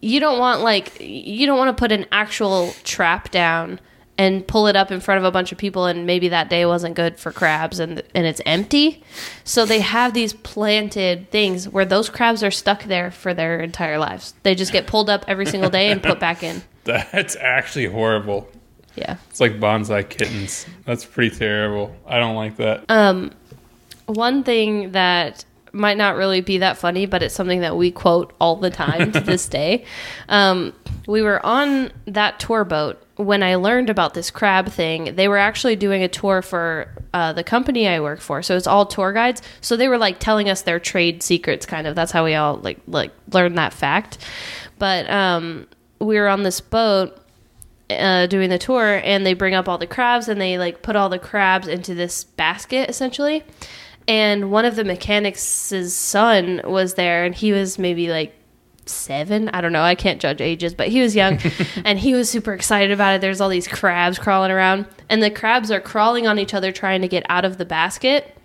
you 0.00 0.20
don't 0.20 0.38
want 0.38 0.62
like 0.62 0.98
you 0.98 1.46
don't 1.46 1.58
want 1.58 1.76
to 1.76 1.78
put 1.78 1.92
an 1.92 2.06
actual 2.10 2.72
trap 2.82 3.30
down 3.30 3.78
and 4.18 4.46
pull 4.46 4.66
it 4.66 4.76
up 4.76 4.90
in 4.90 5.00
front 5.00 5.18
of 5.18 5.24
a 5.24 5.30
bunch 5.30 5.52
of 5.52 5.58
people 5.58 5.86
and 5.86 6.06
maybe 6.06 6.28
that 6.28 6.48
day 6.48 6.64
wasn't 6.66 6.94
good 6.94 7.18
for 7.18 7.30
crabs 7.32 7.78
and 7.78 8.02
and 8.14 8.26
it's 8.26 8.40
empty 8.46 9.02
so 9.44 9.66
they 9.66 9.80
have 9.80 10.14
these 10.14 10.32
planted 10.32 11.30
things 11.30 11.68
where 11.68 11.84
those 11.84 12.08
crabs 12.08 12.42
are 12.42 12.50
stuck 12.50 12.84
there 12.84 13.10
for 13.10 13.34
their 13.34 13.60
entire 13.60 13.98
lives 13.98 14.34
they 14.42 14.54
just 14.54 14.72
get 14.72 14.86
pulled 14.86 15.10
up 15.10 15.24
every 15.28 15.46
single 15.46 15.70
day 15.70 15.90
and 15.90 16.02
put 16.02 16.18
back 16.18 16.42
in 16.42 16.62
That's 16.84 17.34
actually 17.36 17.86
horrible. 17.86 18.48
yeah 18.94 19.16
It's 19.30 19.40
like 19.40 19.58
bonsai 19.58 20.08
kittens. 20.08 20.66
That's 20.84 21.04
pretty 21.04 21.34
terrible. 21.36 21.94
I 22.06 22.18
don't 22.20 22.36
like 22.36 22.56
that. 22.58 22.84
Uh, 22.88 23.30
one 24.06 24.44
thing 24.44 24.92
that 24.92 25.44
might 25.72 25.96
not 25.96 26.16
really 26.16 26.40
be 26.40 26.58
that 26.58 26.78
funny, 26.78 27.04
but 27.06 27.22
it's 27.22 27.34
something 27.34 27.60
that 27.60 27.76
we 27.76 27.90
quote 27.90 28.32
all 28.40 28.56
the 28.56 28.70
time 28.70 29.12
to 29.12 29.20
this 29.20 29.48
day. 29.60 29.84
Um, 30.28 30.72
we 31.08 31.22
were 31.22 31.44
on 31.44 31.90
that 32.06 32.38
tour 32.38 32.64
boat 32.64 33.02
when 33.16 33.42
I 33.42 33.56
learned 33.56 33.90
about 33.90 34.14
this 34.14 34.30
crab 34.30 34.68
thing. 34.68 35.16
They 35.16 35.28
were 35.28 35.38
actually 35.38 35.76
doing 35.76 36.02
a 36.02 36.08
tour 36.08 36.42
for 36.42 36.88
uh, 37.12 37.32
the 37.32 37.44
company 37.44 37.88
I 37.88 38.00
work 38.00 38.20
for, 38.20 38.42
so 38.42 38.56
it's 38.56 38.66
all 38.66 38.86
tour 38.86 39.12
guides. 39.12 39.42
So 39.60 39.76
they 39.76 39.88
were 39.88 39.98
like 39.98 40.18
telling 40.18 40.48
us 40.48 40.62
their 40.62 40.78
trade 40.78 41.22
secrets, 41.22 41.66
kind 41.66 41.86
of. 41.86 41.94
That's 41.94 42.12
how 42.12 42.24
we 42.24 42.34
all 42.34 42.56
like 42.56 42.78
like 42.86 43.12
learned 43.32 43.58
that 43.58 43.72
fact. 43.72 44.18
But 44.78 45.10
um, 45.10 45.66
we 45.98 46.18
were 46.18 46.28
on 46.28 46.42
this 46.42 46.60
boat 46.60 47.18
uh, 47.90 48.26
doing 48.26 48.50
the 48.50 48.58
tour 48.58 49.00
and 49.04 49.24
they 49.24 49.34
bring 49.34 49.54
up 49.54 49.68
all 49.68 49.78
the 49.78 49.86
crabs 49.86 50.28
and 50.28 50.40
they 50.40 50.58
like 50.58 50.82
put 50.82 50.96
all 50.96 51.08
the 51.08 51.18
crabs 51.18 51.68
into 51.68 51.94
this 51.94 52.24
basket 52.24 52.90
essentially 52.90 53.44
and 54.08 54.50
one 54.50 54.64
of 54.64 54.76
the 54.76 54.84
mechanics' 54.84 55.42
son 55.42 56.60
was 56.64 56.94
there 56.94 57.24
and 57.24 57.34
he 57.34 57.52
was 57.52 57.78
maybe 57.78 58.08
like 58.08 58.34
seven? 58.88 59.48
I 59.50 59.60
don't 59.60 59.72
know. 59.72 59.82
I 59.82 59.94
can't 59.94 60.20
judge 60.20 60.40
ages 60.40 60.74
but 60.74 60.88
he 60.88 61.00
was 61.00 61.14
young 61.16 61.38
and 61.84 61.98
he 61.98 62.14
was 62.14 62.30
super 62.30 62.52
excited 62.52 62.90
about 62.90 63.14
it. 63.14 63.20
There's 63.20 63.40
all 63.40 63.48
these 63.48 63.68
crabs 63.68 64.18
crawling 64.18 64.50
around 64.50 64.86
and 65.08 65.22
the 65.22 65.30
crabs 65.30 65.70
are 65.70 65.80
crawling 65.80 66.26
on 66.26 66.38
each 66.38 66.54
other 66.54 66.72
trying 66.72 67.02
to 67.02 67.08
get 67.08 67.24
out 67.28 67.44
of 67.44 67.58
the 67.58 67.64
basket 67.64 68.35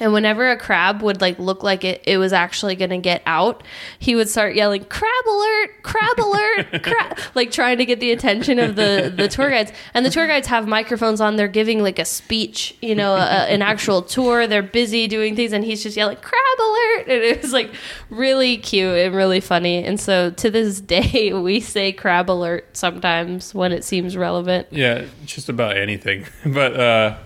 And 0.00 0.12
whenever 0.12 0.50
a 0.50 0.56
crab 0.56 1.02
would 1.02 1.20
like 1.20 1.38
look 1.38 1.62
like 1.62 1.84
it, 1.84 2.02
it 2.06 2.18
was 2.18 2.32
actually 2.32 2.76
going 2.76 2.90
to 2.90 2.98
get 2.98 3.22
out, 3.26 3.62
he 3.98 4.14
would 4.14 4.28
start 4.28 4.54
yelling 4.54 4.84
"crab 4.84 5.26
alert! 5.26 5.82
Crab 5.82 6.18
alert! 6.20 6.82
crab!" 6.82 7.18
like 7.34 7.50
trying 7.50 7.78
to 7.78 7.84
get 7.84 7.98
the 7.98 8.12
attention 8.12 8.58
of 8.58 8.76
the 8.76 9.12
the 9.14 9.28
tour 9.28 9.50
guides. 9.50 9.72
And 9.94 10.06
the 10.06 10.10
tour 10.10 10.26
guides 10.26 10.46
have 10.46 10.68
microphones 10.68 11.20
on; 11.20 11.36
they're 11.36 11.48
giving 11.48 11.82
like 11.82 11.98
a 11.98 12.04
speech, 12.04 12.76
you 12.80 12.94
know, 12.94 13.14
a, 13.14 13.46
an 13.48 13.62
actual 13.62 14.02
tour. 14.02 14.46
They're 14.46 14.62
busy 14.62 15.08
doing 15.08 15.34
things, 15.34 15.52
and 15.52 15.64
he's 15.64 15.82
just 15.82 15.96
yelling 15.96 16.18
"crab 16.18 16.60
alert!" 16.60 17.08
And 17.08 17.22
it 17.22 17.42
was 17.42 17.52
like 17.52 17.72
really 18.10 18.56
cute 18.58 18.98
and 18.98 19.14
really 19.14 19.40
funny. 19.40 19.84
And 19.84 19.98
so 19.98 20.30
to 20.30 20.50
this 20.50 20.80
day, 20.88 21.32
we 21.32 21.60
say 21.60 21.92
"crab 21.92 22.30
alert" 22.30 22.76
sometimes 22.76 23.54
when 23.54 23.72
it 23.72 23.82
seems 23.82 24.16
relevant. 24.16 24.68
Yeah, 24.70 25.06
just 25.24 25.48
about 25.48 25.76
anything. 25.76 26.26
But 26.58 26.78
uh, 26.80 27.18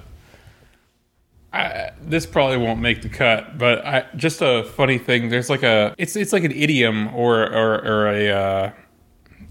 I, 1.53 1.91
this 2.01 2.25
probably 2.25 2.57
won't 2.57 2.81
make 2.81 3.03
the 3.03 3.09
cut. 3.09 3.59
But 3.59 3.85
I, 3.87 4.07
just 4.17 4.41
a 4.41 4.65
funny 4.65 4.99
thing. 4.99 5.29
There's 5.29 5.51
like 5.51 5.63
a 5.63 5.95
it's 5.99 6.17
it's 6.17 6.33
like 6.33 6.45
an 6.45 6.53
idiom 6.53 7.15
or 7.15 7.43
or, 7.43 7.75
or 7.85 8.09
a 8.09 8.29
uh, 8.31 8.71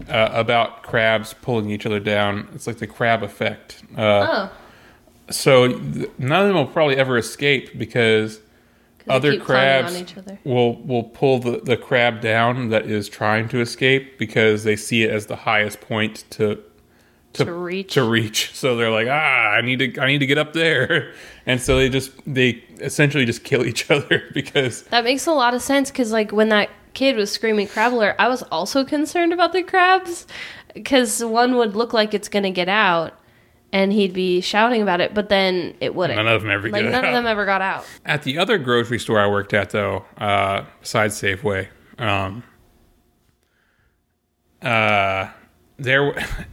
uh, 0.08 0.28
about 0.32 0.82
crabs 0.82 1.32
pulling 1.34 1.70
each 1.70 1.86
other 1.86 2.00
down. 2.00 2.48
It's 2.54 2.66
like 2.66 2.78
the 2.78 2.86
crab 2.88 3.22
effect. 3.22 3.82
Uh, 3.96 4.48
Oh, 4.50 4.52
So 5.30 5.68
th- 5.68 6.10
none 6.18 6.40
of 6.42 6.48
them 6.48 6.56
will 6.56 6.66
probably 6.66 6.96
ever 6.96 7.16
escape 7.18 7.78
because 7.78 8.40
other 9.08 9.38
crabs 9.38 9.94
other. 10.16 10.38
will 10.44 10.82
will 10.82 11.04
pull 11.04 11.38
the, 11.38 11.60
the 11.60 11.76
crab 11.76 12.20
down 12.20 12.68
that 12.70 12.86
is 12.86 13.08
trying 13.08 13.48
to 13.50 13.60
escape 13.60 14.18
because 14.18 14.64
they 14.64 14.76
see 14.76 15.04
it 15.04 15.10
as 15.10 15.26
the 15.26 15.36
highest 15.36 15.80
point 15.80 16.24
to 16.30 16.60
to, 17.34 17.44
To 17.46 17.52
reach. 17.52 17.94
to 17.94 18.02
reach. 18.04 18.54
So 18.54 18.76
they're 18.76 18.90
like, 18.90 19.08
ah, 19.08 19.12
I 19.56 19.60
need 19.62 19.78
to 19.78 20.00
I 20.00 20.06
need 20.06 20.18
to 20.18 20.26
get 20.26 20.38
up 20.38 20.52
there, 20.52 21.12
and 21.46 21.60
so 21.60 21.76
they 21.76 21.88
just 21.88 22.12
they 22.26 22.62
essentially 22.80 23.24
just 23.24 23.42
kill 23.44 23.64
each 23.64 23.90
other 23.90 24.22
because 24.34 24.82
That 24.84 25.04
makes 25.04 25.26
a 25.26 25.32
lot 25.32 25.54
of 25.54 25.62
sense 25.62 25.90
because, 25.90 26.12
like, 26.12 26.30
when 26.32 26.48
that 26.50 26.68
kid 26.94 27.16
was 27.16 27.30
screaming 27.32 27.68
crab 27.68 27.94
alert, 27.94 28.16
I 28.18 28.28
was 28.28 28.42
also 28.44 28.84
concerned 28.84 29.32
about 29.32 29.52
the 29.52 29.62
crabs 29.62 30.26
because 30.74 31.24
one 31.24 31.56
would 31.56 31.74
look 31.74 31.92
like 31.92 32.12
it's 32.14 32.28
going 32.28 32.42
to 32.44 32.50
get 32.50 32.68
out 32.68 33.14
and 33.74 33.90
he'd 33.92 34.12
be 34.12 34.42
shouting 34.42 34.82
about 34.82 35.00
it, 35.00 35.14
but 35.14 35.30
then 35.30 35.74
it 35.80 35.94
wouldn't. 35.94 36.18
none 36.18 36.28
of 36.28 36.42
them 36.42 36.50
ever 36.50 36.68
like, 36.68 36.84
none 36.84 36.94
out. 36.96 37.04
of 37.06 37.12
them 37.12 37.24
ever 37.26 37.46
got 37.46 37.62
out. 37.62 37.86
At 38.04 38.22
the 38.22 38.36
other 38.36 38.58
grocery 38.58 38.98
store 38.98 39.18
I 39.18 39.26
worked 39.26 39.54
at, 39.54 39.70
though, 39.70 40.04
uh, 40.18 40.64
besides 40.82 41.18
Safeway, 41.20 41.68
um, 41.98 42.42
uh, 44.60 45.28
there 45.78 46.12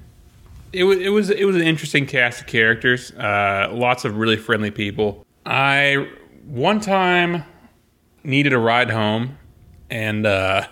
it 0.72 0.84
was 0.84 1.00
it 1.00 1.10
was 1.10 1.30
it 1.30 1.46
was 1.46 1.56
an 1.56 1.64
interesting 1.64 2.06
cast 2.06 2.42
of 2.42 2.48
characters. 2.48 3.12
Uh, 3.12 3.70
lots 3.72 4.06
of 4.06 4.18
really 4.18 4.38
friendly 4.38 4.72
people. 4.72 5.26
I 5.46 6.08
one 6.46 6.80
time 6.80 7.44
needed 8.24 8.54
a 8.54 8.58
ride 8.58 8.90
home, 8.90 9.38
and 9.90 10.26
uh, 10.26 10.68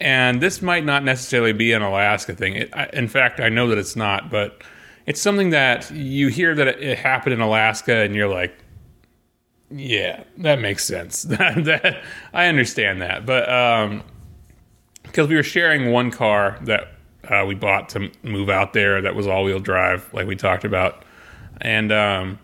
and 0.00 0.40
this 0.40 0.62
might 0.62 0.84
not 0.84 1.04
necessarily 1.04 1.52
be 1.52 1.72
an 1.72 1.82
Alaska 1.82 2.34
thing. 2.34 2.54
It, 2.54 2.70
I, 2.74 2.88
in 2.92 3.08
fact, 3.08 3.40
I 3.40 3.48
know 3.48 3.68
that 3.68 3.78
it's 3.78 3.96
not, 3.96 4.30
but 4.30 4.62
it's 5.06 5.20
something 5.20 5.50
that 5.50 5.90
you 5.90 6.28
hear 6.28 6.54
that 6.54 6.68
it, 6.68 6.82
it 6.82 6.98
happened 6.98 7.34
in 7.34 7.40
Alaska, 7.40 7.96
and 7.96 8.14
you're 8.14 8.28
like, 8.28 8.56
yeah, 9.70 10.24
that 10.38 10.60
makes 10.60 10.84
sense. 10.84 11.22
that, 11.24 11.64
that 11.64 12.02
I 12.32 12.46
understand 12.46 13.02
that, 13.02 13.26
but 13.26 13.48
um, 13.52 14.02
because 15.02 15.28
we 15.28 15.34
were 15.34 15.42
sharing 15.42 15.92
one 15.92 16.10
car 16.10 16.58
that 16.62 16.95
uh, 17.30 17.44
we 17.46 17.54
bought 17.54 17.88
to 17.90 18.10
move 18.22 18.48
out 18.48 18.72
there, 18.72 19.00
that 19.02 19.14
was 19.14 19.26
all-wheel 19.26 19.60
drive, 19.60 20.12
like 20.12 20.26
we 20.26 20.36
talked 20.36 20.64
about, 20.64 21.04
and 21.60 21.92
um, 21.92 22.38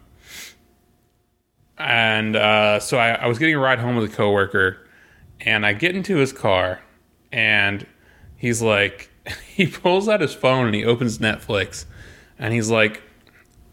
and 1.78 2.37
uh, 2.37 2.80
so 2.80 2.99
I, 2.99 3.11
I 3.11 3.26
was 3.26 3.39
getting 3.39 3.55
a 3.55 3.59
ride 3.59 3.78
home 3.78 3.97
with 3.97 4.11
a 4.11 4.14
coworker, 4.14 4.87
and 5.41 5.66
I 5.66 5.72
get 5.72 5.97
into 5.97 6.16
his 6.16 6.33
car, 6.33 6.80
and 7.30 7.87
he's 8.37 8.62
like, 8.62 9.11
he 9.47 9.66
pulls 9.66 10.09
out 10.09 10.20
his 10.20 10.35
phone 10.35 10.66
and 10.66 10.74
he 10.74 10.85
opens 10.85 11.18
Netflix, 11.18 11.87
and 12.39 12.53
he's 12.53 12.70
like, 12.70 13.03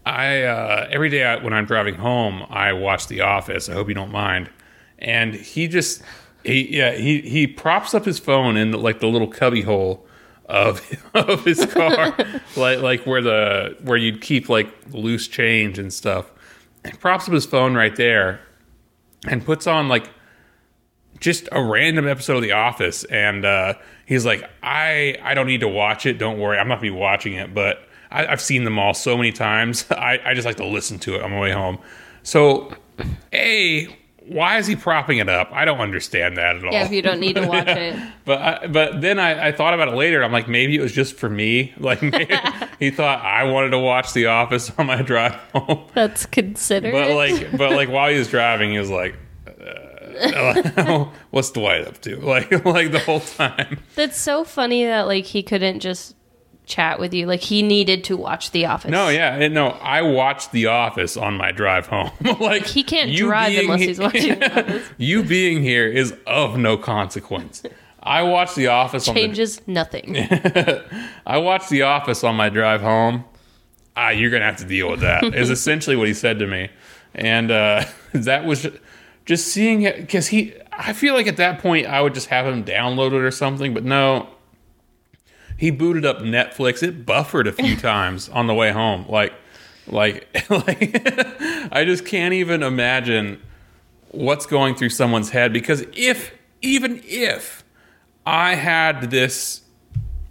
I 0.06 0.44
uh, 0.44 0.88
every 0.90 1.10
day 1.10 1.24
I, 1.24 1.38
when 1.38 1.54
I'm 1.54 1.66
driving 1.66 1.96
home, 1.96 2.46
I 2.50 2.74
watch 2.74 3.08
The 3.08 3.22
Office. 3.22 3.70
I 3.70 3.74
hope 3.74 3.88
you 3.90 3.94
don't 3.94 4.12
mind. 4.12 4.50
And 4.98 5.34
he 5.34 5.68
just 5.68 6.02
he 6.44 6.76
yeah 6.78 6.94
he 6.94 7.22
he 7.22 7.48
props 7.48 7.94
up 7.94 8.06
his 8.06 8.20
phone 8.20 8.58
in 8.58 8.72
like 8.72 9.00
the 9.00 9.08
little 9.08 9.28
cubby 9.28 9.62
hole 9.62 10.06
of 10.50 10.82
of 11.14 11.46
his 11.46 11.66
car, 11.68 12.16
like 12.58 12.80
like 12.80 13.06
where 13.06 13.22
the 13.22 13.78
where 13.82 13.98
you'd 13.98 14.22
keep 14.22 14.50
like 14.50 14.74
loose 14.92 15.28
change 15.28 15.80
and 15.80 15.94
stuff. 15.94 16.32
And 16.84 17.00
props 17.00 17.28
up 17.28 17.34
his 17.34 17.46
phone 17.46 17.76
right 17.76 17.96
there, 17.96 18.42
and 19.28 19.46
puts 19.46 19.68
on 19.68 19.88
like 19.88 20.10
just 21.20 21.50
a 21.52 21.62
random 21.62 22.08
episode 22.08 22.38
of 22.38 22.42
The 22.42 22.54
Office, 22.54 23.04
and 23.06 23.46
uh, 23.46 23.74
he's 24.06 24.26
like, 24.26 24.50
"I 24.64 25.18
I 25.22 25.34
don't 25.34 25.48
need 25.48 25.62
to 25.62 25.68
watch 25.68 26.06
it. 26.06 26.18
Don't 26.18 26.40
worry, 26.40 26.58
I'm 26.58 26.68
not 26.68 26.76
gonna 26.76 26.92
be 26.92 26.98
watching 26.98 27.34
it, 27.34 27.54
but 27.54 27.88
I, 28.12 28.28
I've 28.28 28.42
seen 28.42 28.64
them 28.64 28.80
all 28.80 28.94
so 28.94 29.18
many 29.18 29.32
times. 29.32 29.86
I, 29.92 30.20
I 30.26 30.34
just 30.34 30.46
like 30.46 30.58
to 30.58 30.66
listen 30.66 31.00
to 31.00 31.16
it 31.16 31.22
on 31.22 31.32
my 31.32 31.40
way 31.40 31.52
home." 31.52 31.80
So, 32.24 32.74
a 33.34 33.88
why 34.30 34.58
is 34.58 34.68
he 34.68 34.76
propping 34.76 35.18
it 35.18 35.28
up? 35.28 35.50
I 35.52 35.66
don't 35.66 35.80
understand 35.80 36.38
that 36.38 36.58
at 36.58 36.64
all. 36.64 36.72
Yeah, 36.72 36.86
if 36.86 36.92
you 36.92 37.02
don't 37.02 37.20
need 37.20 37.36
to 37.36 37.48
watch 37.48 37.68
it. 37.68 38.00
But 38.26 38.42
I, 38.42 38.68
but 38.68 39.02
then 39.02 39.18
I, 39.18 39.48
I 39.48 39.52
thought 39.52 39.74
about 39.74 39.88
it 39.88 39.96
later. 39.96 40.24
I'm 40.24 40.32
like, 40.32 40.48
maybe 40.48 40.76
it 40.76 40.82
was 40.82 40.92
just 40.92 41.16
for 41.16 41.30
me. 41.30 41.74
Like 41.80 42.04
maybe 42.04 42.36
he 42.78 42.92
thought 42.92 43.24
I 43.24 43.46
wanted 43.46 43.72
to 43.72 43.80
watch 43.80 44.14
The 44.14 44.28
Office 44.28 44.72
on 44.78 44.86
my 44.86 45.02
drive 45.02 45.34
home. 45.54 45.88
That's 45.96 46.28
considerate. 46.28 46.94
But 46.94 47.16
like, 47.16 47.58
but 47.58 47.72
like 47.72 47.90
while 47.90 48.12
he 48.12 48.20
was 48.20 48.28
driving, 48.28 48.72
he 48.72 48.78
was 48.78 48.92
like, 48.92 49.16
uh, 49.48 51.06
"What's 51.32 51.50
Dwight 51.52 51.88
up 51.88 52.00
to?" 52.02 52.18
Like, 52.18 52.52
like 52.66 52.92
the 52.92 53.00
whole 53.00 53.22
time. 53.22 53.80
That's 53.96 54.20
so 54.20 54.44
funny 54.44 54.86
that 54.86 55.08
like 55.08 55.26
he 55.26 55.42
couldn't 55.42 55.80
just 55.80 56.16
chat 56.70 57.00
with 57.00 57.14
you. 57.14 57.26
Like 57.26 57.42
he 57.42 57.62
needed 57.62 58.06
to 58.06 58.16
watch 58.16 58.52
The 58.52 58.66
Office. 58.68 58.90
No, 58.92 59.10
yeah, 59.10 59.48
no. 59.50 59.70
I 59.72 60.02
watched 60.04 60.54
The 60.54 60.68
Office 60.68 61.18
on 61.18 61.34
my 61.36 61.52
drive 61.52 61.88
home. 61.88 62.12
like 62.40 62.66
He 62.66 62.84
can't 62.84 63.14
drive 63.14 63.58
unless 63.58 63.82
he- 63.82 63.88
he's 63.88 64.00
watching 64.00 64.40
The 64.40 64.60
Office. 64.62 64.88
you 64.98 65.24
being 65.24 65.62
here 65.62 65.88
is 65.88 66.16
of 66.26 66.58
no 66.58 66.78
consequence. 66.78 67.64
I 68.02 68.22
watched 68.22 68.56
The 68.56 68.68
Office 68.68 69.10
on 69.10 69.16
the 69.16 69.22
Changes 69.22 69.62
nothing. 69.68 70.16
I 71.28 71.38
watched 71.38 71.70
The 71.70 71.82
Office 71.82 72.24
on 72.24 72.36
my 72.36 72.48
drive 72.50 72.80
home. 72.82 73.26
Ah, 73.98 74.10
you're 74.12 74.32
gonna 74.32 74.46
have 74.46 74.58
to 74.58 74.66
deal 74.66 74.90
with 74.90 75.02
that. 75.02 75.24
is 75.36 75.50
essentially 75.50 75.98
what 75.98 76.08
he 76.08 76.14
said 76.14 76.40
to 76.40 76.48
me, 76.48 76.70
and 77.14 77.52
uh, 77.52 77.84
that 78.14 78.46
was 78.46 78.66
just 79.26 79.48
seeing 79.50 79.82
it 79.82 79.98
because 79.98 80.28
he. 80.28 80.54
I 80.72 80.94
feel 80.94 81.14
like 81.14 81.28
at 81.28 81.36
that 81.38 81.60
point 81.60 81.88
I 81.88 82.00
would 82.02 82.14
just 82.14 82.28
have 82.28 82.46
him 82.48 82.64
download 82.64 83.08
it 83.08 83.22
or 83.22 83.32
something, 83.32 83.74
but 83.74 83.84
no. 83.84 84.30
He 85.60 85.72
booted 85.72 86.06
up 86.06 86.20
Netflix. 86.20 86.82
It 86.82 87.06
buffered 87.06 87.46
a 87.46 87.52
few 87.52 87.76
times 87.92 88.30
on 88.30 88.48
the 88.48 88.54
way 88.54 88.72
home. 88.72 89.06
Like, 89.10 89.34
like, 89.88 90.26
like. 90.50 91.02
I 91.70 91.84
just 91.86 92.06
can't 92.06 92.34
even 92.34 92.64
imagine 92.64 93.42
what's 94.12 94.46
going 94.46 94.76
through 94.76 94.92
someone's 94.92 95.32
head 95.32 95.52
because 95.52 95.84
if, 95.92 96.32
even 96.62 97.02
if, 97.04 97.66
I 98.26 98.56
had 98.56 99.12
this 99.12 99.62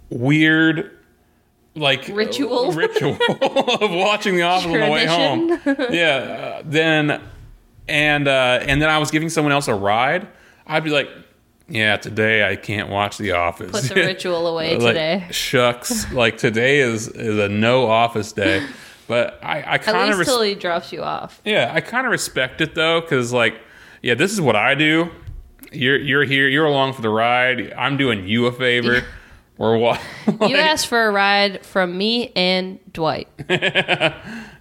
weird 0.09 0.97
like 1.75 2.07
Ritual? 2.07 2.71
ritual 2.73 3.17
of 3.29 3.91
watching 3.91 4.35
The 4.35 4.41
Office 4.41 4.65
on 4.65 4.79
the 4.79 4.89
way 4.89 5.05
home. 5.05 5.49
yeah, 5.91 6.57
uh, 6.57 6.61
then 6.65 7.21
and 7.87 8.27
uh, 8.27 8.59
and 8.63 8.81
then 8.81 8.89
I 8.89 8.97
was 8.97 9.11
giving 9.11 9.29
someone 9.29 9.51
else 9.51 9.67
a 9.67 9.75
ride. 9.75 10.27
I'd 10.65 10.83
be 10.83 10.89
like, 10.89 11.07
yeah, 11.69 11.97
today 11.97 12.49
I 12.49 12.55
can't 12.55 12.89
watch 12.89 13.17
The 13.17 13.31
Office. 13.33 13.71
Put 13.71 13.83
the 13.83 13.95
ritual 14.05 14.47
away 14.47 14.71
Like, 14.77 14.87
today. 14.93 15.27
Shucks, 15.31 16.11
like 16.11 16.37
today 16.37 16.79
is 16.79 17.07
is 17.07 17.37
a 17.37 17.47
no 17.49 17.87
Office 17.87 18.31
day. 18.33 18.65
But 19.07 19.39
I, 19.43 19.63
I 19.73 19.77
kind 19.79 20.11
of 20.11 20.19
res- 20.19 20.27
till 20.27 20.41
he 20.41 20.55
drops 20.55 20.91
you 20.93 21.01
off. 21.01 21.41
yeah, 21.45 21.71
I 21.73 21.81
kind 21.81 22.05
of 22.05 22.11
respect 22.11 22.61
it 22.61 22.75
though, 22.75 23.01
because 23.01 23.31
like, 23.33 23.59
yeah, 24.01 24.13
this 24.15 24.31
is 24.31 24.41
what 24.41 24.55
I 24.55 24.75
do. 24.75 25.09
You're 25.71 25.97
you're 25.97 26.23
here. 26.23 26.47
You're 26.47 26.65
along 26.65 26.93
for 26.93 27.01
the 27.01 27.09
ride. 27.09 27.71
I'm 27.73 27.97
doing 27.97 28.27
you 28.27 28.45
a 28.47 28.51
favor. 28.51 29.03
or 29.57 29.77
what? 29.77 29.99
wa- 30.39 30.47
You 30.47 30.55
asked 30.57 30.87
for 30.87 31.05
a 31.05 31.11
ride 31.11 31.65
from 31.65 31.97
me 31.97 32.31
and 32.35 32.79
Dwight. 32.93 33.27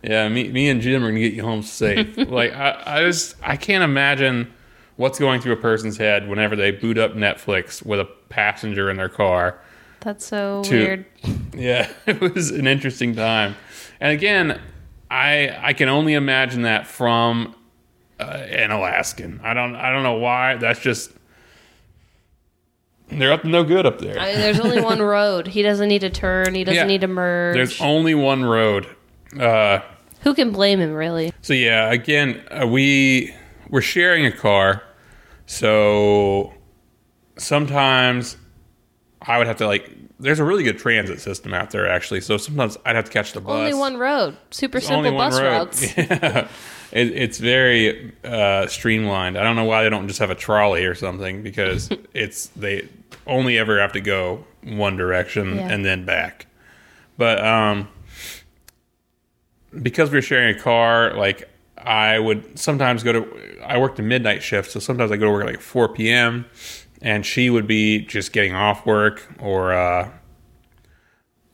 Yeah, 0.03 0.29
me, 0.29 0.49
me 0.49 0.69
and 0.69 0.81
Jim 0.81 1.03
are 1.05 1.09
gonna 1.09 1.19
get 1.21 1.33
you 1.33 1.43
home 1.43 1.63
safe. 1.63 2.17
like 2.31 2.53
I, 2.53 2.83
I 2.87 3.01
just 3.03 3.35
I 3.43 3.57
can't 3.57 3.83
imagine 3.83 4.53
what's 4.99 5.19
going 5.19 5.41
through 5.41 5.53
a 5.53 5.57
person's 5.57 5.97
head 5.97 6.29
whenever 6.29 6.55
they 6.55 6.71
boot 6.71 6.99
up 6.99 7.15
Netflix 7.15 7.85
with 7.87 7.99
a 8.01 8.05
passenger 8.29 8.91
in 8.91 8.97
their 8.99 9.09
car. 9.09 9.59
That's 10.01 10.27
so 10.27 10.63
To- 10.65 10.75
weird. 10.77 11.07
Yeah, 11.57 11.91
it 12.07 12.21
was 12.21 12.51
an 12.53 12.67
interesting 12.69 13.17
time. 13.17 13.57
And 14.01 14.13
again, 14.13 14.61
I 15.11 15.57
I 15.61 15.73
can 15.73 15.89
only 15.89 16.15
imagine 16.15 16.63
that 16.63 16.87
from 16.87 17.55
uh, 18.21 18.25
an 18.25 18.71
Alaskan. 18.71 19.41
I 19.43 19.55
don't 19.55 19.75
I 19.75 19.91
don't 19.91 20.03
know 20.05 20.19
why. 20.19 20.55
That's 20.57 20.79
just 20.79 21.11
they're 23.09 23.33
up 23.33 23.43
to 23.43 23.49
no 23.49 23.65
good 23.65 23.87
up 23.87 23.99
there. 23.99 24.19
I 24.21 24.27
mean, 24.33 24.37
there's 24.37 24.61
only 24.61 24.81
one 24.81 25.01
road. 25.17 25.47
He 25.49 25.63
doesn't 25.63 25.89
need 25.89 26.01
to 26.03 26.11
turn. 26.11 26.55
He 26.55 26.63
doesn't 26.63 26.77
Yeah. 26.77 26.85
need 26.87 27.01
to 27.01 27.09
merge. 27.09 27.55
There's 27.57 27.81
only 27.81 28.15
one 28.15 28.45
road. 28.45 28.87
Uh, 29.39 29.81
Who 30.23 30.35
can 30.35 30.51
blame 30.53 30.79
him, 30.81 30.93
really? 30.93 31.33
So 31.43 31.55
yeah, 31.55 31.91
again, 31.91 32.43
uh, 32.51 32.67
we 32.67 33.35
we're 33.71 33.81
sharing 33.81 34.27
a 34.27 34.33
car, 34.33 34.83
so 35.49 36.53
sometimes 37.39 38.37
I 39.23 39.39
would 39.39 39.47
have 39.47 39.57
to 39.57 39.67
like. 39.67 39.91
There's 40.21 40.41
a 40.41 40.45
really 40.45 40.63
good 40.65 40.79
transit 40.79 41.21
system 41.21 41.55
out 41.55 41.71
there, 41.71 41.89
actually. 41.89 42.21
So 42.21 42.37
sometimes 42.37 42.77
I'd 42.85 42.97
have 42.97 43.05
to 43.07 43.11
catch 43.13 43.33
the 43.33 43.41
bus. 43.41 43.53
Only 43.53 43.73
one 43.75 43.97
road. 43.97 44.37
Super 44.51 44.79
only 44.79 44.87
simple 45.11 45.13
bus 45.17 45.41
road. 45.41 45.45
routes. 45.45 45.97
Yeah. 45.97 46.49
It, 46.91 47.09
it's 47.19 47.39
very 47.39 48.15
uh, 48.25 48.67
streamlined. 48.67 49.37
I 49.39 49.43
don't 49.43 49.57
know 49.57 49.65
why 49.65 49.83
they 49.85 49.91
don't 49.91 50.09
just 50.09 50.21
have 50.21 50.31
a 50.31 50.35
trolley 50.35 50.87
or 50.87 50.95
something 50.95 51.43
because 51.43 51.91
it's 52.15 52.47
they 52.57 52.89
only 53.27 53.59
ever 53.59 53.79
have 53.79 53.93
to 53.93 54.01
go 54.01 54.45
one 54.65 54.97
direction 54.97 55.57
Yeah. 55.57 55.69
and 55.71 55.85
then 55.85 56.05
back. 56.07 56.47
But 57.19 57.45
um, 57.45 57.89
because 59.83 60.11
we're 60.11 60.23
sharing 60.23 60.57
a 60.57 60.59
car, 60.59 61.13
like 61.15 61.49
I 61.79 62.19
would 62.19 62.59
sometimes 62.59 63.03
go 63.03 63.13
to. 63.13 63.61
I 63.65 63.79
worked 63.79 63.99
a 63.99 64.03
midnight 64.03 64.43
shift, 64.43 64.71
so 64.71 64.81
sometimes 64.81 65.11
I 65.13 65.17
go 65.17 65.27
to 65.27 65.31
work 65.33 65.45
at 65.45 65.51
like 65.51 65.61
4 65.61 65.89
p.m. 65.91 66.47
and 67.03 67.25
she 67.25 67.51
would 67.51 67.67
be 67.67 68.01
just 68.01 68.33
getting 68.33 68.55
off 68.55 68.85
work 68.87 69.27
or. 69.39 69.73
Uh, 69.73 70.11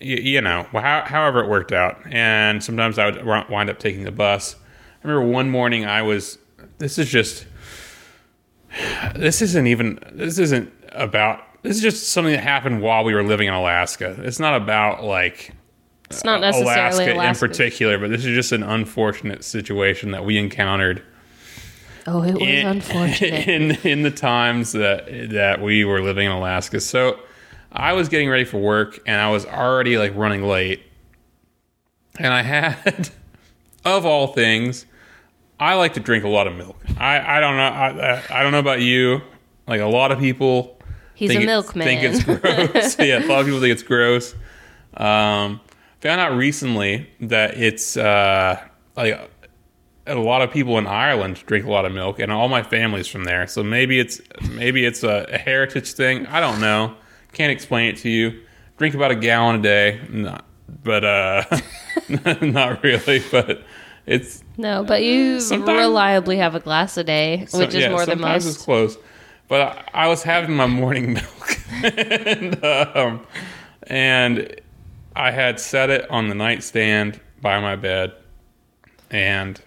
y- 0.00 0.06
you 0.06 0.40
know, 0.40 0.66
how, 0.72 1.02
however 1.06 1.40
it 1.42 1.48
worked 1.48 1.72
out. 1.72 1.98
And 2.10 2.62
sometimes 2.62 2.98
I 2.98 3.06
would 3.06 3.16
wi- 3.16 3.46
wind 3.48 3.70
up 3.70 3.78
taking 3.78 4.04
the 4.04 4.12
bus. 4.12 4.56
I 5.02 5.08
remember 5.08 5.30
one 5.32 5.50
morning 5.50 5.84
I 5.86 6.02
was, 6.02 6.38
this 6.78 6.98
is 6.98 7.08
just, 7.10 7.46
this 9.14 9.42
isn't 9.42 9.66
even, 9.66 9.98
this 10.12 10.38
isn't 10.38 10.72
about, 10.92 11.40
this 11.62 11.76
is 11.76 11.82
just 11.82 12.08
something 12.08 12.32
that 12.32 12.42
happened 12.42 12.82
while 12.82 13.04
we 13.04 13.14
were 13.14 13.22
living 13.22 13.48
in 13.48 13.54
Alaska. 13.54 14.16
It's 14.20 14.40
not 14.40 14.54
about 14.60 15.04
like 15.04 15.52
It's 16.16 16.24
not 16.24 16.40
necessarily 16.40 16.80
Alaska, 16.80 17.14
Alaska. 17.14 17.44
in 17.44 17.50
particular, 17.50 17.98
but 17.98 18.10
this 18.10 18.24
is 18.24 18.34
just 18.34 18.52
an 18.52 18.62
unfortunate 18.62 19.44
situation 19.44 20.10
that 20.12 20.24
we 20.24 20.38
encountered 20.38 21.02
Oh, 22.06 22.22
it 22.22 22.34
was 22.34 22.42
in, 22.42 22.66
unfortunate. 22.66 23.48
in 23.48 23.70
in 23.82 24.02
the 24.02 24.10
times 24.10 24.72
that 24.72 25.06
that 25.30 25.60
we 25.62 25.84
were 25.84 26.02
living 26.02 26.26
in 26.26 26.32
Alaska. 26.32 26.80
So 26.80 27.18
I 27.72 27.94
was 27.94 28.08
getting 28.08 28.28
ready 28.28 28.44
for 28.44 28.58
work 28.58 29.00
and 29.06 29.20
I 29.20 29.30
was 29.30 29.46
already 29.46 29.96
like 29.98 30.14
running 30.14 30.42
late. 30.42 30.82
And 32.18 32.32
I 32.32 32.42
had 32.42 33.08
of 33.84 34.04
all 34.04 34.28
things, 34.28 34.86
I 35.58 35.74
like 35.74 35.94
to 35.94 36.00
drink 36.00 36.24
a 36.24 36.28
lot 36.28 36.46
of 36.46 36.54
milk. 36.54 36.76
I, 36.98 37.38
I 37.38 37.40
don't 37.40 37.56
know 37.56 37.62
I, 37.62 38.22
I 38.30 38.42
don't 38.42 38.52
know 38.52 38.58
about 38.58 38.80
you. 38.82 39.22
Like 39.66 39.80
a 39.80 39.86
lot 39.86 40.12
of 40.12 40.18
people 40.18 40.78
He's 41.14 41.30
think 41.30 41.44
a 41.44 41.46
milkman. 41.46 41.86
think 41.86 42.02
it's 42.02 42.22
gross. 42.24 42.98
yeah, 42.98 43.24
a 43.24 43.26
lot 43.26 43.40
of 43.40 43.46
people 43.46 43.60
think 43.60 43.72
it's 43.72 43.82
gross. 43.82 44.34
Um, 44.96 45.60
found 46.04 46.20
out 46.20 46.36
recently 46.36 47.08
that 47.18 47.56
it's 47.56 47.96
uh, 47.96 48.60
like 48.94 49.18
a 50.06 50.14
lot 50.14 50.42
of 50.42 50.50
people 50.50 50.76
in 50.76 50.86
Ireland 50.86 51.42
drink 51.46 51.64
a 51.64 51.70
lot 51.70 51.86
of 51.86 51.92
milk, 51.92 52.18
and 52.18 52.30
all 52.30 52.48
my 52.48 52.62
family's 52.62 53.08
from 53.08 53.24
there. 53.24 53.46
So 53.46 53.62
maybe 53.62 53.98
it's 53.98 54.20
maybe 54.50 54.84
it's 54.84 55.02
a, 55.02 55.26
a 55.30 55.38
heritage 55.38 55.94
thing. 55.94 56.26
I 56.26 56.40
don't 56.40 56.60
know. 56.60 56.94
Can't 57.32 57.50
explain 57.50 57.88
it 57.88 57.96
to 57.98 58.10
you. 58.10 58.42
Drink 58.76 58.94
about 58.94 59.12
a 59.12 59.16
gallon 59.16 59.56
a 59.56 59.62
day, 59.62 60.00
not, 60.10 60.44
but 60.82 61.04
uh, 61.04 61.44
not 62.42 62.82
really. 62.82 63.22
But 63.30 63.62
it's 64.04 64.44
no, 64.58 64.84
but 64.84 65.02
you 65.02 65.40
reliably 65.50 66.36
have 66.36 66.54
a 66.54 66.60
glass 66.60 66.98
a 66.98 67.04
day, 67.04 67.46
so- 67.46 67.60
which 67.60 67.70
is 67.70 67.76
yeah, 67.76 67.88
more 67.88 68.04
than 68.04 68.20
most. 68.20 68.42
sometimes 68.42 68.46
it's 68.46 68.62
close. 68.62 68.98
But 69.48 69.88
I, 69.94 70.04
I 70.04 70.08
was 70.08 70.22
having 70.22 70.54
my 70.54 70.66
morning 70.66 71.12
milk, 71.14 71.58
and, 71.82 72.62
um, 72.62 73.26
and 73.86 74.60
I 75.16 75.30
had 75.30 75.60
set 75.60 75.90
it 75.90 76.10
on 76.10 76.28
the 76.28 76.34
nightstand 76.34 77.20
by 77.40 77.60
my 77.60 77.76
bed, 77.76 78.12
and 79.10 79.60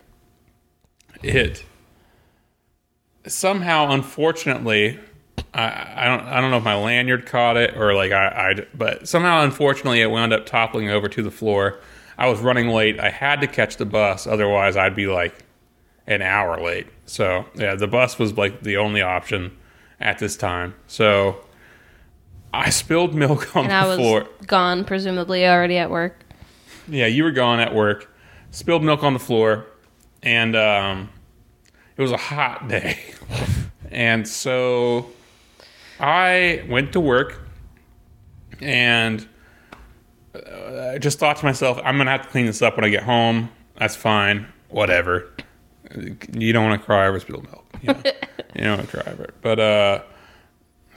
it 1.24 1.64
somehow, 3.26 3.92
unfortunately, 3.92 5.00
I, 5.54 5.94
I 5.96 6.06
don't 6.06 6.28
I 6.28 6.42
don't 6.42 6.52
know 6.52 6.58
if 6.58 6.64
my 6.64 6.76
lanyard 6.76 7.26
caught 7.26 7.58
it 7.58 7.78
or 7.78 7.94
like 7.94 8.12
I, 8.12 8.28
I 8.28 8.66
but 8.74 9.08
somehow 9.08 9.44
unfortunately 9.44 10.02
it 10.02 10.12
wound 10.12 10.34
up 10.34 10.46
toppling 10.46 10.90
over 10.90 11.08
to 11.10 11.24
the 11.24 11.32
floor. 11.32 11.80
I 12.18 12.30
was 12.30 12.40
running 12.40 12.70
late. 12.70 13.00
I 13.00 13.10
had 13.10 13.42
to 13.42 13.48
catch 13.48 13.78
the 13.78 13.86
bus, 13.86 14.28
otherwise 14.28 14.76
I'd 14.76 14.96
be 14.96 15.08
like 15.08 15.46
an 16.08 16.22
hour 16.22 16.62
late. 16.62 16.88
So 17.06 17.46
yeah, 17.56 17.76
the 17.76 17.88
bus 17.88 18.18
was 18.18 18.38
like 18.38 18.62
the 18.62 18.78
only 18.78 19.02
option 19.02 19.56
at 20.00 20.20
this 20.20 20.36
time. 20.36 20.76
So 20.88 21.44
I 22.54 22.70
spilled 22.70 23.14
milk 23.14 23.56
on 23.56 23.64
and 23.64 23.72
the 23.72 23.76
I 23.76 23.88
was 23.88 23.98
floor. 23.98 24.28
gone, 24.46 24.86
presumably 24.86 25.46
already 25.46 25.78
at 25.78 25.90
work. 25.90 26.20
Yeah, 26.88 27.08
you 27.08 27.24
were 27.24 27.32
gone 27.32 27.60
at 27.60 27.74
work. 27.74 28.14
Spilled 28.52 28.84
milk 28.84 29.04
on 29.04 29.14
the 29.14 29.20
floor, 29.20 29.66
and 30.24 30.56
um, 30.56 31.10
it 31.98 32.02
was 32.02 32.12
a 32.12 32.18
hot 32.18 32.68
day, 32.68 33.00
and 33.92 34.28
so 34.28 35.08
I 36.00 36.66
went 36.70 36.94
to 36.94 37.00
work, 37.00 37.42
and 38.62 39.28
uh, 40.34 40.94
I 40.94 40.98
just 40.98 41.20
thought 41.20 41.38
to 41.38 41.46
myself, 41.46 41.80
I'm 41.84 41.98
gonna 41.98 42.12
have 42.12 42.24
to 42.24 42.30
clean 42.30 42.46
this 42.46 42.62
up 42.62 42.78
when 42.78 42.86
I 42.86 42.90
get 42.90 43.04
home. 43.04 43.50
That's 43.78 43.96
fine, 43.96 44.48
whatever. 44.70 45.30
You 46.34 46.54
don't 46.54 46.68
want 46.68 46.82
to 46.82 46.86
cry 46.86 47.08
over 47.08 47.20
spilled 47.20 47.44
milk. 47.44 47.66
You, 47.82 47.94
know? 47.94 48.02
you 48.56 48.64
don't 48.64 48.78
want 48.78 48.90
to 48.90 49.02
cry 49.02 49.12
over 49.12 49.24
it, 49.26 49.36
but 49.42 49.60
uh. 49.60 50.02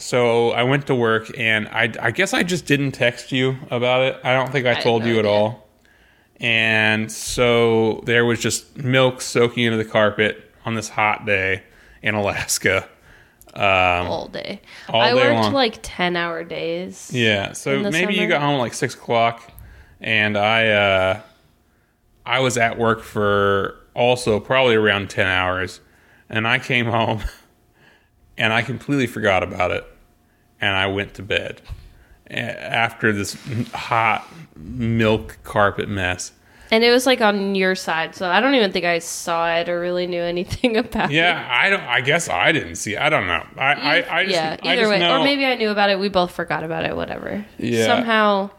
So 0.00 0.50
I 0.52 0.62
went 0.62 0.86
to 0.86 0.94
work, 0.94 1.30
and 1.38 1.68
I, 1.68 1.92
I 2.00 2.10
guess 2.10 2.32
I 2.32 2.42
just 2.42 2.64
didn't 2.64 2.92
text 2.92 3.32
you 3.32 3.56
about 3.70 4.02
it. 4.02 4.20
I 4.24 4.32
don't 4.32 4.50
think 4.50 4.66
I 4.66 4.74
had 4.74 4.82
told 4.82 5.04
you 5.04 5.14
at 5.18 5.18
idea. 5.20 5.30
all. 5.30 5.68
And 6.40 7.12
so 7.12 8.02
there 8.06 8.24
was 8.24 8.40
just 8.40 8.78
milk 8.78 9.20
soaking 9.20 9.64
into 9.64 9.76
the 9.76 9.84
carpet 9.84 10.50
on 10.64 10.74
this 10.74 10.88
hot 10.88 11.26
day 11.26 11.64
in 12.02 12.14
Alaska. 12.14 12.88
Um, 13.52 13.62
all 14.06 14.28
day. 14.28 14.62
all 14.88 15.02
I 15.02 15.08
day 15.10 15.14
worked 15.16 15.42
long. 15.42 15.52
like 15.52 15.80
10 15.82 16.16
hour 16.16 16.44
days. 16.44 17.10
yeah, 17.12 17.52
so 17.52 17.90
maybe 17.90 18.14
you 18.14 18.28
got 18.28 18.40
home 18.40 18.54
at 18.54 18.60
like 18.60 18.74
six 18.74 18.94
o'clock, 18.94 19.52
and 20.00 20.38
I 20.38 20.68
uh, 20.68 21.20
I 22.24 22.38
was 22.40 22.56
at 22.56 22.78
work 22.78 23.02
for 23.02 23.76
also 23.92 24.38
probably 24.38 24.76
around 24.76 25.10
ten 25.10 25.26
hours, 25.26 25.80
and 26.28 26.46
I 26.46 26.60
came 26.60 26.86
home, 26.86 27.22
and 28.40 28.52
I 28.52 28.62
completely 28.62 29.06
forgot 29.06 29.42
about 29.44 29.70
it, 29.70 29.84
and 30.60 30.74
I 30.74 30.86
went 30.86 31.14
to 31.14 31.22
bed 31.22 31.60
after 32.28 33.12
this 33.12 33.36
hot 33.72 34.26
milk 34.56 35.38
carpet 35.44 35.88
mess. 35.88 36.32
And 36.72 36.84
it 36.84 36.90
was 36.92 37.04
like 37.04 37.20
on 37.20 37.56
your 37.56 37.74
side, 37.74 38.14
so 38.14 38.28
I 38.30 38.40
don't 38.40 38.54
even 38.54 38.70
think 38.70 38.84
I 38.84 39.00
saw 39.00 39.52
it 39.56 39.68
or 39.68 39.80
really 39.80 40.06
knew 40.06 40.22
anything 40.22 40.76
about 40.84 41.10
it. 41.10 41.14
Yeah, 41.14 41.46
I 41.50 41.68
don't. 41.68 41.82
I 41.82 42.00
guess 42.00 42.28
I 42.28 42.52
didn't 42.52 42.76
see. 42.76 42.96
I 42.96 43.08
don't 43.10 43.26
know. 43.26 43.44
I 43.56 43.72
I, 43.72 44.18
I 44.20 44.24
just, 44.24 44.34
yeah, 44.36 44.56
I 44.62 44.72
either 44.72 44.82
just 44.82 44.90
way. 44.90 44.98
know 45.00 45.20
Or 45.20 45.24
maybe 45.24 45.44
I 45.44 45.56
knew 45.56 45.70
about 45.70 45.90
it. 45.90 45.98
We 45.98 46.08
both 46.08 46.30
forgot 46.30 46.62
about 46.64 46.84
it, 46.84 46.94
whatever. 46.96 47.44
Yeah. 47.58 47.86
Somehow. 47.86 48.50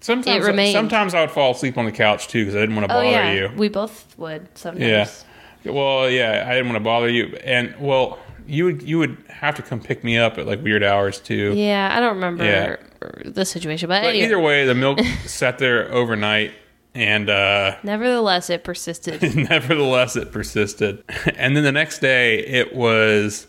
sometimes 0.00 0.44
it 0.44 0.46
remained. 0.48 0.72
sometimes 0.72 1.14
I 1.14 1.20
would 1.20 1.30
fall 1.30 1.52
asleep 1.52 1.78
on 1.78 1.84
the 1.84 1.92
couch 1.92 2.26
too 2.26 2.42
because 2.42 2.56
I 2.56 2.60
didn't 2.60 2.74
want 2.74 2.88
to 2.88 2.94
Oh, 2.94 2.98
bother 2.98 3.10
yeah. 3.10 3.32
you. 3.32 3.50
We 3.56 3.68
both 3.68 4.18
would 4.18 4.48
sometimes. 4.58 5.24
Yeah. 5.64 5.72
Well, 5.72 6.10
yeah, 6.10 6.44
I 6.48 6.50
didn't 6.54 6.66
want 6.66 6.76
to 6.76 6.84
bother 6.84 7.08
you, 7.08 7.36
and 7.44 7.74
well, 7.80 8.18
you 8.46 8.64
would 8.64 8.82
you 8.82 8.98
would 8.98 9.16
have 9.28 9.54
to 9.56 9.62
come 9.62 9.80
pick 9.80 10.02
me 10.04 10.16
up 10.18 10.38
at 10.38 10.46
like 10.46 10.62
weird 10.62 10.82
hours 10.82 11.20
too. 11.20 11.52
Yeah, 11.54 11.92
I 11.96 12.00
don't 12.00 12.14
remember 12.14 12.44
Yeah. 12.44 12.76
the 13.24 13.44
situation, 13.44 13.88
but, 13.88 14.02
But 14.02 14.08
anyway. 14.10 14.24
either 14.24 14.38
way, 14.40 14.64
the 14.66 14.74
milk 14.86 14.98
sat 15.26 15.58
there 15.58 15.90
overnight, 15.92 16.52
and 16.94 17.28
uh, 17.28 17.76
Nevertheless, 17.82 18.48
it 18.50 18.64
persisted. 18.64 19.22
nevertheless, 19.50 20.16
it 20.16 20.32
persisted. 20.32 21.02
And 21.36 21.56
then 21.56 21.64
the 21.64 21.72
next 21.72 21.98
day, 22.00 22.38
it 22.46 22.74
was 22.74 23.46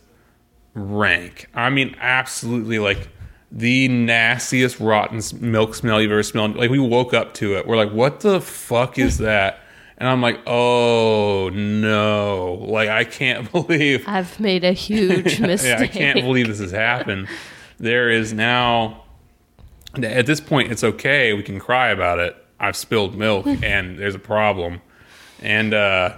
rank. 0.74 1.48
I 1.54 1.70
mean, 1.70 1.96
absolutely 2.00 2.80
like 2.80 3.10
the 3.52 3.88
nastiest 3.88 4.80
rotten 4.80 5.22
milk 5.40 5.74
smell 5.76 6.02
you've 6.02 6.12
ever 6.12 6.24
smelled. 6.24 6.56
Like 6.56 6.70
we 6.70 6.80
woke 6.80 7.14
up 7.14 7.34
to 7.36 7.56
it. 7.58 7.66
We're 7.66 7.78
like, 7.78 7.92
what 7.92 8.20
the 8.20 8.42
fuck 8.42 9.00
is 9.00 9.18
that? 9.20 9.60
And 10.00 10.08
I'm 10.08 10.22
like, 10.22 10.40
oh 10.46 11.50
no! 11.50 12.66
Like 12.68 12.90
I 12.90 13.04
can't 13.04 13.52
believe 13.52 14.08
I've 14.08 14.40
made 14.40 14.64
a 14.64 14.74
huge 14.74 15.40
mistake. 15.40 15.80
yeah, 15.80 15.84
I 15.84 15.88
can't 15.88 16.22
believe 16.22 16.48
this 16.48 16.60
has 16.60 16.72
happened. 16.72 17.28
There 17.80 18.10
is 18.10 18.34
now, 18.34 19.04
at 19.96 20.26
this 20.26 20.40
point, 20.40 20.72
it's 20.72 20.84
okay. 20.84 21.34
We 21.34 21.44
can 21.44 21.60
cry 21.60 21.90
about 21.90 22.20
it. 22.20 22.36
I've 22.60 22.76
spilled 22.76 23.16
milk 23.16 23.46
and 23.64 23.98
there's 23.98 24.16
a 24.16 24.20
problem. 24.20 24.82
And 25.42 25.74
uh, 25.74 26.18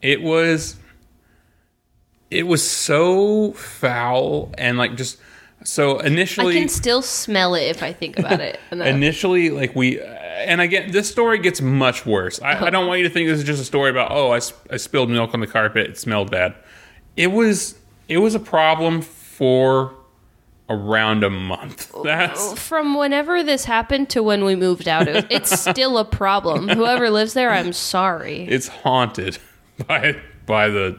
it 0.00 0.22
was, 0.22 0.76
it 2.30 2.46
was 2.46 2.68
so 2.68 3.52
foul 3.52 4.54
and 4.56 4.78
like 4.78 4.96
just 4.96 5.18
so 5.64 5.98
initially. 5.98 6.56
I 6.56 6.60
can 6.60 6.68
still 6.68 7.02
smell 7.02 7.54
it 7.54 7.64
if 7.64 7.82
I 7.82 7.92
think 7.92 8.18
about 8.18 8.40
it. 8.40 8.58
Initially, 8.72 9.50
like 9.50 9.76
we, 9.76 10.00
and 10.46 10.60
again, 10.60 10.90
this 10.90 11.10
story 11.10 11.38
gets 11.38 11.60
much 11.60 12.06
worse. 12.06 12.40
I, 12.40 12.66
I 12.66 12.70
don't 12.70 12.86
want 12.86 12.98
you 13.00 13.08
to 13.08 13.12
think 13.12 13.28
this 13.28 13.38
is 13.38 13.44
just 13.44 13.60
a 13.60 13.64
story 13.64 13.90
about 13.90 14.10
oh, 14.12 14.32
I 14.32 14.38
spilled 14.76 15.10
milk 15.10 15.34
on 15.34 15.40
the 15.40 15.46
carpet, 15.46 15.90
it 15.90 15.98
smelled 15.98 16.30
bad. 16.30 16.54
It 17.16 17.28
was 17.28 17.78
it 18.08 18.18
was 18.18 18.34
a 18.34 18.40
problem 18.40 19.02
for 19.02 19.94
around 20.68 21.24
a 21.24 21.30
month. 21.30 21.92
That's 22.04 22.58
From 22.60 22.94
whenever 22.96 23.42
this 23.42 23.64
happened 23.64 24.08
to 24.10 24.22
when 24.22 24.44
we 24.44 24.54
moved 24.54 24.86
out, 24.88 25.08
it, 25.08 25.26
it's 25.30 25.60
still 25.60 25.98
a 25.98 26.04
problem. 26.04 26.68
Whoever 26.68 27.10
lives 27.10 27.34
there, 27.34 27.50
I'm 27.50 27.72
sorry. 27.72 28.44
it's 28.44 28.68
haunted 28.68 29.38
by 29.86 30.20
by 30.46 30.68
the 30.68 30.98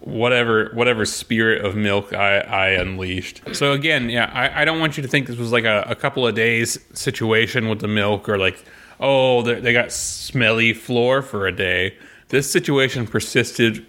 whatever 0.00 0.70
whatever 0.74 1.04
spirit 1.04 1.64
of 1.64 1.74
milk 1.74 2.12
I, 2.12 2.38
I 2.38 2.68
unleashed. 2.70 3.42
So 3.52 3.72
again, 3.72 4.10
yeah, 4.10 4.30
I, 4.32 4.62
I 4.62 4.64
don't 4.64 4.80
want 4.80 4.96
you 4.96 5.02
to 5.02 5.08
think 5.08 5.26
this 5.26 5.36
was 5.36 5.52
like 5.52 5.64
a, 5.64 5.84
a 5.88 5.94
couple 5.94 6.26
of 6.26 6.34
days 6.34 6.78
situation 6.92 7.68
with 7.68 7.80
the 7.80 7.88
milk 7.88 8.28
or 8.28 8.38
like 8.38 8.64
oh 9.00 9.42
they, 9.42 9.72
got 9.72 9.92
smelly 9.92 10.72
floor 10.72 11.22
for 11.22 11.46
a 11.46 11.52
day. 11.52 11.96
This 12.28 12.50
situation 12.50 13.06
persisted 13.06 13.86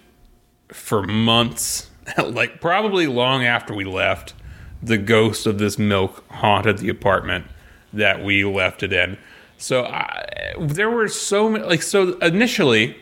for 0.68 1.02
months, 1.02 1.90
like 2.18 2.60
probably 2.60 3.06
long 3.06 3.44
after 3.44 3.74
we 3.74 3.84
left. 3.84 4.34
The 4.82 4.98
ghost 4.98 5.46
of 5.46 5.58
this 5.58 5.78
milk 5.78 6.24
haunted 6.30 6.78
the 6.78 6.88
apartment 6.88 7.44
that 7.92 8.24
we 8.24 8.44
left 8.44 8.82
it 8.82 8.94
in. 8.94 9.18
So 9.58 9.84
I, 9.84 10.54
there 10.58 10.88
were 10.88 11.08
so 11.08 11.50
many 11.50 11.64
like 11.64 11.82
so 11.82 12.18
initially 12.18 12.96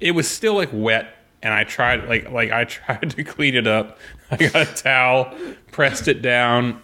it 0.00 0.12
was 0.12 0.26
still 0.26 0.54
like 0.54 0.70
wet 0.72 1.14
and 1.42 1.52
I 1.54 1.64
tried 1.64 2.08
like 2.08 2.30
like 2.30 2.50
I 2.50 2.64
tried 2.76 3.10
to 3.10 3.24
clean 3.24 3.54
it 3.54 3.66
up. 3.66 3.98
I 4.30 4.36
got 4.36 4.54
a 4.56 4.74
towel, 4.74 5.34
pressed 5.72 6.08
it 6.08 6.22
down. 6.22 6.80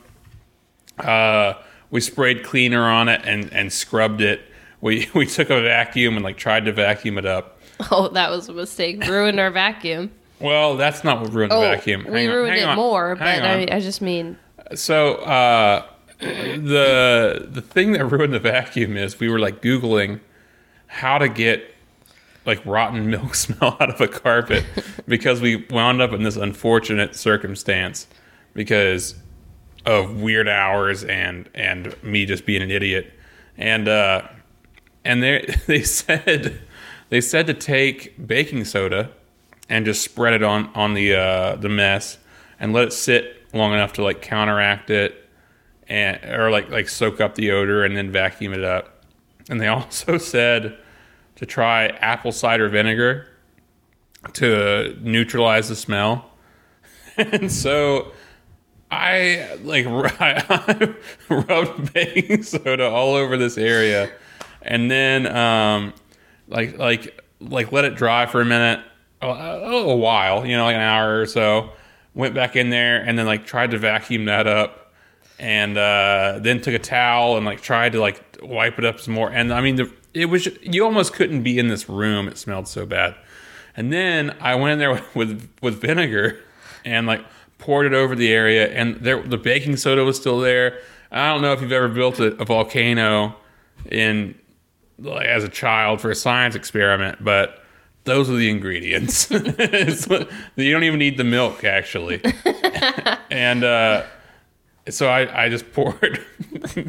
Uh, 0.98 1.54
we 1.90 2.00
sprayed 2.00 2.42
cleaner 2.44 2.82
on 2.84 3.08
it 3.08 3.20
and 3.24 3.52
and 3.52 3.72
scrubbed 3.72 4.20
it. 4.20 4.40
We 4.80 5.08
we 5.14 5.26
took 5.26 5.50
a 5.50 5.60
vacuum 5.60 6.14
and 6.16 6.24
like 6.24 6.36
tried 6.36 6.64
to 6.66 6.72
vacuum 6.72 7.18
it 7.18 7.26
up. 7.26 7.60
Oh, 7.90 8.08
that 8.08 8.30
was 8.30 8.48
a 8.48 8.52
mistake. 8.52 9.04
Ruined 9.06 9.38
our 9.38 9.50
vacuum. 9.50 10.10
Well, 10.40 10.76
that's 10.76 11.04
not 11.04 11.20
what 11.20 11.32
ruined 11.32 11.52
Oh, 11.52 11.60
the 11.60 11.68
vacuum. 11.76 12.06
we 12.10 12.26
on, 12.26 12.34
ruined 12.34 12.54
hang 12.54 12.62
it 12.62 12.68
on, 12.68 12.76
more, 12.76 13.14
hang 13.16 13.40
but. 13.40 13.72
I, 13.72 13.76
I 13.76 13.80
just 13.80 14.02
mean 14.02 14.38
So 14.74 15.16
uh, 15.16 15.86
the 16.18 17.46
the 17.50 17.60
thing 17.62 17.92
that 17.92 18.04
ruined 18.06 18.32
the 18.32 18.38
vacuum 18.38 18.96
is 18.96 19.20
we 19.20 19.28
were 19.28 19.38
like 19.38 19.62
googling 19.62 20.20
how 20.88 21.18
to 21.18 21.28
get 21.28 21.74
like 22.46 22.64
rotten 22.64 23.10
milk 23.10 23.34
smell 23.34 23.76
out 23.80 23.90
of 23.90 24.00
a 24.00 24.08
carpet 24.08 24.64
because 25.08 25.40
we 25.40 25.66
wound 25.70 26.00
up 26.00 26.12
in 26.12 26.22
this 26.22 26.36
unfortunate 26.36 27.14
circumstance 27.14 28.06
because 28.54 29.16
of 29.84 30.20
weird 30.20 30.48
hours 30.48 31.04
and 31.04 31.48
and 31.54 32.00
me 32.02 32.24
just 32.26 32.46
being 32.46 32.62
an 32.62 32.70
idiot. 32.70 33.12
And 33.56 33.88
uh 33.88 34.22
and 35.04 35.22
they 35.22 35.54
they 35.66 35.82
said 35.82 36.60
they 37.08 37.20
said 37.20 37.46
to 37.46 37.54
take 37.54 38.26
baking 38.26 38.64
soda 38.64 39.10
and 39.68 39.84
just 39.84 40.02
spread 40.02 40.34
it 40.34 40.42
on 40.42 40.70
on 40.74 40.94
the 40.94 41.14
uh 41.14 41.56
the 41.56 41.68
mess 41.68 42.18
and 42.58 42.72
let 42.72 42.84
it 42.84 42.92
sit 42.92 43.44
long 43.52 43.72
enough 43.72 43.92
to 43.94 44.02
like 44.02 44.22
counteract 44.22 44.90
it 44.90 45.28
and 45.88 46.22
or 46.24 46.50
like 46.50 46.70
like 46.70 46.88
soak 46.88 47.20
up 47.20 47.34
the 47.34 47.50
odor 47.50 47.84
and 47.84 47.96
then 47.96 48.10
vacuum 48.10 48.52
it 48.52 48.64
up. 48.64 49.04
And 49.48 49.60
they 49.60 49.68
also 49.68 50.18
said 50.18 50.76
to 51.36 51.46
try 51.46 51.86
apple 51.86 52.32
cider 52.32 52.68
vinegar 52.68 53.28
to 54.32 54.96
neutralize 55.00 55.68
the 55.68 55.76
smell 55.76 56.30
and 57.16 57.50
so 57.50 58.12
I 58.90 59.58
like 59.62 59.86
I 60.20 60.94
rubbed 61.28 61.92
baking 61.92 62.42
soda 62.44 62.88
all 62.88 63.14
over 63.14 63.36
this 63.36 63.58
area, 63.58 64.10
and 64.62 64.90
then 64.90 65.26
um, 65.26 65.92
like 66.48 66.78
like 66.78 67.20
like 67.40 67.72
let 67.72 67.84
it 67.84 67.96
dry 67.96 68.26
for 68.26 68.40
a 68.40 68.44
minute, 68.44 68.84
a, 69.20 69.26
a 69.26 69.96
while, 69.96 70.46
you 70.46 70.56
know, 70.56 70.64
like 70.64 70.76
an 70.76 70.82
hour 70.82 71.20
or 71.20 71.26
so. 71.26 71.70
Went 72.14 72.34
back 72.34 72.56
in 72.56 72.70
there 72.70 73.02
and 73.02 73.18
then 73.18 73.26
like 73.26 73.44
tried 73.44 73.72
to 73.72 73.78
vacuum 73.78 74.24
that 74.26 74.46
up, 74.46 74.94
and 75.38 75.76
uh, 75.76 76.38
then 76.40 76.60
took 76.60 76.74
a 76.74 76.78
towel 76.78 77.36
and 77.36 77.44
like 77.44 77.60
tried 77.60 77.92
to 77.92 78.00
like 78.00 78.22
wipe 78.40 78.78
it 78.78 78.84
up 78.84 79.00
some 79.00 79.14
more. 79.14 79.30
And 79.30 79.52
I 79.52 79.60
mean, 79.60 79.76
the, 79.76 79.92
it 80.16 80.26
was 80.26 80.48
you 80.62 80.84
almost 80.84 81.12
couldn't 81.12 81.42
be 81.42 81.58
in 81.58 81.68
this 81.68 81.88
room; 81.88 82.26
it 82.26 82.38
smelled 82.38 82.68
so 82.68 82.86
bad. 82.86 83.14
And 83.76 83.92
then 83.92 84.34
I 84.40 84.54
went 84.54 84.72
in 84.72 84.78
there 84.78 84.92
with 85.14 85.14
with, 85.14 85.50
with 85.62 85.80
vinegar 85.80 86.40
and 86.84 87.06
like 87.06 87.24
poured 87.58 87.86
it 87.86 87.92
over 87.92 88.14
the 88.14 88.32
area, 88.32 88.68
and 88.68 88.96
there 88.96 89.22
the 89.22 89.36
baking 89.36 89.76
soda 89.76 90.04
was 90.04 90.16
still 90.16 90.40
there. 90.40 90.78
I 91.12 91.32
don't 91.32 91.42
know 91.42 91.52
if 91.52 91.60
you've 91.60 91.72
ever 91.72 91.88
built 91.88 92.18
a, 92.18 92.34
a 92.40 92.44
volcano 92.44 93.36
in 93.90 94.34
like 94.98 95.26
as 95.26 95.44
a 95.44 95.48
child 95.48 96.00
for 96.00 96.10
a 96.10 96.14
science 96.14 96.54
experiment, 96.54 97.22
but 97.22 97.62
those 98.04 98.30
are 98.30 98.36
the 98.36 98.48
ingredients. 98.50 99.30
You 100.56 100.72
don't 100.72 100.84
even 100.84 100.98
need 100.98 101.18
the 101.18 101.24
milk 101.24 101.64
actually, 101.64 102.22
and 103.30 103.62
uh, 103.62 104.04
so 104.88 105.08
I, 105.08 105.44
I 105.44 105.48
just 105.48 105.70
poured 105.72 106.24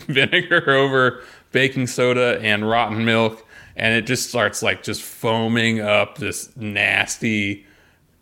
vinegar 0.07 0.71
over 0.71 1.23
baking 1.51 1.87
soda 1.87 2.39
and 2.41 2.67
rotten 2.69 3.05
milk, 3.05 3.45
and 3.75 3.93
it 3.93 4.03
just 4.07 4.29
starts 4.29 4.61
like 4.63 4.83
just 4.83 5.01
foaming 5.01 5.79
up 5.79 6.17
this 6.17 6.55
nasty, 6.55 7.65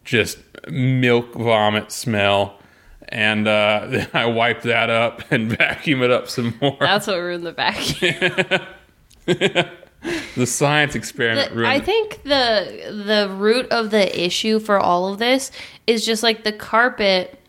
just 0.04 0.38
milk 0.70 1.34
vomit 1.34 1.92
smell. 1.92 2.60
And 3.10 3.48
uh, 3.48 3.86
then 3.90 4.08
I 4.14 4.26
wipe 4.26 4.64
that 4.64 4.90
up 4.90 5.22
and 5.32 5.50
vacuum 5.58 6.02
it 6.04 6.12
up 6.12 6.28
some 6.28 6.56
more. 6.62 6.78
that's 6.80 7.08
what 7.08 7.18
ruined 7.18 7.46
the 7.46 7.52
vacuum. 7.52 8.62
the 10.36 10.46
science 10.46 10.96
experiment 10.96 11.50
The- 11.50 11.56
ruined 11.56 11.72
I 11.74 11.80
think 11.80 12.22
the 12.24 13.04
the 13.06 13.34
root 13.36 13.68
of 13.72 13.90
the 13.92 14.24
issue 14.24 14.60
for 14.60 14.78
all 14.80 15.08
of 15.12 15.18
this 15.20 15.52
is 15.88 16.06
just 16.06 16.22
like 16.24 16.44
the 16.44 16.52
carpet, 16.52 17.40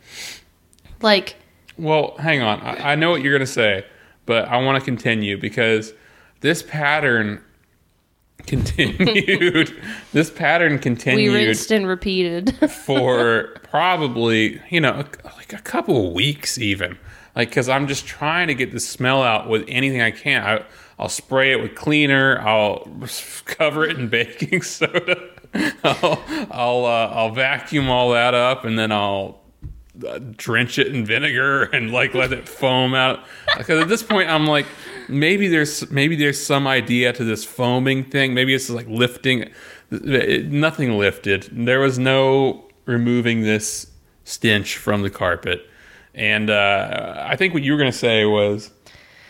like 1.03 1.37
Well, 1.79 2.17
hang 2.19 2.41
on. 2.43 2.61
I, 2.61 2.93
I 2.93 2.95
know 2.95 3.11
what 3.11 3.21
you're 3.23 3.33
going 3.33 3.47
to 3.47 3.53
say, 3.53 3.85
but 4.27 4.49
I 4.49 4.63
want 4.63 4.79
to 4.79 4.85
continue 4.85 5.39
because 5.39 5.93
this 6.41 6.63
pattern 6.63 7.43
continued. 8.47 9.75
this 10.13 10.31
pattern 10.31 10.79
continued. 10.79 11.33
we 11.33 11.47
rinsed 11.47 11.71
and 11.71 11.87
repeated. 11.87 12.57
for 12.71 13.57
probably, 13.63 14.61
you 14.69 14.81
know, 14.81 15.05
like 15.37 15.53
a 15.53 15.63
couple 15.63 16.09
of 16.09 16.13
weeks 16.13 16.59
even. 16.59 16.99
Like, 17.35 17.51
because 17.51 17.69
I'm 17.69 17.87
just 17.87 18.07
trying 18.07 18.49
to 18.49 18.55
get 18.55 18.73
the 18.73 18.81
smell 18.81 19.23
out 19.23 19.49
with 19.49 19.65
anything 19.69 20.01
I 20.01 20.11
can. 20.11 20.43
I, 20.43 20.65
I'll 20.99 21.11
spray 21.11 21.53
it 21.53 21.61
with 21.61 21.75
cleaner. 21.75 22.41
I'll 22.41 22.89
cover 23.45 23.85
it 23.85 23.99
in 23.99 24.09
baking 24.09 24.63
soda. 24.63 25.31
I'll 25.85 26.23
I'll, 26.51 26.85
uh, 26.85 27.09
I'll 27.13 27.31
vacuum 27.33 27.89
all 27.89 28.11
that 28.13 28.35
up, 28.35 28.65
and 28.65 28.79
then 28.79 28.93
I'll 28.93 29.41
drench 30.37 30.79
it 30.79 30.89
in 30.89 31.05
vinegar 31.05 31.65
and 31.65 31.93
like 31.93 32.15
let 32.15 32.33
it 32.33 32.49
foam 32.49 32.95
out. 32.95 33.25
Because 33.57 33.81
at 33.81 33.89
this 33.89 34.03
point, 34.03 34.29
I'm 34.29 34.47
like, 34.47 34.67
maybe 35.09 35.49
there's 35.49 35.91
maybe 35.91 36.17
there's 36.17 36.45
some 36.45 36.67
idea 36.67 37.13
to 37.13 37.25
this 37.25 37.45
foaming 37.45 38.05
thing. 38.05 38.35
Maybe 38.35 38.55
it's 38.55 38.71
like 38.71 38.89
lifting. 38.89 39.51
It, 39.91 40.47
nothing 40.47 40.99
lifted. 40.99 41.49
There 41.53 41.81
was 41.81 41.99
no 41.99 42.69
removing 42.87 43.43
this 43.43 43.91
stench 44.25 44.77
from 44.77 45.03
the 45.03 45.11
carpet. 45.11 45.69
And 46.15 46.51
uh, 46.51 47.25
I 47.27 47.37
think 47.37 47.55
what 47.55 47.63
you 47.63 47.73
were 47.73 47.79
going 47.79 47.93
to 47.93 47.97
say 47.97 48.25
was 48.25 48.71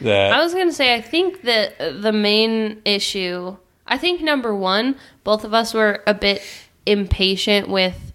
that 0.00 0.32
I 0.32 0.42
was 0.42 0.52
gonna 0.54 0.72
say 0.72 0.94
I 0.94 1.00
think 1.00 1.42
that 1.42 1.78
the 1.78 2.12
main 2.12 2.82
issue. 2.84 3.56
I 3.86 3.98
think 3.98 4.20
number 4.20 4.54
one, 4.54 4.96
both 5.24 5.44
of 5.44 5.54
us 5.54 5.72
were 5.72 6.02
a 6.06 6.14
bit 6.14 6.42
impatient 6.86 7.68
with 7.68 8.12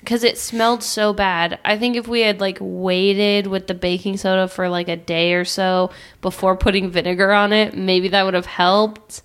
because 0.00 0.24
it 0.24 0.38
smelled 0.38 0.82
so 0.82 1.12
bad. 1.12 1.58
I 1.64 1.78
think 1.78 1.96
if 1.96 2.08
we 2.08 2.20
had 2.20 2.40
like 2.40 2.58
waited 2.60 3.46
with 3.46 3.66
the 3.66 3.74
baking 3.74 4.16
soda 4.16 4.48
for 4.48 4.68
like 4.68 4.88
a 4.88 4.96
day 4.96 5.34
or 5.34 5.44
so 5.44 5.90
before 6.20 6.56
putting 6.56 6.90
vinegar 6.90 7.32
on 7.32 7.52
it, 7.52 7.76
maybe 7.76 8.08
that 8.08 8.24
would 8.24 8.34
have 8.34 8.46
helped. 8.46 9.22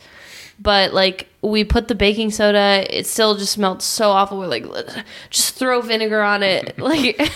But 0.59 0.93
like 0.93 1.27
we 1.41 1.63
put 1.63 1.87
the 1.87 1.95
baking 1.95 2.31
soda, 2.31 2.85
it 2.89 3.05
still 3.05 3.35
just 3.35 3.51
smelled 3.51 3.81
so 3.81 4.11
awful. 4.11 4.39
We're 4.39 4.47
like, 4.47 4.65
just 5.29 5.55
throw 5.55 5.81
vinegar 5.81 6.21
on 6.21 6.41
it. 6.41 6.77
like, 6.79 7.31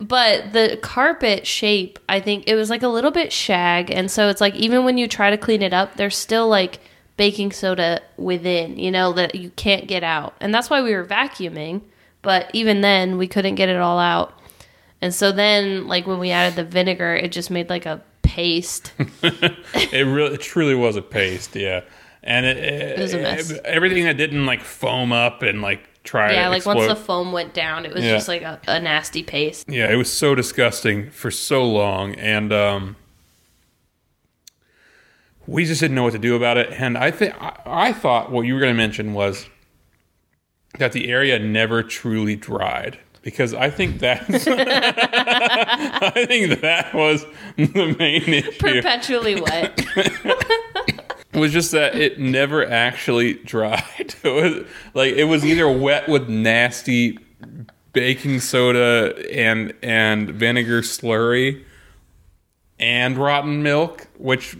but 0.00 0.52
the 0.52 0.78
carpet 0.82 1.46
shape, 1.46 1.98
I 2.08 2.20
think 2.20 2.44
it 2.46 2.54
was 2.54 2.70
like 2.70 2.82
a 2.82 2.88
little 2.88 3.10
bit 3.10 3.32
shag, 3.32 3.90
and 3.90 4.10
so 4.10 4.28
it's 4.28 4.40
like 4.40 4.54
even 4.54 4.84
when 4.84 4.96
you 4.96 5.06
try 5.06 5.30
to 5.30 5.36
clean 5.36 5.62
it 5.62 5.74
up, 5.74 5.96
there's 5.96 6.16
still 6.16 6.48
like 6.48 6.80
baking 7.16 7.52
soda 7.52 8.00
within, 8.16 8.78
you 8.78 8.90
know, 8.90 9.12
that 9.12 9.34
you 9.34 9.50
can't 9.50 9.86
get 9.86 10.02
out, 10.02 10.34
and 10.40 10.54
that's 10.54 10.70
why 10.70 10.82
we 10.82 10.94
were 10.94 11.04
vacuuming. 11.04 11.82
But 12.22 12.50
even 12.52 12.80
then, 12.80 13.18
we 13.18 13.26
couldn't 13.26 13.56
get 13.56 13.68
it 13.68 13.76
all 13.76 13.98
out, 13.98 14.32
and 15.00 15.12
so 15.12 15.32
then 15.32 15.86
like 15.88 16.06
when 16.06 16.18
we 16.18 16.30
added 16.30 16.56
the 16.56 16.64
vinegar, 16.64 17.14
it 17.14 17.32
just 17.32 17.50
made 17.50 17.68
like 17.68 17.84
a 17.84 18.02
paste. 18.22 18.92
it 19.22 20.06
really 20.06 20.34
it 20.34 20.40
truly 20.40 20.74
was 20.74 20.96
a 20.96 21.02
paste, 21.02 21.54
yeah. 21.54 21.82
And 22.22 22.46
it, 22.46 22.56
it, 22.56 22.98
was 23.00 23.14
a 23.14 23.18
mess. 23.18 23.52
everything 23.64 24.04
that 24.04 24.16
didn't 24.16 24.46
like 24.46 24.62
foam 24.62 25.10
up 25.12 25.42
and 25.42 25.60
like 25.60 25.88
try 26.04 26.32
yeah, 26.32 26.48
like 26.48 26.58
explode. 26.58 26.76
once 26.76 26.88
the 26.88 27.04
foam 27.04 27.32
went 27.32 27.52
down, 27.52 27.84
it 27.84 27.92
was 27.92 28.04
Yeah. 28.04 28.12
just 28.12 28.28
like 28.28 28.42
a, 28.42 28.60
a 28.68 28.78
nasty 28.78 29.24
paste. 29.24 29.68
Yeah, 29.68 29.90
it 29.90 29.96
was 29.96 30.10
so 30.12 30.34
disgusting 30.36 31.10
for 31.10 31.32
so 31.32 31.64
long, 31.64 32.14
and 32.14 32.52
um, 32.52 32.96
we 35.46 35.64
just 35.64 35.80
didn't 35.80 35.96
know 35.96 36.04
what 36.04 36.12
to 36.12 36.18
do 36.18 36.36
about 36.36 36.56
it. 36.56 36.70
And 36.70 36.96
I 36.96 37.10
think 37.10 37.34
I, 37.42 37.56
I 37.66 37.92
thought 37.92 38.30
what 38.30 38.42
you 38.42 38.54
were 38.54 38.60
going 38.60 38.72
to 38.72 38.78
mention 38.78 39.14
was 39.14 39.46
that 40.78 40.92
the 40.92 41.08
area 41.08 41.38
never 41.38 41.82
truly 41.82 42.36
dried. 42.36 42.98
because 43.22 43.54
I 43.54 43.70
think 43.70 44.00
that's 44.00 44.46
I 44.48 46.24
think 46.26 46.60
that 46.60 46.92
was 46.92 47.24
the 47.56 47.94
main 47.98 48.22
issue. 48.22 48.58
Perpetually 48.58 49.40
wet. 49.40 49.86
was 51.34 51.52
just 51.52 51.70
that 51.72 51.94
it 51.94 52.18
never 52.18 52.68
actually 52.68 53.34
dried. 53.34 54.14
It 54.24 54.30
was 54.30 54.66
like 54.94 55.14
it 55.14 55.24
was 55.24 55.44
either 55.44 55.68
wet 55.70 56.08
with 56.08 56.28
nasty 56.28 57.18
baking 57.92 58.40
soda 58.40 59.14
and 59.32 59.74
and 59.82 60.30
vinegar 60.30 60.82
slurry 60.82 61.64
and 62.78 63.18
rotten 63.18 63.62
milk, 63.62 64.06
which 64.18 64.56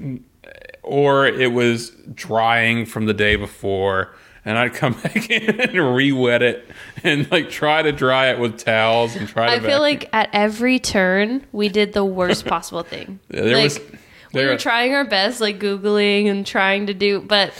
or 0.82 1.26
it 1.26 1.52
was 1.52 1.90
drying 2.14 2.84
from 2.86 3.06
the 3.06 3.14
day 3.14 3.36
before 3.36 4.14
and 4.44 4.58
I'd 4.58 4.74
come 4.74 4.92
back 5.02 5.30
in 5.30 5.60
and 5.60 5.94
re-wet 5.96 6.42
it 6.42 6.68
and 7.04 7.30
like 7.30 7.50
try 7.50 7.82
to 7.82 7.92
dry 7.92 8.28
it 8.30 8.38
with 8.38 8.58
towels 8.58 9.14
and 9.16 9.28
try 9.28 9.46
to 9.46 9.52
I 9.52 9.60
feel 9.68 9.80
like 9.80 10.08
at 10.12 10.28
every 10.32 10.78
turn 10.78 11.46
we 11.52 11.68
did 11.68 11.92
the 11.92 12.04
worst 12.04 12.44
possible 12.46 12.82
thing. 12.82 13.20
Yeah, 13.30 13.42
there 13.42 13.54
like 13.56 13.64
was- 13.64 13.80
we 14.34 14.46
were 14.46 14.56
trying 14.56 14.94
our 14.94 15.04
best, 15.04 15.42
like 15.42 15.58
googling 15.58 16.30
and 16.30 16.46
trying 16.46 16.86
to 16.86 16.94
do, 16.94 17.20
but 17.20 17.52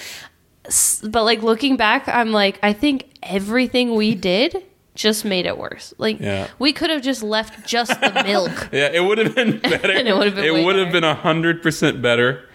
but 1.05 1.25
like 1.25 1.43
looking 1.43 1.77
back, 1.77 2.09
I'm 2.09 2.33
like, 2.33 2.59
I 2.63 2.73
think 2.73 3.11
everything 3.23 3.95
we 3.95 4.15
did 4.15 4.65
just 4.95 5.25
made 5.25 5.45
it 5.47 5.59
worse. 5.59 5.93
Like 5.99 6.21
Yeah. 6.21 6.49
we 6.59 6.73
could 6.73 6.89
have 6.91 7.03
just 7.03 7.23
left 7.23 7.67
just 7.67 7.99
the 8.01 8.23
milk. 8.25 8.69
Yeah, 8.73 8.89
it 8.93 9.01
would 9.05 9.19
have 9.19 9.35
been 9.35 9.59
better. 9.59 9.93
And 9.93 10.07
it 10.09 10.15
would 10.17 10.27
have 10.29 10.37
been 10.37 10.55
way 10.55 10.65
would 10.65 10.77
have 10.77 10.93
been 10.93 11.03
hundred 11.05 11.63
percent 11.63 12.01
better 12.03 12.49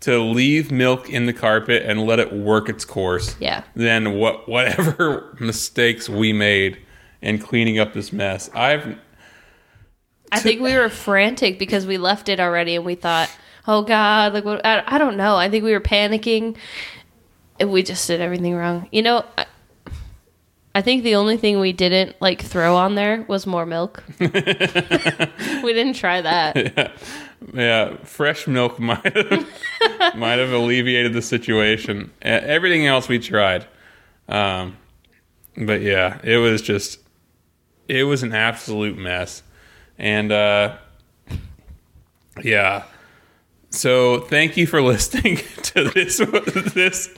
to 0.00 0.18
leave 0.20 0.70
milk 0.70 1.08
in 1.08 1.26
the 1.26 1.32
carpet 1.32 1.82
and 1.84 2.06
let 2.06 2.18
it 2.18 2.32
work 2.32 2.68
its 2.68 2.84
course. 2.84 3.36
Yeah. 3.40 3.64
Than 3.74 4.14
what 4.18 4.48
whatever 4.48 5.36
mistakes 5.40 6.08
we 6.08 6.32
made 6.32 6.78
in 7.22 7.38
cleaning 7.38 7.78
up 7.78 7.92
this 7.92 8.12
mess. 8.12 8.50
I've 8.54 8.98
I 10.32 10.40
think 10.40 10.60
we 10.60 10.74
were 10.74 10.88
frantic 10.88 11.58
because 11.58 11.86
we 11.86 11.98
left 11.98 12.28
it 12.28 12.40
already, 12.40 12.74
and 12.74 12.84
we 12.84 12.96
thought, 12.96 13.30
"Oh 13.66 13.82
God!" 13.82 14.34
Like 14.34 14.44
what? 14.44 14.64
I, 14.66 14.82
I 14.86 14.98
don't 14.98 15.16
know. 15.16 15.36
I 15.36 15.48
think 15.48 15.64
we 15.64 15.72
were 15.72 15.80
panicking. 15.80 16.56
And 17.58 17.72
we 17.72 17.82
just 17.82 18.06
did 18.06 18.20
everything 18.20 18.54
wrong. 18.54 18.86
You 18.92 19.00
know, 19.02 19.24
I, 19.38 19.46
I 20.76 20.82
think 20.82 21.04
the 21.04 21.14
only 21.14 21.38
thing 21.38 21.58
we 21.58 21.72
didn't 21.72 22.20
like 22.20 22.42
throw 22.42 22.76
on 22.76 22.96
there 22.96 23.24
was 23.28 23.46
more 23.46 23.64
milk. 23.64 24.04
we 24.20 24.26
didn't 24.28 25.94
try 25.94 26.20
that. 26.20 26.92
yeah, 27.54 27.96
fresh 28.02 28.46
milk 28.46 28.78
might 28.90 29.16
have 29.16 30.14
might 30.16 30.38
have 30.38 30.52
alleviated 30.52 31.14
the 31.14 31.22
situation. 31.22 32.12
Everything 32.20 32.86
else 32.86 33.08
we 33.08 33.18
tried, 33.18 33.64
um, 34.28 34.76
but 35.56 35.80
yeah, 35.80 36.20
it 36.22 36.36
was 36.36 36.60
just 36.60 36.98
it 37.88 38.02
was 38.02 38.22
an 38.22 38.34
absolute 38.34 38.98
mess, 38.98 39.42
and 39.98 40.30
uh, 40.30 40.76
yeah. 42.44 42.84
So 43.70 44.20
thank 44.20 44.56
you 44.56 44.66
for 44.66 44.80
listening 44.92 45.36
to 45.62 45.90
this 45.90 46.18
this 46.74 47.10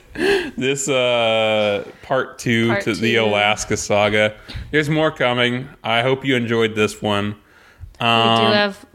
this 0.57 0.89
uh, 0.89 1.87
part 2.01 2.39
two 2.39 2.69
Part 2.69 2.83
to 2.83 2.95
the. 2.95 3.15
Alaska 3.17 3.77
saga. 3.77 4.35
There's 4.71 4.89
more 4.89 5.11
coming. 5.11 5.67
I 5.83 6.01
hope 6.01 6.25
you 6.25 6.35
enjoyed 6.35 6.75
this 6.75 7.01
one. 7.01 7.35
We 8.01 8.05
Um, 8.07 8.39
do 8.47 8.51
have 8.53 8.85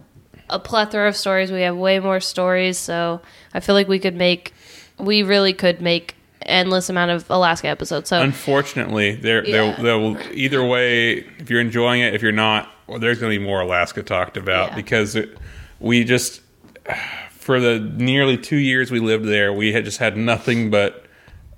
a 0.51 0.59
plethora 0.59 1.09
of 1.09 1.17
stories. 1.17 1.51
We 1.53 1.63
have 1.63 1.77
way 1.77 2.01
more 2.01 2.21
stories, 2.21 2.77
so 2.79 3.21
I 3.55 3.61
feel 3.61 3.75
like 3.75 3.89
we 3.89 3.99
could 3.99 4.15
make, 4.17 4.53
we 4.99 5.23
really 5.23 5.53
could 5.55 5.81
make 5.81 6.17
endless 6.43 6.91
amount 6.91 7.11
of 7.11 7.25
Alaska 7.31 7.69
episodes. 7.69 8.11
So 8.11 8.21
Unfortunately, 8.21 9.15
there, 9.15 9.45
Yeah. 9.47 9.53
there, 9.75 9.83
there 9.85 9.99
will 9.99 10.19
either 10.33 10.63
way. 10.65 11.19
If 11.39 11.49
you're 11.49 11.61
enjoying 11.61 12.03
it, 12.03 12.15
if 12.15 12.21
you're 12.23 12.33
not, 12.33 12.71
well, 12.87 12.99
there's 12.99 13.19
going 13.19 13.33
to 13.33 13.39
be 13.39 13.43
more 13.45 13.61
Alaska 13.63 14.03
talked 14.03 14.37
about 14.37 14.71
Yeah. 14.71 14.77
because 14.77 15.17
it, 15.17 15.39
we 15.81 16.05
just, 16.05 16.43
for 17.45 17.61
the 17.61 17.79
nearly 17.79 18.39
two 18.39 18.57
years 18.57 18.91
we 18.91 19.01
lived 19.01 19.27
there, 19.27 19.53
we 19.53 19.73
had 19.73 19.85
just 19.85 19.99
had 19.99 20.17
nothing 20.17 20.71
but 20.71 21.05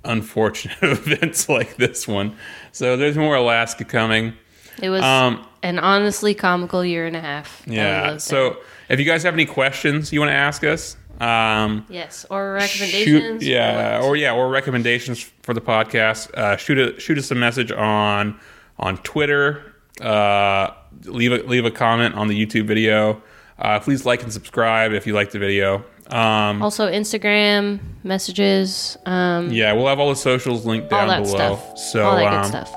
unfortunate 0.03 0.77
events 0.81 1.47
like 1.49 1.77
this 1.77 2.07
one. 2.07 2.35
So 2.71 2.97
there's 2.97 3.17
more 3.17 3.35
Alaska 3.35 3.85
coming. 3.85 4.33
it 4.81 4.89
was 4.89 5.01
Um, 5.01 5.45
an 5.63 5.79
honestly 5.79 6.33
comical 6.33 6.83
year 6.83 7.05
and 7.07 7.15
a 7.15 7.21
half. 7.21 7.61
Yeah. 7.65 8.17
So 8.17 8.49
there. 8.51 8.57
if 8.89 8.99
you 8.99 9.05
guys 9.05 9.23
have 9.23 9.33
any 9.33 9.45
questions 9.45 10.11
you 10.11 10.19
want 10.19 10.29
to 10.29 10.35
ask 10.35 10.63
us, 10.63 10.97
um, 11.21 11.85
yes, 11.89 12.25
or 12.29 12.53
recommendations. 12.53 13.41
Shoot, 13.41 13.49
yeah, 13.49 13.99
what? 13.99 14.07
or 14.07 14.15
yeah, 14.17 14.33
or 14.33 14.49
recommendations 14.49 15.21
for 15.41 15.53
the 15.55 15.61
podcast. 15.61 16.31
Uh, 16.33 16.57
shoot 16.57 16.77
a 16.77 16.99
shoot 16.99 17.17
us 17.17 17.31
a 17.31 17.35
message 17.35 17.71
on 17.71 18.39
on 18.77 18.97
Twitter. 18.99 19.73
Uh, 19.99 20.69
leave 21.05 21.31
a 21.31 21.37
leave 21.37 21.65
a 21.65 21.71
comment 21.71 22.13
on 22.13 22.27
the 22.27 22.45
YouTube 22.45 22.67
video. 22.67 23.19
Uh, 23.59 23.79
please 23.79 24.05
like 24.05 24.23
and 24.23 24.31
subscribe 24.31 24.91
if 24.93 25.07
you 25.07 25.13
like 25.13 25.31
the 25.31 25.39
video. 25.39 25.83
Um, 26.09 26.61
also 26.61 26.89
Instagram 26.89 27.79
messages. 28.03 28.97
Um, 29.05 29.51
yeah, 29.51 29.73
we'll 29.73 29.87
have 29.87 29.99
all 29.99 30.09
the 30.09 30.15
socials 30.15 30.65
linked 30.65 30.91
all 30.93 30.99
down 30.99 31.07
that 31.09 31.23
below. 31.23 31.55
stuff. 31.55 31.77
So 31.77 32.03
all 32.05 32.15
that 32.17 32.33
um, 32.33 32.41
good 32.43 32.47
stuff. 32.49 32.71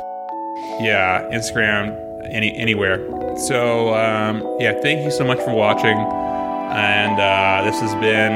yeah, 0.80 1.28
Instagram, 1.32 2.24
any 2.32 2.54
anywhere. 2.56 2.98
So 3.38 3.94
um, 3.94 4.56
yeah, 4.58 4.80
thank 4.80 5.04
you 5.04 5.10
so 5.10 5.24
much 5.24 5.38
for 5.38 5.54
watching, 5.54 5.96
and 5.96 7.20
uh, 7.20 7.70
this 7.70 7.80
has 7.80 7.94
been 7.96 8.32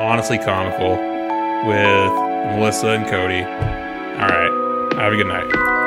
honestly 0.00 0.38
comical 0.38 0.90
with 1.68 2.12
Melissa 2.58 2.88
and 2.88 3.06
Cody. 3.06 3.42
All 3.42 4.28
right, 4.28 4.94
have 4.98 5.12
a 5.12 5.16
good 5.16 5.26
night. 5.28 5.81